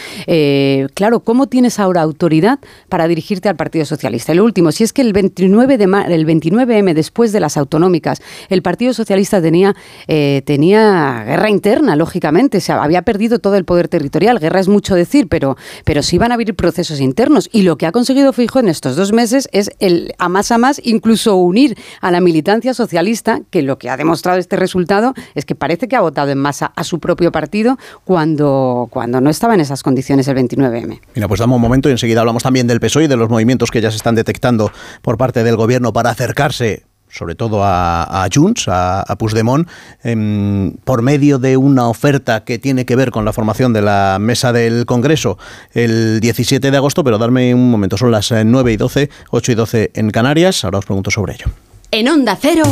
Claro, 0.94 1.22
¿cómo 1.22 1.48
tienes 1.48 1.80
ahora 1.80 2.02
autoridad 2.02 2.60
para 2.90 3.08
dirigirte 3.08 3.50
al 3.50 3.56
Partido 3.56 3.86
Socialista? 3.86 4.34
Lo 4.34 4.44
último, 4.44 4.72
si 4.72 4.84
es 4.84 4.94
que 4.94 5.02
el 5.02 5.14
29 5.14 5.78
de 5.78 5.84
el 5.84 6.26
29M 6.26 6.94
después 6.94 7.32
de 7.32 7.40
las 7.40 7.58
autonómicas, 7.58 8.22
el 8.50 8.62
Partido 8.62 8.94
Socialista 8.94 9.42
tenía 9.42 9.76
eh, 10.08 10.42
tenía 10.46 11.24
guerra 11.26 11.50
interna, 11.50 11.96
lógicamente, 11.96 12.58
o 12.58 12.62
sea, 12.62 12.82
había 12.82 13.02
perdido 13.02 13.40
todo 13.40 13.56
el 13.56 13.66
poder 13.66 13.88
territorial. 13.88 14.40
Guerra 14.40 14.60
es 14.60 14.68
mucho 14.68 14.96
decir, 14.96 15.28
pero 15.28 15.58
pero 15.86 16.04
sí 16.04 16.18
van 16.18 16.32
a 16.32 16.36
haber 16.36 16.56
procesos 16.56 17.00
internos 17.00 17.50
y 17.52 17.64
lo 17.64 17.78
que 17.78 17.86
ha 17.86 17.92
conseguido 17.92 18.34
Fijo 18.34 18.60
en 18.60 18.70
estos 18.70 18.96
dos 18.96 19.12
meses 19.12 19.50
es 19.52 19.72
el 19.80 20.14
a 20.18 20.30
más 20.30 20.52
a 20.52 20.58
más 20.58 20.82
incluso 20.84 21.36
unir 21.36 21.78
a 22.02 22.12
la 22.12 22.22
militancia 22.22 22.74
socialista, 22.74 23.42
que 23.50 23.62
lo 23.62 23.78
que 23.78 23.90
ha 23.90 23.98
demostrado 23.98 24.40
este 24.40 24.56
resultado 24.56 25.14
es 25.36 25.46
que 25.46 25.56
parece 25.56 25.88
que 25.88 25.96
ha 25.96 26.02
votado 26.02 26.32
en 26.32 26.38
masa 26.38 26.72
a 26.76 26.84
su 26.84 27.00
propio 27.00 27.32
partido 27.32 27.78
cuando 28.04 28.88
cuando 28.90 29.22
no 29.22 29.30
estaba 29.30 29.54
en 29.54 29.62
esas 29.62 29.84
condiciones 29.84 30.28
el 30.28 30.38
29M. 30.50 31.00
Mira, 31.16 31.28
pues 31.28 31.40
damos 31.40 31.56
un 31.56 31.62
momento 31.62 31.90
y 31.90 31.92
enseguida 31.92 32.22
hablamos 32.22 32.44
también 32.44 32.68
del 32.68 32.80
PSOE 32.80 33.06
y 33.06 33.08
de 33.08 33.18
los 33.18 33.30
movimientos 33.30 33.72
que 33.72 33.82
ya 33.82 33.92
se 33.92 33.98
están 33.98 34.16
detectando 34.16 34.72
por 35.02 35.18
parte 35.18 35.44
del 35.44 35.56
gobierno 35.56 35.94
para 35.94 36.10
acercarse 36.10 36.84
sobre 37.12 37.36
todo 37.36 37.64
a, 37.64 38.24
a 38.24 38.28
Junts, 38.34 38.68
a, 38.68 39.02
a 39.02 39.16
Puigdemont, 39.18 39.68
em, 40.04 40.74
por 40.84 41.02
medio 41.02 41.40
de 41.40 41.58
una 41.58 41.90
oferta 41.90 42.44
que 42.44 42.60
tiene 42.60 42.86
que 42.86 42.96
ver 42.96 43.12
con 43.12 43.26
la 43.26 43.34
formación 43.34 43.74
de 43.74 43.82
la 43.82 44.18
mesa 44.20 44.54
del 44.54 44.86
Congreso 44.86 45.38
el 45.74 46.20
17 46.20 46.72
de 46.72 46.78
agosto, 46.78 47.04
pero 47.04 47.18
darme 47.18 47.54
un 47.54 47.72
momento, 47.72 47.98
son 47.98 48.12
las 48.12 48.32
eh, 48.32 48.44
9 48.46 48.74
y 48.74 48.78
12, 48.78 49.10
8 49.32 49.52
y 49.52 49.56
12 49.56 49.92
en 49.96 50.12
Canarias, 50.12 50.64
ahora 50.64 50.80
os 50.80 50.86
pregunto 50.86 51.12
sobre 51.12 51.34
ello. 51.34 51.48
En 51.92 52.08
Onda 52.08 52.38
Cero, 52.40 52.64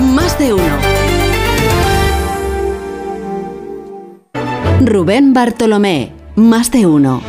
más 0.00 0.38
de 0.38 0.54
uno. 0.54 0.78
Rubén 4.82 5.34
Bartolomé, 5.34 6.12
más 6.40 6.70
de 6.70 6.86
uno. 6.86 7.22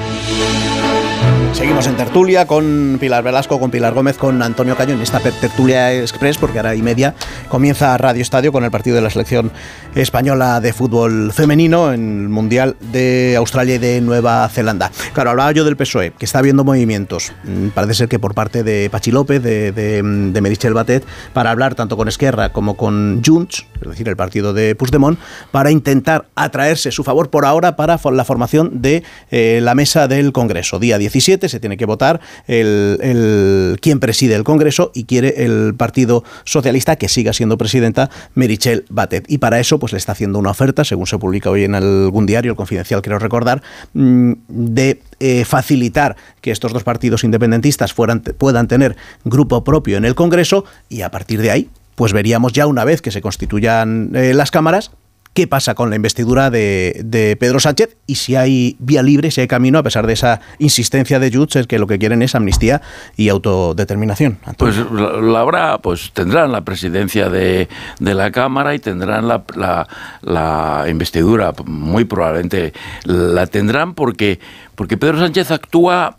Seguimos 1.54 1.86
en 1.86 1.98
tertulia 1.98 2.48
con 2.48 2.98
Pilar 3.00 3.24
Velasco, 3.24 3.60
con 3.60 3.72
Pilar 3.72 3.94
Gómez, 3.94 4.18
con 4.18 4.42
Antonio 4.42 4.76
Caño 4.78 4.94
en 4.94 5.02
esta 5.02 5.20
tertulia 5.20 5.94
express, 5.94 6.38
porque 6.38 6.58
ahora 6.58 6.76
y 6.76 6.82
media 6.82 7.14
comienza 7.50 7.96
Radio 7.98 8.22
Estadio 8.22 8.54
con 8.54 8.64
el 8.64 8.72
partido 8.72 8.96
de 8.96 9.02
la 9.02 9.10
selección 9.10 9.52
española 9.94 10.62
de 10.62 10.72
fútbol 10.72 11.34
femenino 11.34 11.94
en 11.94 12.24
el 12.24 12.30
Mundial 12.30 12.78
de 12.94 13.36
Australia 13.38 13.76
y 13.76 13.78
de 13.80 14.00
Nueva 14.00 14.48
Zelanda. 14.50 14.92
Claro, 15.14 15.32
hablaba 15.32 15.52
yo 15.52 15.66
del 15.66 15.76
PSOE, 15.76 16.14
que 16.18 16.26
está 16.26 16.40
habiendo 16.40 16.64
movimientos, 16.64 17.34
mm, 17.44 17.68
parece 17.70 17.96
ser 17.96 18.08
que 18.08 18.18
por 18.18 18.34
parte 18.34 18.64
de 18.64 18.90
Pachi 18.90 19.12
López, 19.12 19.44
de, 19.44 19.74
de, 19.74 20.02
de 20.02 20.70
Batet, 20.72 21.06
para 21.34 21.52
hablar 21.52 21.76
tanto 21.76 21.98
con 21.98 22.08
Esquerra 22.08 22.54
como 22.54 22.78
con 22.78 23.22
Junts, 23.24 23.68
es 23.82 23.90
decir, 23.90 24.08
el 24.08 24.16
partido 24.16 24.54
de 24.54 24.74
Puigdemont, 24.76 25.20
para 25.52 25.70
intentar 25.70 26.28
atraerse 26.36 26.92
su 26.92 27.04
favor 27.04 27.30
por 27.30 27.46
ahora 27.46 27.76
para 27.76 28.00
la 28.12 28.26
formación 28.26 28.82
de 28.82 29.04
eh, 29.32 29.60
la 29.62 29.76
mesa 29.76 30.08
del 30.08 30.32
Congreso. 30.32 30.80
Día 30.80 30.98
17 30.98 31.41
se 31.50 31.60
tiene 31.60 31.78
que 31.78 31.86
votar 31.86 32.20
el, 32.48 33.78
quién 33.82 34.00
preside 34.00 34.36
el 34.36 34.44
Congreso 34.44 34.92
y 34.94 35.06
quiere 35.06 35.44
el 35.46 35.74
Partido 35.76 36.24
Socialista 36.44 36.96
que 36.96 37.10
siga 37.10 37.34
siendo 37.34 37.58
presidenta 37.58 38.10
Meritxell 38.36 38.86
Batet. 38.90 39.26
Y 39.28 39.38
para 39.38 39.60
eso 39.60 39.80
pues 39.80 39.92
le 39.92 39.98
está 39.98 40.12
haciendo 40.14 40.40
una 40.40 40.52
oferta, 40.52 40.84
según 40.84 41.08
se 41.08 41.18
publica 41.18 41.50
hoy 41.50 41.64
en 41.64 41.76
algún 41.76 42.26
diario, 42.26 42.52
el 42.52 42.58
Confidencial 42.58 43.02
creo 43.02 43.20
recordar, 43.20 43.62
mm, 43.94 44.34
de 44.48 45.02
eh, 45.20 45.46
facilitar 45.46 46.16
que 46.42 46.52
estos 46.52 46.74
dos 46.74 46.84
partidos 46.84 47.24
independentistas 47.24 47.94
fueran, 47.94 48.22
puedan 48.22 48.68
tener 48.68 48.96
grupo 49.24 49.64
propio 49.64 49.98
en 49.98 50.06
el 50.06 50.16
Congreso 50.16 50.66
y 50.90 51.02
a 51.02 51.12
partir 51.12 51.42
de 51.42 51.52
ahí 51.52 51.70
pues 51.96 52.14
veríamos 52.14 52.54
ya 52.54 52.68
una 52.68 52.84
vez 52.84 53.02
que 53.02 53.12
se 53.12 53.22
constituyan 53.22 54.12
eh, 54.16 54.34
las 54.34 54.50
cámaras 54.50 54.92
qué 55.34 55.48
pasa 55.48 55.76
con 55.76 55.90
la 55.90 55.96
investidura 55.96 56.50
de, 56.50 57.02
de 57.06 57.38
Pedro 57.38 57.60
Sánchez 57.62 57.96
y 58.06 58.16
si 58.16 58.36
hay 58.36 58.76
vía 58.80 59.02
libre, 59.02 59.32
si 59.32 59.40
hay 59.40 59.48
camino, 59.48 59.80
a 59.80 59.84
pesar 59.84 60.06
de 60.06 60.14
esa 60.14 60.42
insistencia 60.60 61.20
de 61.20 61.32
Jutz, 61.32 61.68
que 61.68 61.80
lo 61.80 61.88
que 61.88 61.98
quieren 62.00 62.22
es 62.22 62.36
amnistía 62.36 62.82
y 63.16 63.30
autodeterminación. 63.30 64.40
Pues 64.58 64.76
la, 64.78 65.40
habrá, 65.40 65.78
pues 65.78 66.12
tendrán 66.14 66.52
la 66.52 66.62
presidencia 66.66 67.30
de, 67.30 67.70
de 68.00 68.14
la 68.14 68.32
Cámara 68.32 68.76
y 68.76 68.80
tendrán 68.80 69.28
la, 69.28 69.44
la, 69.56 69.88
la 70.22 70.86
investidura, 70.90 71.54
muy 71.66 72.04
probablemente 72.04 72.74
la 73.06 73.48
tendrán 73.48 73.94
porque, 73.94 74.40
porque 74.76 74.98
Pedro 74.98 75.18
Sánchez 75.20 75.52
actúa 75.52 76.18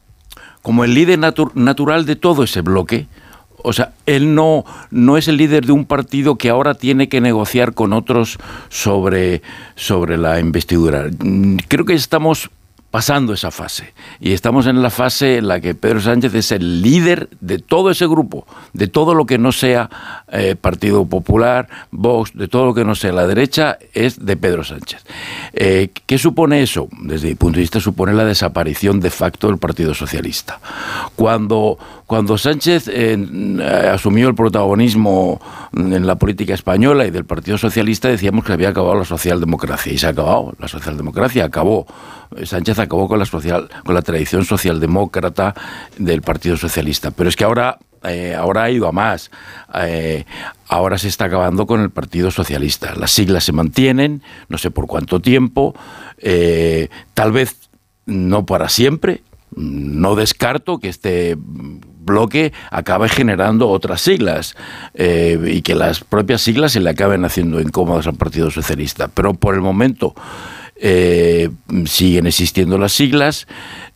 como 0.63 0.85
el 0.85 0.95
líder 0.95 1.19
natu- 1.19 1.53
natural 1.55 2.07
de 2.07 2.17
todo 2.17 2.45
ese 2.45 2.63
bloque. 2.63 3.09
O 3.63 3.73
sea, 3.73 3.93
él 4.07 4.35
no, 4.35 4.65
no 4.91 5.17
es 5.17 5.29
el 5.29 5.37
líder 5.37 5.67
de 5.67 5.73
un 5.73 5.85
partido 5.85 6.37
que 6.37 6.51
ahora 6.51 6.75
tiene 6.75 7.09
que 7.09 7.21
negociar 7.21 7.75
con 7.75 7.93
otros 7.93 8.39
sobre, 8.69 9.43
sobre 9.75 10.17
la 10.17 10.41
investidura. 10.41 11.11
Creo 11.69 11.85
que 11.85 11.95
estamos 11.95 12.51
pasando 12.93 13.33
esa 13.33 13.51
fase. 13.51 13.95
Y 14.21 14.35
estamos 14.35 14.67
en 14.67 14.83
la 14.83 14.91
fase 14.91 15.39
en 15.39 15.49
la 15.49 15.61
que 15.61 15.75
Pedro 15.75 16.03
Sánchez 16.03 16.35
es 16.35 16.53
el 16.53 16.83
líder 16.83 17.31
de 17.41 17.59
todo 17.59 17.91
ese 17.91 18.07
grupo, 18.07 18.47
de 18.75 18.87
todo 18.87 19.15
lo 19.15 19.25
que 19.25 19.39
no 19.39 19.51
sea 19.51 19.89
eh, 20.31 20.57
Partido 20.61 21.07
Popular, 21.07 21.69
Vox, 21.91 22.33
de 22.35 22.49
todo 22.49 22.67
lo 22.67 22.75
que 22.75 22.85
no 22.85 22.95
sea 22.95 23.13
la 23.13 23.27
derecha, 23.27 23.79
es 23.95 24.25
de 24.25 24.37
Pedro 24.37 24.63
Sánchez. 24.63 25.07
Eh, 25.55 25.89
¿Qué 26.05 26.19
supone 26.19 26.63
eso? 26.63 26.89
Desde 27.01 27.29
mi 27.29 27.35
punto 27.35 27.57
de 27.57 27.63
vista 27.63 27.81
supone 27.81 28.13
la 28.13 28.27
desaparición 28.27 29.01
de 29.01 29.09
facto 29.09 29.47
del 29.47 29.57
Partido 29.57 29.95
Socialista. 29.95 30.61
Cuando, 31.17 31.79
cuando 32.07 32.37
Sánchez 32.37 32.91
eh, 32.93 33.89
asumió 33.91 34.29
el 34.29 34.35
protagonismo 34.35 35.41
en 35.73 36.07
la 36.07 36.17
política 36.17 36.53
española 36.53 37.07
y 37.07 37.11
del 37.11 37.25
Partido 37.25 37.57
Socialista, 37.57 38.09
decíamos 38.09 38.45
que 38.45 38.53
había 38.53 38.69
acabado 38.69 38.97
la 38.97 39.07
socialdemocracia. 39.07 39.95
Y 39.95 39.97
se 39.97 40.09
ha 40.09 40.11
acabado. 40.11 40.53
La 40.59 40.69
socialdemocracia 40.69 41.47
acabó. 41.47 41.87
Sánchez 42.45 42.79
acabó 42.79 43.09
con 43.09 43.19
la, 43.19 43.27
social, 43.27 43.69
con 43.85 43.95
la 43.95 44.03
tradición 44.03 44.45
socialdemócrata 44.45 45.55
del 45.99 46.23
Partido 46.23 46.57
Socialista. 46.57 47.11
Pero 47.11 47.29
es 47.29 47.37
que 47.37 47.45
ahora, 47.45 47.79
eh, 48.05 48.35
ahora 48.35 48.65
ha 48.65 48.71
ido 48.71 48.87
a 48.89 48.93
más. 48.93 49.31
Eh, 49.75 50.25
ahora 50.69 50.99
se 50.99 51.09
está 51.09 51.27
acabando 51.27 51.67
con 51.67 51.81
el 51.81 51.91
Partido 51.91 52.31
Socialista. 52.31 52.95
Las 52.95 53.11
siglas 53.13 53.45
se 53.45 53.53
mantienen, 53.53 54.23
no 54.49 54.59
sé 54.59 54.71
por 54.71 54.87
cuánto 54.87 55.21
tiempo, 55.21 55.75
eh, 56.19 56.89
tal 57.15 57.33
vez 57.33 57.57
no 58.07 58.47
para 58.47 58.69
siempre. 58.69 59.23
No 59.55 60.15
descarto 60.15 60.79
que 60.79 60.89
este 60.89 61.37
bloque 61.37 62.55
acabe 62.71 63.11
generando 63.11 63.69
otras 63.69 64.01
siglas 64.01 64.57
y 64.95 65.61
que 65.61 65.75
las 65.75 66.03
propias 66.05 66.41
siglas 66.41 66.73
se 66.73 66.81
le 66.81 66.89
acaben 66.89 67.27
haciendo 67.27 67.61
incómodas 67.61 68.07
al 68.07 68.15
Partido 68.15 68.51
Socialista. 68.51 69.09
Pero 69.09 69.35
por 69.35 69.55
el 69.55 69.61
momento 69.61 70.15
eh, 70.85 71.49
siguen 71.87 72.27
existiendo 72.27 72.77
las 72.77 72.91
siglas, 72.91 73.47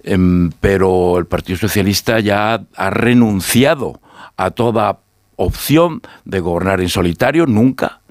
em, 0.05 0.53
pero 0.61 1.19
el 1.19 1.27
Partido 1.27 1.59
Socialista 1.59 2.21
ya 2.21 2.63
ha 2.77 2.91
renunciado 2.91 4.01
a 4.37 4.53
toda 4.53 5.01
opción 5.35 6.01
de 6.25 6.39
gobernar 6.39 6.81
en 6.81 6.89
solitario, 6.89 7.47
nunca. 7.47 8.03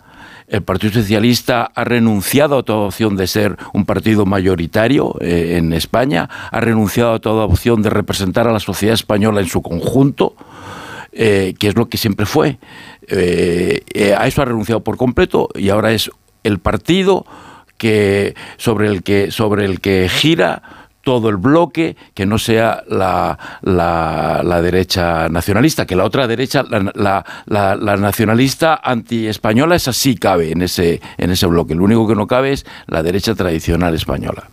El 0.49 0.61
Partido 0.61 0.91
Socialista 0.91 1.71
ha 1.73 1.85
renunciado 1.85 2.57
a 2.57 2.63
toda 2.63 2.87
opción 2.87 3.15
de 3.15 3.27
ser 3.27 3.55
un 3.71 3.85
partido 3.85 4.25
mayoritario 4.25 5.15
eh, 5.21 5.55
en 5.55 5.71
España, 5.71 6.29
ha 6.51 6.59
renunciado 6.59 7.13
a 7.13 7.19
toda 7.19 7.45
opción 7.45 7.81
de 7.81 7.89
representar 7.89 8.45
a 8.45 8.51
la 8.51 8.59
sociedad 8.59 8.93
española 8.93 9.39
en 9.39 9.47
su 9.47 9.61
conjunto, 9.61 10.35
eh, 11.13 11.53
que 11.57 11.69
es 11.69 11.77
lo 11.77 11.87
que 11.87 11.97
siempre 11.97 12.25
fue. 12.25 12.59
a 13.09 14.27
eso 14.27 14.41
ha 14.41 14.45
renunciado 14.45 14.83
por 14.83 14.97
completo 14.97 15.47
y 15.55 15.69
ahora 15.69 15.93
es 15.93 16.11
el 16.43 16.59
partido 16.59 17.25
que 17.77 18.35
sobre 18.57 18.87
el 18.87 19.03
que 19.03 19.31
sobre 19.31 19.65
el 19.65 19.79
que 19.79 20.09
gira 20.09 20.61
todo 21.05 21.29
el 21.29 21.37
bloque 21.37 21.95
que 22.13 22.25
no 22.25 22.37
sea 22.39 22.83
la, 22.89 23.37
la, 23.61 24.61
derecha 24.61 25.29
nacionalista, 25.29 25.85
que 25.85 25.95
la 25.95 26.03
otra 26.03 26.27
derecha, 26.27 26.63
la, 26.63 27.23
la, 27.45 27.75
la 27.75 27.97
nacionalista 27.97 28.81
anti-española, 28.83 29.75
esa 29.75 29.93
sí 29.93 30.15
cabe 30.15 30.51
en 30.51 30.63
ese, 30.63 31.01
en 31.17 31.29
ese 31.29 31.45
bloque. 31.45 31.75
Lo 31.75 31.83
único 31.83 32.07
que 32.07 32.15
no 32.15 32.25
cabe 32.25 32.53
es 32.53 32.65
la 32.87 33.03
derecha 33.03 33.35
tradicional 33.35 33.93
española. 33.93 34.49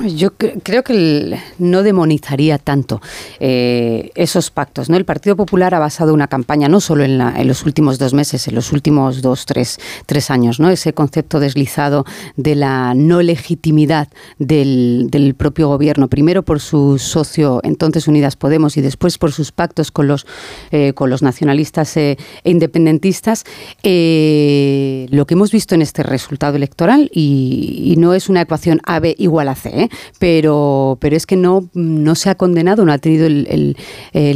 Yo 0.00 0.32
creo 0.34 0.82
que 0.82 1.38
no 1.58 1.84
demonizaría 1.84 2.58
tanto 2.58 3.00
eh, 3.38 4.10
esos 4.16 4.50
pactos. 4.50 4.90
¿no? 4.90 4.96
El 4.96 5.04
Partido 5.04 5.36
Popular 5.36 5.72
ha 5.72 5.78
basado 5.78 6.12
una 6.12 6.26
campaña 6.26 6.68
no 6.68 6.80
solo 6.80 7.04
en, 7.04 7.46
los 7.46 7.64
últimos 7.64 7.98
dos 8.00 8.12
meses, 8.12 8.48
en 8.48 8.56
los 8.56 8.72
últimos 8.72 9.22
dos, 9.22 9.46
tres, 9.46 9.78
tres 10.06 10.32
años, 10.32 10.58
¿no? 10.58 10.68
ese 10.70 10.94
concepto 10.94 11.38
deslizado 11.38 12.04
de 12.36 12.56
la 12.56 12.94
no 12.94 13.22
legitimidad 13.22 14.08
del, 14.38 15.34
propio 15.38 15.68
gobierno, 15.68 16.08
primero 16.08 16.42
por 16.42 16.58
su 16.58 16.98
socio 16.98 17.60
entonces 17.62 18.08
Unidas 18.08 18.34
Podemos 18.34 18.76
y 18.76 18.80
después 18.80 19.16
por 19.16 19.30
sus 19.30 19.52
pactos 19.52 19.92
con 19.92 20.08
los, 20.08 20.26
eh, 20.72 20.92
con 20.92 21.08
los 21.08 21.22
nacionalistas 21.22 21.96
eh, 21.96 22.18
e 22.42 22.50
independentistas. 22.50 23.44
lo 23.84 25.26
que 25.26 25.34
hemos 25.34 25.52
visto 25.52 25.76
en 25.76 25.82
este 25.82 26.02
resultado 26.02 26.56
electoral, 26.56 27.10
y, 27.12 27.92
y 27.92 27.96
no 27.96 28.12
es 28.12 28.28
una 28.28 28.40
ecuación 28.40 28.80
AB 28.84 29.14
igual 29.18 29.48
a 29.48 29.54
C, 29.54 29.83
pero, 30.18 30.98
pero 31.00 31.16
es 31.16 31.26
que 31.26 31.36
no, 31.36 31.68
no 31.74 32.14
se 32.14 32.30
ha 32.30 32.34
condenado, 32.34 32.84
no 32.84 32.92
ha 32.92 32.98
tenido 32.98 33.26
el, 33.26 33.76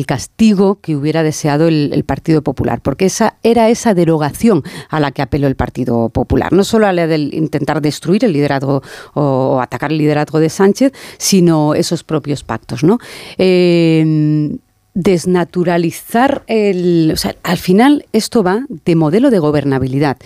castigo 0.07 0.81
que 0.81 0.97
hubiera 0.97 1.23
deseado 1.23 1.69
el, 1.69 2.05
Partido 2.07 2.43
Popular, 2.43 2.81
porque 2.81 3.05
esa 3.07 3.37
era 3.43 3.69
esa 3.69 3.93
derogación 3.93 4.63
a 4.89 5.01
la 5.01 5.11
que 5.11 5.21
apeló 5.21 5.47
el 5.47 5.57
Partido 5.57 6.09
Popular, 6.09 6.53
no 6.53 6.65
solo 6.65 6.87
a 6.87 6.93
la 6.93 7.07
de 7.07 7.19
intentar 7.19 7.83
destruir 7.83 8.25
el 8.25 8.33
liderazgo 8.33 8.83
o, 9.15 9.61
atacar 9.61 9.93
el 9.93 9.99
liderazgo 9.99 10.41
de 10.41 10.49
Sánchez, 10.49 10.93
sino 11.19 11.75
esos 11.75 12.05
propios 12.05 12.45
pactos, 12.45 12.83
¿no? 12.83 12.99
Eh, 13.37 14.59
desnaturalizar 14.99 16.43
el... 16.49 17.13
O 17.15 17.17
sea, 17.17 17.37
al 17.45 17.59
final 17.59 18.07
esto 18.13 18.43
va 18.43 18.67
de 18.69 18.97
modelo 18.97 19.31
de 19.31 19.39
gobernabilidad. 19.39 20.17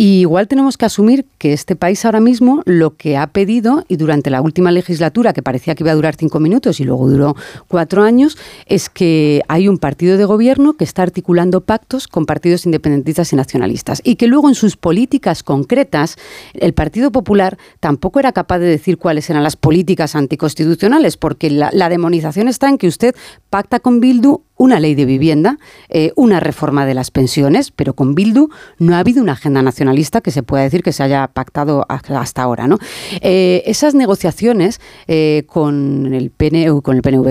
Y 0.00 0.20
igual 0.20 0.46
tenemos 0.46 0.76
que 0.76 0.84
asumir 0.84 1.26
que 1.38 1.52
este 1.52 1.74
país 1.74 2.04
ahora 2.04 2.20
mismo 2.20 2.62
lo 2.66 2.96
que 2.96 3.16
ha 3.16 3.26
pedido, 3.26 3.84
y 3.88 3.96
durante 3.96 4.30
la 4.30 4.40
última 4.40 4.70
legislatura, 4.70 5.32
que 5.32 5.42
parecía 5.42 5.74
que 5.74 5.82
iba 5.82 5.90
a 5.90 5.96
durar 5.96 6.14
cinco 6.14 6.38
minutos 6.38 6.78
y 6.78 6.84
luego 6.84 7.10
duró 7.10 7.34
cuatro 7.66 8.04
años, 8.04 8.38
es 8.66 8.90
que 8.90 9.42
hay 9.48 9.66
un 9.66 9.76
partido 9.76 10.16
de 10.16 10.24
gobierno 10.24 10.74
que 10.74 10.84
está 10.84 11.02
articulando 11.02 11.62
pactos 11.62 12.06
con 12.06 12.26
partidos 12.26 12.64
independentistas 12.64 13.32
y 13.32 13.36
nacionalistas. 13.36 14.00
Y 14.04 14.14
que 14.14 14.28
luego 14.28 14.48
en 14.48 14.54
sus 14.54 14.76
políticas 14.76 15.42
concretas, 15.42 16.14
el 16.54 16.74
Partido 16.74 17.10
Popular 17.10 17.58
tampoco 17.80 18.20
era 18.20 18.30
capaz 18.30 18.60
de 18.60 18.68
decir 18.68 18.98
cuáles 18.98 19.28
eran 19.30 19.42
las 19.42 19.56
políticas 19.56 20.14
anticonstitucionales, 20.14 21.16
porque 21.16 21.50
la, 21.50 21.70
la 21.72 21.88
demonización 21.88 22.46
está 22.46 22.68
en 22.68 22.78
que 22.78 22.86
usted 22.86 23.16
pacta 23.50 23.80
con 23.80 23.98
Bildu 23.98 24.42
una 24.58 24.80
ley 24.80 24.94
de 24.94 25.06
vivienda, 25.06 25.58
eh, 25.88 26.12
una 26.16 26.40
reforma 26.40 26.84
de 26.84 26.92
las 26.92 27.10
pensiones, 27.10 27.70
pero 27.70 27.94
con 27.94 28.14
Bildu 28.14 28.50
no 28.78 28.94
ha 28.94 28.98
habido 28.98 29.22
una 29.22 29.32
agenda 29.32 29.62
nacionalista 29.62 30.20
que 30.20 30.30
se 30.30 30.42
pueda 30.42 30.64
decir 30.64 30.82
que 30.82 30.92
se 30.92 31.02
haya 31.02 31.28
pactado 31.28 31.86
hasta 31.88 32.42
ahora. 32.42 32.66
¿no? 32.66 32.78
Eh, 33.22 33.62
esas 33.64 33.94
negociaciones 33.94 34.80
eh, 35.06 35.44
con, 35.46 36.12
el 36.12 36.30
PNV, 36.30 36.82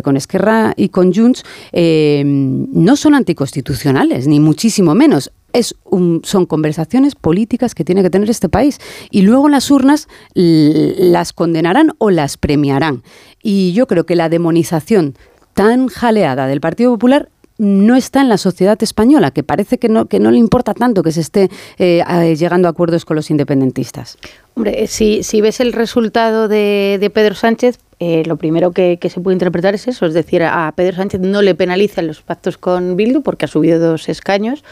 con 0.01 0.17
Esquerra 0.17 0.73
y 0.75 0.89
con 0.89 1.13
Junts 1.13 1.43
no 1.73 2.95
son 2.95 3.13
anticonstitucionales, 3.13 4.27
ni 4.27 4.39
muchísimo 4.39 4.95
menos. 4.95 5.31
Es 5.53 5.75
son 6.23 6.45
conversaciones 6.45 7.15
políticas 7.15 7.73
que 7.73 7.83
tiene 7.83 8.03
que 8.03 8.09
tener 8.09 8.29
este 8.29 8.49
país 8.49 8.79
y 9.09 9.21
luego 9.21 9.49
las 9.49 9.71
urnas 9.71 10.07
las 10.33 11.33
condenarán 11.33 11.93
o 11.97 12.09
las 12.09 12.37
premiarán. 12.37 13.03
Y 13.41 13.73
yo 13.73 13.87
creo 13.87 14.05
que 14.05 14.15
la 14.15 14.29
demonización 14.29 15.15
tan 15.57 15.87
jaleada 15.87 16.45
del 16.45 16.61
Partido 16.61 16.91
Popular 16.91 17.29
no 17.57 17.95
está 17.95 18.21
en 18.21 18.29
la 18.29 18.37
sociedad 18.37 18.77
española, 18.83 19.31
que 19.31 19.41
parece 19.41 19.79
que 19.79 19.89
no, 19.89 20.05
que 20.05 20.19
no 20.19 20.29
le 20.29 20.37
importa 20.37 20.75
tanto 20.75 21.01
que 21.01 21.11
se 21.11 21.21
esté 21.21 21.49
eh, 21.79 22.03
llegando 22.37 22.67
a 22.67 22.71
acuerdos 22.71 23.05
con 23.05 23.15
los 23.15 23.31
independentistas. 23.31 24.19
Hombre, 24.53 24.83
eh, 24.83 24.87
si, 24.87 25.23
si 25.23 25.41
ves 25.41 25.59
el 25.59 25.73
resultado 25.73 26.47
de, 26.47 27.11
Pedro 27.11 27.33
Sánchez, 27.33 27.79
eh, 27.99 28.21
lo 28.27 28.37
primero 28.37 28.71
que, 28.71 28.99
se 29.09 29.19
puede 29.19 29.33
interpretar 29.33 29.73
es 29.73 29.87
eso, 29.87 30.05
es 30.05 30.13
decir, 30.13 30.43
a 30.43 30.71
Pedro 30.75 30.97
Sánchez 30.97 31.21
no 31.21 31.41
le 31.41 31.55
penalizan 31.55 32.05
los 32.05 32.21
pactos 32.21 32.59
con 32.59 32.95
Bildu 32.95 33.23
porque 33.23 33.45
ha 33.45 33.47
subido 33.47 33.79
dos 33.79 34.09
escaños, 34.09 34.63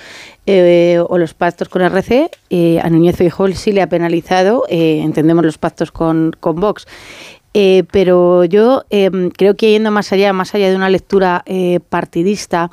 o 0.46 1.18
los 1.18 1.34
pactos 1.34 1.68
con 1.68 1.82
RC, 1.82 2.30
a 2.84 2.90
Núñez 2.92 3.16
Feijóo 3.16 3.52
sí 3.54 3.72
le 3.72 3.82
ha 3.82 3.90
penalizado, 3.90 4.66
entendemos 4.70 5.44
los 5.44 5.58
pactos 5.58 5.92
con, 5.92 6.36
con 6.40 6.60
Vox. 6.60 6.86
Eh, 7.58 7.86
pero 7.90 8.44
yo 8.44 8.84
em, 8.90 9.30
creo 9.30 9.56
que 9.56 9.72
yendo 9.72 9.90
más 9.90 10.12
allá, 10.12 10.34
más 10.34 10.54
allá 10.54 10.70
de 10.70 10.76
una 10.76 10.90
lectura 10.90 11.42
eh, 11.46 11.80
partidista, 11.88 12.70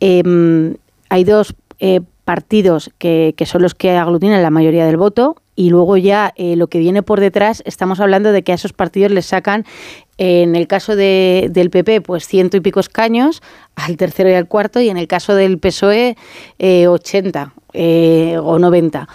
em, 0.00 0.74
hay 1.08 1.22
dos 1.22 1.54
eh, 1.78 2.00
partidos 2.24 2.90
que, 2.98 3.34
que, 3.36 3.46
son 3.46 3.62
los 3.62 3.76
que 3.76 3.92
aglutinan 3.92 4.42
la 4.42 4.50
mayoría 4.50 4.84
del 4.84 4.96
voto 4.96 5.36
y 5.54 5.70
luego 5.70 5.96
ya 5.96 6.34
lo 6.36 6.66
que 6.66 6.80
viene 6.80 7.02
por 7.02 7.20
detrás, 7.20 7.62
estamos 7.64 8.00
hablando 8.00 8.32
de 8.32 8.42
que 8.42 8.52
a 8.52 8.56
esos 8.56 8.72
partidos 8.74 9.12
les 9.12 9.26
sacan 9.26 9.64
en 10.18 10.54
el 10.56 10.66
caso 10.66 10.96
de, 10.96 11.48
del 11.50 11.70
PP, 11.70 12.00
pues 12.02 12.26
ciento 12.26 12.56
y 12.56 12.60
pico 12.60 12.80
escaños, 12.80 13.42
al 13.76 13.96
tercero 13.96 14.28
y 14.28 14.34
al 14.34 14.48
cuarto, 14.48 14.80
y 14.80 14.90
en 14.90 14.98
el 14.98 15.06
caso 15.06 15.34
del 15.34 15.58
PSOE, 15.58 16.16
80 16.58 17.54
o 17.76 18.58
90. 18.58 19.08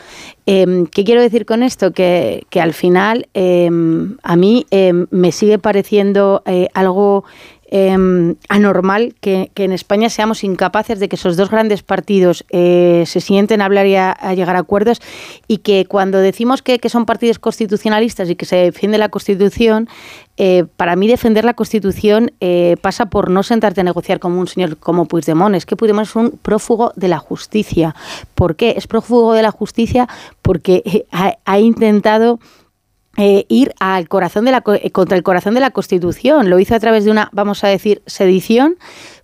Em, 0.46 0.86
¿Qué 0.86 1.04
quiero 1.04 1.22
decir 1.22 1.46
con 1.46 1.64
esto? 1.64 1.92
Que, 1.92 2.46
al 2.56 2.74
final 2.74 3.28
em, 3.34 4.18
a 4.24 4.36
mí 4.36 4.66
em, 4.72 5.08
me 5.12 5.32
sigue 5.32 5.60
pareciendo 5.60 6.44
algo 7.72 8.36
anormal 8.50 9.16
que, 9.22 9.52
en 9.56 9.72
España 9.72 10.10
seamos 10.10 10.44
incapaces 10.44 11.00
de 11.00 11.08
que 11.08 11.16
esos 11.16 11.38
dos 11.38 11.50
grandes 11.50 11.84
partidos 11.84 12.46
eh, 12.50 13.04
se 13.08 13.22
sienten 13.22 13.62
a 13.62 13.66
hablar 13.66 13.86
y 13.86 13.96
a, 13.96 14.16
llegar 14.36 14.56
a 14.56 14.60
acuerdos 14.60 15.02
y 15.48 15.60
que 15.60 15.86
cuando 15.86 16.20
decimos 16.20 16.62
que, 16.62 16.80
que, 16.80 16.90
son 16.90 17.06
partidos 17.06 17.40
constitucionalistas 17.40 18.30
y 18.30 18.36
que 18.36 18.46
se 18.46 18.58
defiende 18.58 18.98
la 18.98 19.10
Constitución, 19.10 19.88
eh, 20.44 20.66
para 20.76 20.96
mí 20.96 21.08
defender 21.08 21.46
la 21.46 21.54
Constitución 21.54 22.32
eh, 22.40 22.76
pasa 22.82 23.06
por 23.06 23.30
no 23.30 23.44
sentarte 23.44 23.82
a 23.82 23.84
negociar 23.84 24.20
como 24.20 24.40
un 24.40 24.48
señor 24.48 24.78
como 24.78 25.06
Puigdemont. 25.06 25.56
Es 25.56 25.66
que 25.66 25.76
Puigdemont 25.76 26.08
es 26.08 26.16
un 26.16 26.32
prófugo 26.32 26.94
de 26.96 27.08
la 27.10 27.20
justicia. 27.20 27.96
¿Por 28.34 28.56
qué? 28.56 28.74
Es 28.76 28.88
prófugo 28.88 29.34
de 29.34 29.44
la 29.44 29.52
justicia 29.52 30.08
porque 30.42 31.06
ha, 31.12 31.60
intentado 31.60 32.40
eh, 33.18 33.46
ir 33.50 33.74
al 33.80 34.08
corazón 34.08 34.46
de 34.46 34.52
la, 34.52 34.64
eh, 34.82 34.90
contra 34.92 35.18
el 35.18 35.24
corazón 35.24 35.54
de 35.54 35.60
la 35.60 35.72
Constitución. 35.72 36.50
Lo 36.50 36.60
hizo 36.60 36.76
a 36.76 36.80
través 36.80 37.04
de 37.04 37.12
una, 37.12 37.30
vamos 37.34 37.62
a 37.66 37.68
decir, 37.68 38.02
sedición, 38.06 38.78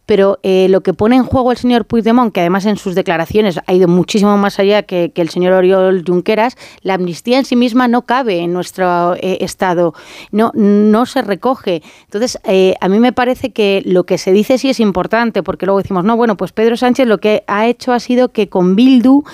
pero 0.06 0.40
eh, 0.44 0.68
lo 0.70 0.82
que 0.82 0.94
pone 0.94 1.16
en 1.16 1.24
juego 1.24 1.52
el 1.52 1.58
señor 1.58 1.86
Puigdemont, 1.86 2.34
que 2.34 2.42
además 2.42 2.66
en 2.66 2.76
sus 2.76 2.96
declaraciones 2.96 3.60
ha 3.66 3.74
ido 3.74 3.88
muchísimo 3.88 4.38
más 4.38 4.60
allá 4.60 4.84
que, 4.84 5.12
que 5.14 5.22
el 5.22 5.30
señor 5.30 5.54
Oriol 5.54 6.04
Junqueras, 6.06 6.58
la 6.82 6.96
amnistía 6.96 7.38
en 7.40 7.46
sí 7.46 7.56
misma 7.56 7.88
no 7.88 8.02
cabe 8.04 8.40
en 8.40 8.52
nuestro 8.52 9.16
Estado, 9.16 9.94
no, 10.32 10.52
no 10.54 11.06
se 11.06 11.22
recoge. 11.22 11.82
Entonces, 12.06 12.40
a 12.80 12.88
mí 12.88 13.00
me 13.00 13.12
parece 13.12 13.52
que 13.52 13.82
lo 13.86 14.06
que 14.06 14.18
se 14.18 14.32
dice 14.32 14.58
sí 14.58 14.70
es 14.70 14.80
importante, 14.80 15.44
porque 15.44 15.66
luego 15.66 15.82
decimos, 15.82 16.06
no, 16.06 16.16
bueno, 16.16 16.38
pues 16.38 16.54
Pedro 16.54 16.78
Sánchez 16.78 17.06
lo 17.06 17.18
que 17.18 17.44
ha 17.48 17.68
hecho 17.68 17.92
ha 17.92 18.00
sido 18.00 18.30
que 18.30 18.48
con 18.48 18.78
Bildu 18.78 19.26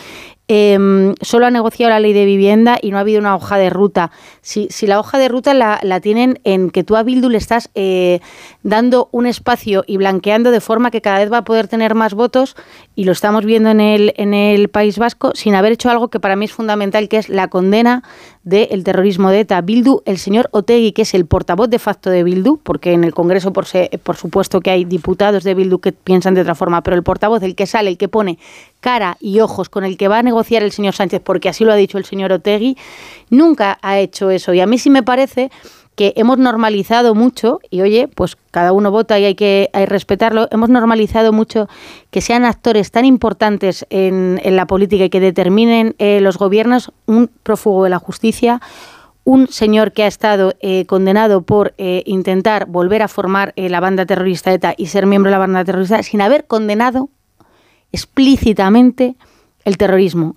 eh, 0.48 1.14
solo 1.22 1.46
ha 1.46 1.52
negociado 1.52 1.89
la 1.89 2.00
ley 2.00 2.14
de 2.14 2.26
vivienda 2.26 2.78
y 2.82 2.91
no 2.91 2.98
ha 2.98 3.02
habido 3.02 3.20
una 3.20 3.36
hoja 3.36 3.58
de 3.58 3.70
ruta. 3.70 4.12
Si, 4.41 4.68
si 4.70 4.88
la 4.88 5.00
hoja 5.00 5.18
de 5.18 5.28
ruta 5.28 5.54
la, 5.54 5.80
la 5.84 6.00
tienen 6.00 6.39
en 6.44 6.70
que 6.70 6.84
tú 6.84 6.96
a 6.96 7.04
Bildu 7.04 7.30
le 7.30 7.38
estás 7.38 7.70
eh, 7.76 8.20
dando 8.62 9.10
un 9.12 9.26
espacio 9.26 9.84
y 9.88 9.98
blanqueando 9.98 10.52
de 10.52 10.62
forma 10.62 10.91
que 10.91 11.02
cada 11.02 11.20
vez 11.20 11.32
va 11.32 11.39
a 11.39 11.44
poder 11.44 11.68
tener 11.68 11.96
más 11.96 12.14
votos, 12.14 12.56
y 12.96 13.06
lo 13.06 13.12
estamos 13.12 13.46
viendo 13.46 13.70
en 13.70 13.80
el, 13.80 14.14
en 14.18 14.34
el 14.34 14.70
País 14.70 14.98
Vasco, 14.98 15.32
sin 15.34 15.56
haber 15.56 15.72
hecho 15.72 15.89
algo 15.89 16.10
que 16.10 16.20
para 16.20 16.36
mí 16.36 16.46
es 16.46 16.54
fundamental, 16.54 17.10
que 17.10 17.18
es 17.18 17.30
la 17.30 17.48
condena 17.48 18.04
del 18.44 18.84
terrorismo 18.84 19.30
de 19.30 19.41
ETA. 19.41 19.62
Bildu, 19.62 20.02
el 20.06 20.18
señor 20.18 20.50
Otegui, 20.52 20.91
que 20.91 21.04
es 21.04 21.14
el 21.14 21.26
portavoz 21.26 21.70
de 21.70 21.80
facto 21.80 22.10
de 22.10 22.24
Bildu, 22.24 22.58
porque 22.62 22.91
en 22.91 23.04
el 23.04 23.14
Congreso 23.14 23.54
por, 23.54 23.66
se- 23.66 23.89
por 24.04 24.18
supuesto 24.18 24.60
que 24.60 24.70
hay 24.72 24.84
diputados 24.86 25.44
de 25.44 25.54
Bildu 25.54 25.80
que 25.80 25.94
piensan 25.94 26.34
de 26.34 26.41
otra 26.41 26.54
forma, 26.56 26.82
pero 26.84 26.96
el 26.98 27.04
portavoz, 27.04 27.41
el 27.44 27.56
que 27.56 27.66
sale, 27.68 27.89
el 27.89 27.98
que 27.98 28.10
pone 28.10 28.38
cara 28.82 29.16
y 29.22 29.39
ojos 29.39 29.70
con 29.70 29.86
el 29.86 29.96
que 29.98 30.10
va 30.10 30.20
a 30.20 30.24
negociar 30.24 30.62
el 30.64 30.72
señor 30.74 30.94
Sánchez, 30.94 31.22
porque 31.24 31.48
así 31.50 31.64
lo 31.64 31.72
ha 31.72 31.76
dicho 31.78 31.98
el 31.98 32.06
señor 32.06 32.32
Otegui, 32.34 32.78
nunca 33.30 33.80
ha 33.82 34.00
hecho 34.00 34.30
eso. 34.30 34.54
Y 34.54 34.60
a 34.60 34.68
mí 34.68 34.78
sí 34.78 34.89
me 34.89 35.04
parece 35.04 35.50
que 35.96 36.14
hemos 36.16 36.38
normalizado 36.38 37.16
mucho, 37.16 37.60
y 37.70 37.82
oye, 37.82 38.08
pues 38.08 38.38
cada 38.52 38.72
uno 38.72 38.91
vota 38.91 39.20
y 39.20 39.26
hay 39.26 39.36
que, 39.36 39.70
hay 39.74 39.86
respetarlo, 39.86 40.48
hemos 40.52 40.70
normalizado 40.70 41.32
mucho 41.32 41.68
que 42.12 42.22
sean 42.22 42.46
actores 42.46 42.91
tan 42.91 43.06
importantes 43.06 43.86
en, 43.89 44.39
en 44.44 44.56
la 44.56 44.66
política 44.66 45.06
y 45.06 45.10
que 45.10 45.20
determinen 45.20 45.96
eh, 46.00 46.20
los 46.22 46.38
gobiernos 46.38 46.91
un 47.06 47.30
prófugo 47.44 47.84
de 47.84 47.89
la 47.89 48.00
justicia, 48.00 48.62
un 49.26 49.48
señor 49.48 49.94
que 49.94 50.04
ha 50.04 50.08
estado 50.08 50.54
eh, 50.60 50.86
condenado 50.86 51.44
por 51.44 51.74
eh, 51.78 52.04
intentar 52.06 52.66
volver 52.66 53.02
a 53.02 53.08
formar 53.08 53.54
eh, 53.56 53.70
la 53.70 53.80
banda 53.80 54.06
terrorista 54.06 54.54
ETA 54.54 54.74
y 54.78 54.88
ser 54.88 55.06
miembro 55.06 55.30
de 55.30 55.34
la 55.34 55.39
banda 55.39 55.64
terrorista 55.64 56.04
sin 56.04 56.22
haber 56.22 56.46
condenado 56.46 57.10
explícitamente 57.91 59.16
el 59.64 59.78
terrorismo. 59.78 60.36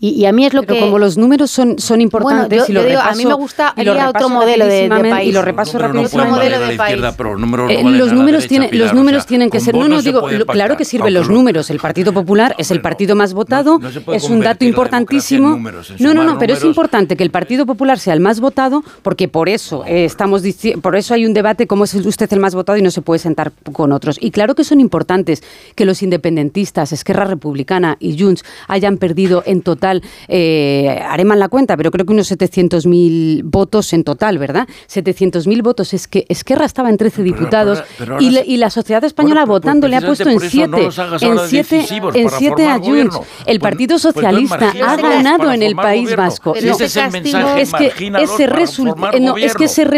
Y, 0.00 0.10
y 0.10 0.26
a 0.26 0.32
mí 0.32 0.46
es 0.46 0.54
lo 0.54 0.62
Pero 0.62 0.74
que... 0.74 0.80
como 0.80 0.98
los 0.98 1.16
números 1.18 1.50
son, 1.50 1.78
son 1.78 2.00
importantes 2.00 2.48
Bueno, 2.48 2.66
yo- 2.66 2.70
y 2.70 2.74
lo 2.74 2.82
yo 2.82 2.88
digo, 2.88 3.00
a 3.00 3.12
mí 3.12 3.24
repaso- 3.24 3.28
me 3.28 3.34
gusta 3.34 3.74
y 3.76 3.84
lo 3.84 3.92
otro 3.92 4.06
repaso 4.06 4.28
modelo 4.28 4.66
de- 4.66 4.88
de 4.88 5.10
país. 5.10 5.28
y 5.28 5.32
lo 5.32 5.42
repaso 5.42 5.78
Pero 5.78 5.92
no 5.92 6.02
Otro 6.02 6.24
modelo 6.26 6.60
de 6.60 6.76
país. 6.76 7.02
pero 7.16 7.30
los 7.32 7.40
números 7.40 7.66
no 7.66 7.78
Eh, 7.78 7.82
los 7.98 8.12
números, 8.12 8.42
derecha, 8.42 8.48
tienen, 8.48 8.70
Pilar, 8.70 8.84
los 8.86 8.92
o 8.92 8.96
números 8.96 9.22
sea, 9.22 9.28
tienen 9.28 9.50
que 9.50 9.60
ser. 9.60 9.74
No, 9.74 9.88
no, 9.88 10.00
se 10.00 10.08
digo, 10.08 10.22
claro 10.46 10.76
que 10.76 10.84
sirven 10.84 11.14
los 11.14 11.28
números. 11.28 11.70
El 11.70 11.78
Partido 11.80 12.12
Popular 12.12 12.54
es 12.58 12.70
el 12.70 12.80
partido 12.80 13.16
más 13.16 13.34
votado, 13.34 13.80
es 14.12 14.24
un 14.24 14.40
dato 14.40 14.64
importantísimo. 14.64 15.50
números, 15.50 15.92
No, 15.98 16.14
no, 16.14 16.24
no, 16.24 16.38
pero 16.38 16.54
es 16.54 16.64
importante 16.64 17.16
que 17.16 17.24
el 17.24 17.30
Partido 17.30 17.66
Popular 17.66 17.98
sea 17.98 18.14
el 18.14 18.20
más 18.20 18.40
votado, 18.40 18.82
porque 19.02 19.28
por 19.28 19.48
eso 19.48 19.84
eh, 19.86 20.04
estamos 20.04 20.42
por 20.82 20.96
eso 20.96 21.14
hay 21.14 21.26
un 21.26 21.34
debate 21.34 21.66
cómo 21.66 21.84
es 21.84 21.94
usted 21.94 22.32
el 22.32 22.40
más 22.40 22.54
votado 22.54 22.78
y 22.78 22.82
no 22.82 22.90
se 22.90 23.02
puede 23.02 23.18
sentar 23.18 23.52
con 23.72 23.92
otros. 23.92 24.16
Y 24.20 24.30
claro 24.30 24.54
que 24.54 24.64
son 24.64 24.80
importantes 24.80 25.42
que 25.74 25.84
los 25.84 26.02
independentistas, 26.02 26.92
Esquerra 26.92 27.24
Republicana 27.24 27.96
y 28.00 28.18
Junts 28.20 28.44
hayan 28.68 28.96
perdido 28.98 29.42
en 29.46 29.62
total, 29.68 30.02
eh, 30.28 30.98
haré 31.06 31.24
mal 31.24 31.38
la 31.38 31.48
cuenta, 31.48 31.76
pero 31.76 31.90
creo 31.90 32.06
que 32.06 32.12
unos 32.12 32.30
700.000 32.30 33.42
votos 33.44 33.92
en 33.92 34.04
total, 34.04 34.38
¿verdad? 34.38 34.66
700.000 34.88 35.62
votos. 35.62 35.94
Es 35.94 36.08
que 36.08 36.24
Esquerra 36.28 36.64
estaba 36.64 36.88
en 36.90 36.96
13 36.96 37.22
Pero- 37.22 37.36
diputados 37.36 37.78
pero- 37.80 37.88
pero 37.98 38.12
ahora 38.14 38.24
y, 38.24 38.30
le- 38.30 38.40
se- 38.40 38.46
y 38.50 38.56
la 38.56 38.70
sociedad 38.70 39.04
española 39.04 39.44
Bueno, 39.44 39.46
pues- 39.52 39.60
votando 39.62 39.80
pues 39.82 39.90
le 39.90 39.96
ha 39.96 40.00
puesto 40.06 40.28
en 40.30 40.38
precisamente 40.38 40.76
por 40.82 40.86
eso 40.86 40.86
no 40.86 40.86
7 40.86 40.86
los 40.86 40.98
hagas 40.98 41.22
en 41.22 41.28
ahora 41.32 41.48
7 41.48 41.76
decisivos 41.76 42.14
en 42.16 42.24
para 42.24 42.38
7 42.38 42.54
formar 42.56 42.70
a 42.70 42.78
Junts. 42.84 43.16
El 43.18 43.44
Pues- 43.44 43.58
Partido 43.60 43.88
pues 43.94 44.02
Socialista 44.02 44.72
ha 44.86 44.96
ganado 44.96 45.52
en 45.52 45.62
el 45.62 45.74
País 45.76 46.02
gobierno. 46.04 46.24
Vasco. 46.24 46.52
Pero 46.54 46.66
No, 46.66 46.72
ese 46.72 46.84
es 46.86 46.96
el 46.96 47.10
mensaje, 47.10 47.60
es 47.62 47.72
que 47.74 47.86
ese, 47.86 48.10
para 48.46 48.56
resulta, 48.56 48.92
formar 48.92 49.20
no, 49.20 49.36
es 49.36 49.54
que 49.54 49.64
ese, 49.64 49.84
no, 49.84 49.88
han 49.88 49.94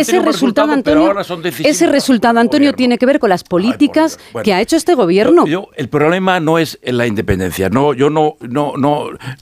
ese 0.00 0.18
resultado, 0.20 0.26
resultado, 0.26 0.72
Antonio, 0.72 1.14
ese 1.64 1.86
resultado, 1.86 2.38
Antonio, 2.38 2.72
tiene 2.74 2.98
que 2.98 3.06
ver 3.06 3.18
con 3.18 3.30
las 3.30 3.44
políticas. 3.44 4.18
Bueno. 4.32 4.44
que 4.44 4.52
ha 4.54 4.60
hecho 4.60 4.76
este 4.76 4.94
gobierno. 4.94 5.46
Yo, 5.46 5.68
el 5.76 5.88
problema 5.88 6.40
no 6.40 6.58
es 6.58 6.78
la 6.82 7.06
independencia. 7.06 7.68
No, 7.68 7.92
yo 7.94 8.10
no, 8.10 8.34
no, 8.40 8.72
no, 8.76 8.89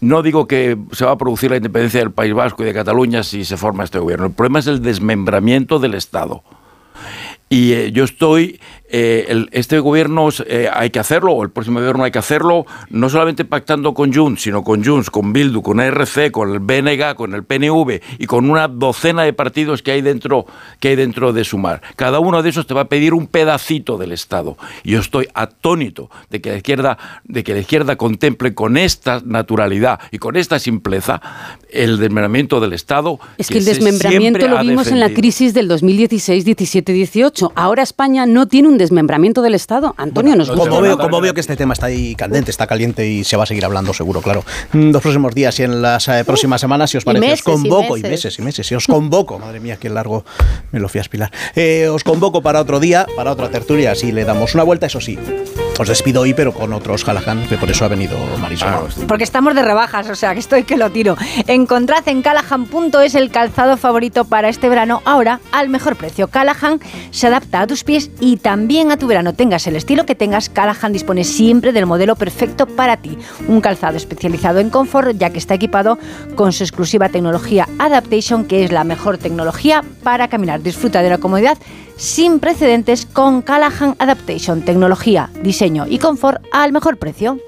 no 0.01 0.23
digo 0.23 0.47
que 0.47 0.77
se 0.93 1.05
va 1.05 1.13
a 1.13 1.19
producir 1.19 1.51
la 1.51 1.57
independencia 1.57 2.01
del 2.01 2.11
País 2.11 2.35
Vasco 2.35 2.63
y 2.63 2.67
de 2.67 2.75
Cataluña 2.75 3.23
si 3.23 3.45
se 3.45 3.57
forma 3.57 3.85
este 3.85 3.99
gobierno. 3.99 4.27
El 4.27 4.33
problema 4.33 4.59
es 4.59 4.67
el 4.67 4.83
desmembramiento 4.83 5.79
del 5.79 5.95
Estado. 5.95 6.43
Y 7.49 7.73
eh, 7.73 7.93
yo 7.93 8.05
estoy, 8.05 8.61
eh, 8.91 9.27
el- 9.29 9.49
este 9.53 9.79
gobierno 9.81 10.29
eh, 10.47 10.69
hay 10.73 10.91
que 10.91 10.99
hacerlo, 10.99 11.33
o 11.33 11.43
el 11.43 11.51
próximo 11.51 11.79
gobierno 11.81 12.05
hay 12.05 12.11
que 12.11 12.19
hacerlo, 12.19 12.65
no 12.91 13.09
solamente 13.11 13.45
pactando 13.45 13.93
con 13.95 14.13
Junts, 14.15 14.43
sino 14.43 14.63
con 14.65 14.85
Junts, 14.85 15.11
con 15.11 15.33
Bildu, 15.33 15.63
con 15.63 15.81
ERC, 15.81 16.31
con 16.31 16.53
el 16.53 16.61
BNG, 16.61 17.15
con 17.15 17.35
el 17.35 17.45
PNV 17.45 18.01
y 18.19 18.27
con 18.27 18.49
una 18.51 18.67
docena 18.69 19.23
de 19.25 19.33
partidos 19.33 19.83
que 19.83 19.93
hay 19.93 20.01
dentro, 20.03 20.47
que 20.81 20.89
hay 20.89 20.97
dentro 20.97 21.33
de 21.33 21.45
Sumar. 21.45 21.83
Cada 21.97 22.19
uno 22.19 22.43
de 22.43 22.49
esos 22.51 22.67
te 22.67 22.75
va 22.75 22.83
a 22.83 22.89
pedir 22.89 23.13
un 23.15 23.27
pedacito 23.27 23.99
del 23.99 24.13
Estado. 24.13 24.57
Y 24.85 24.93
yo 24.93 25.01
estoy 25.01 25.29
atónito 25.35 26.11
de 26.31 26.41
que 26.41 26.51
la 26.51 26.57
izquierda, 26.57 26.99
de 27.25 27.45
que 27.45 27.53
la 27.55 27.61
izquierda 27.61 27.97
contemple 27.97 28.55
con 28.55 28.77
esta 28.77 29.21
naturalidad 29.25 30.01
y 30.11 30.19
con 30.19 30.37
esta 30.37 30.59
simpleza 30.59 31.21
el 31.71 31.99
desmembramiento 31.99 32.61
del 32.61 32.73
Estado. 32.73 33.19
Es 33.37 33.49
que 33.49 33.59
el 33.59 33.65
se 33.65 33.75
desmembramiento 33.75 34.49
lo 34.49 34.59
vimos 34.61 34.87
en 34.89 35.01
la 35.01 35.11
crisis 35.11 35.53
del 35.53 35.69
2016, 35.69 36.45
17, 36.45 36.93
18. 36.93 37.53
Ahora 37.55 37.83
España 37.83 38.25
no 38.25 38.47
tiene 38.49 38.69
un 38.69 38.78
desmembramiento 38.79 39.43
del 39.43 39.55
Estado. 39.55 39.95
Antonio, 39.97 40.35
nos 40.37 40.49
gusta. 40.49 40.69
Como 40.69 40.81
veo, 40.81 40.97
como 40.99 41.21
veo 41.21 41.35
que 41.35 41.41
este 41.41 41.57
tema 41.57 41.75
está 41.75 41.87
ahí 41.87 42.15
candente, 42.15 42.51
está 42.51 42.67
caliente 42.67 43.07
y 43.07 43.25
se 43.25 43.37
va 43.37 43.43
a 43.43 43.47
seguir 43.47 43.65
hablando 43.65 43.93
seguro, 43.93 44.23
claro. 44.23 44.45
Mm, 44.73 44.91
Los 44.91 45.03
próximos 45.03 45.35
días 45.35 45.59
y 45.61 45.65
en 45.65 45.83
las 45.83 46.09
eh, 46.09 46.25
próximas 46.25 46.61
semanas, 46.61 46.91
si 46.91 46.97
os 46.97 47.05
y 47.05 47.07
parece, 47.07 47.21
meses, 47.27 47.41
os 47.41 47.41
y 47.41 47.51
convoco, 47.51 47.97
y 47.97 48.03
meses. 48.03 48.11
meses 48.25 48.39
y 48.39 48.43
meses, 48.43 48.67
si 48.67 48.75
os 48.75 48.87
convoco, 48.87 49.39
madre 49.41 49.61
mía, 49.61 49.77
qué 49.79 49.89
largo 49.91 50.25
me 50.73 50.81
lo 50.81 50.89
fui 50.89 50.99
a 50.99 51.03
espilar. 51.03 51.31
Eh, 51.55 51.89
os 51.89 52.05
convoco 52.05 52.43
para 52.43 52.61
otro 52.61 52.81
día, 52.81 53.07
para 53.17 53.33
otra 53.33 53.51
tertulia, 53.51 53.93
así 53.93 54.13
le 54.13 54.25
damos 54.25 54.55
una 54.55 54.63
vuelta, 54.63 54.87
eso 54.87 55.01
sí. 55.01 55.19
Os 55.79 55.87
despido 55.87 56.23
hoy, 56.23 56.35
pero 56.35 56.53
con 56.53 56.73
otros 56.73 57.05
Callahan, 57.05 57.47
que 57.47 57.57
por 57.57 57.71
eso 57.71 57.85
ha 57.85 57.89
venido 57.89 58.19
Marisol. 58.41 58.69
Ah, 58.69 58.83
Porque 59.07 59.23
estamos 59.23 59.55
de 59.55 59.63
rebajas, 59.63 60.11
o 60.11 60.17
sea 60.17 60.35
que 60.35 60.41
estoy 60.41 60.65
que 60.65 60.77
lo 60.77 60.91
tiro. 60.91 61.17
Encontrad 61.47 62.07
en 62.09 62.21
Callahan.es 62.21 63.15
el 63.15 63.31
calzado 63.31 63.77
favorito 63.77 64.25
para 64.25 64.49
este 64.49 64.69
verano, 64.69 65.03
ahora 65.05 65.39
al 65.53 65.69
mejor 65.69 65.95
precio. 65.95 66.27
Callahan 66.27 66.81
se 67.13 67.29
adapta 67.29 67.61
a 67.61 67.67
tus 67.69 67.85
pies 67.85 68.11
y 68.19 68.39
también 68.39 68.91
a 68.91 68.97
tu 68.97 69.07
verano. 69.07 69.35
Tengas 69.35 69.69
el 69.69 69.77
estilo 69.77 70.05
que 70.05 70.17
tengas, 70.17 70.49
Callahan 70.49 70.93
dispone 70.93 71.23
siempre 71.23 71.73
del 71.73 71.87
modelo 71.87 72.17
perfecto 72.17 72.67
para 72.67 72.97
ti. 72.97 73.17
Un 73.47 73.61
calzado 73.61 73.97
especializado 73.97 74.59
en 74.59 74.71
confort, 74.71 75.17
ya 75.17 75.31
que 75.31 75.39
está 75.39 75.55
equipado 75.55 75.97
con 76.35 76.53
su 76.53 76.65
exclusiva 76.65 77.09
tecnología 77.09 77.69
Adaptation, 77.79 78.47
que 78.47 78.65
es 78.65 78.73
la 78.73 78.83
mejor 78.83 79.17
tecnología 79.19 79.85
para 80.03 80.27
caminar. 80.27 80.61
Disfruta 80.61 81.03
de 81.03 81.11
la 81.11 81.19
comodidad 81.19 81.57
sin 81.97 82.39
precedentes 82.39 83.07
con 83.07 83.43
Callahan 83.43 83.97
Adaptation, 83.99 84.63
tecnología, 84.63 85.31
diseño 85.43 85.68
y 85.89 85.99
confort 85.99 86.43
al 86.53 86.73
mejor 86.73 86.97
precio. 86.97 87.39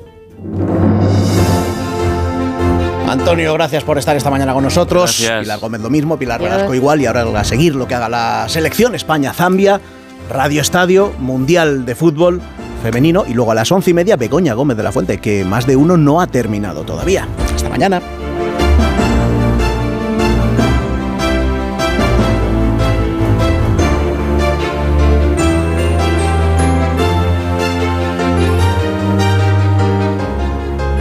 Antonio, 3.08 3.52
gracias 3.54 3.82
por 3.82 3.98
estar 3.98 4.16
esta 4.16 4.30
mañana 4.30 4.54
con 4.54 4.62
nosotros. 4.62 5.16
Gracias. 5.18 5.40
Pilar 5.42 5.58
Gómez 5.58 5.80
lo 5.80 5.90
mismo, 5.90 6.16
Pilar. 6.16 6.40
Velasco 6.40 6.74
igual 6.74 7.00
y 7.00 7.06
ahora 7.06 7.22
a 7.40 7.44
seguir 7.44 7.74
lo 7.74 7.88
que 7.88 7.94
haga 7.96 8.08
la 8.08 8.48
selección 8.48 8.94
España-Zambia, 8.94 9.80
Radio 10.30 10.60
Estadio, 10.60 11.12
Mundial 11.18 11.84
de 11.84 11.94
Fútbol 11.96 12.40
Femenino 12.82 13.24
y 13.26 13.34
luego 13.34 13.50
a 13.50 13.54
las 13.54 13.70
once 13.72 13.90
y 13.90 13.94
media 13.94 14.16
Begoña 14.16 14.54
Gómez 14.54 14.76
de 14.76 14.82
la 14.82 14.92
Fuente, 14.92 15.18
que 15.18 15.44
más 15.44 15.66
de 15.66 15.76
uno 15.76 15.96
no 15.96 16.20
ha 16.20 16.28
terminado 16.28 16.84
todavía. 16.84 17.26
Hasta 17.54 17.68
mañana. 17.68 18.00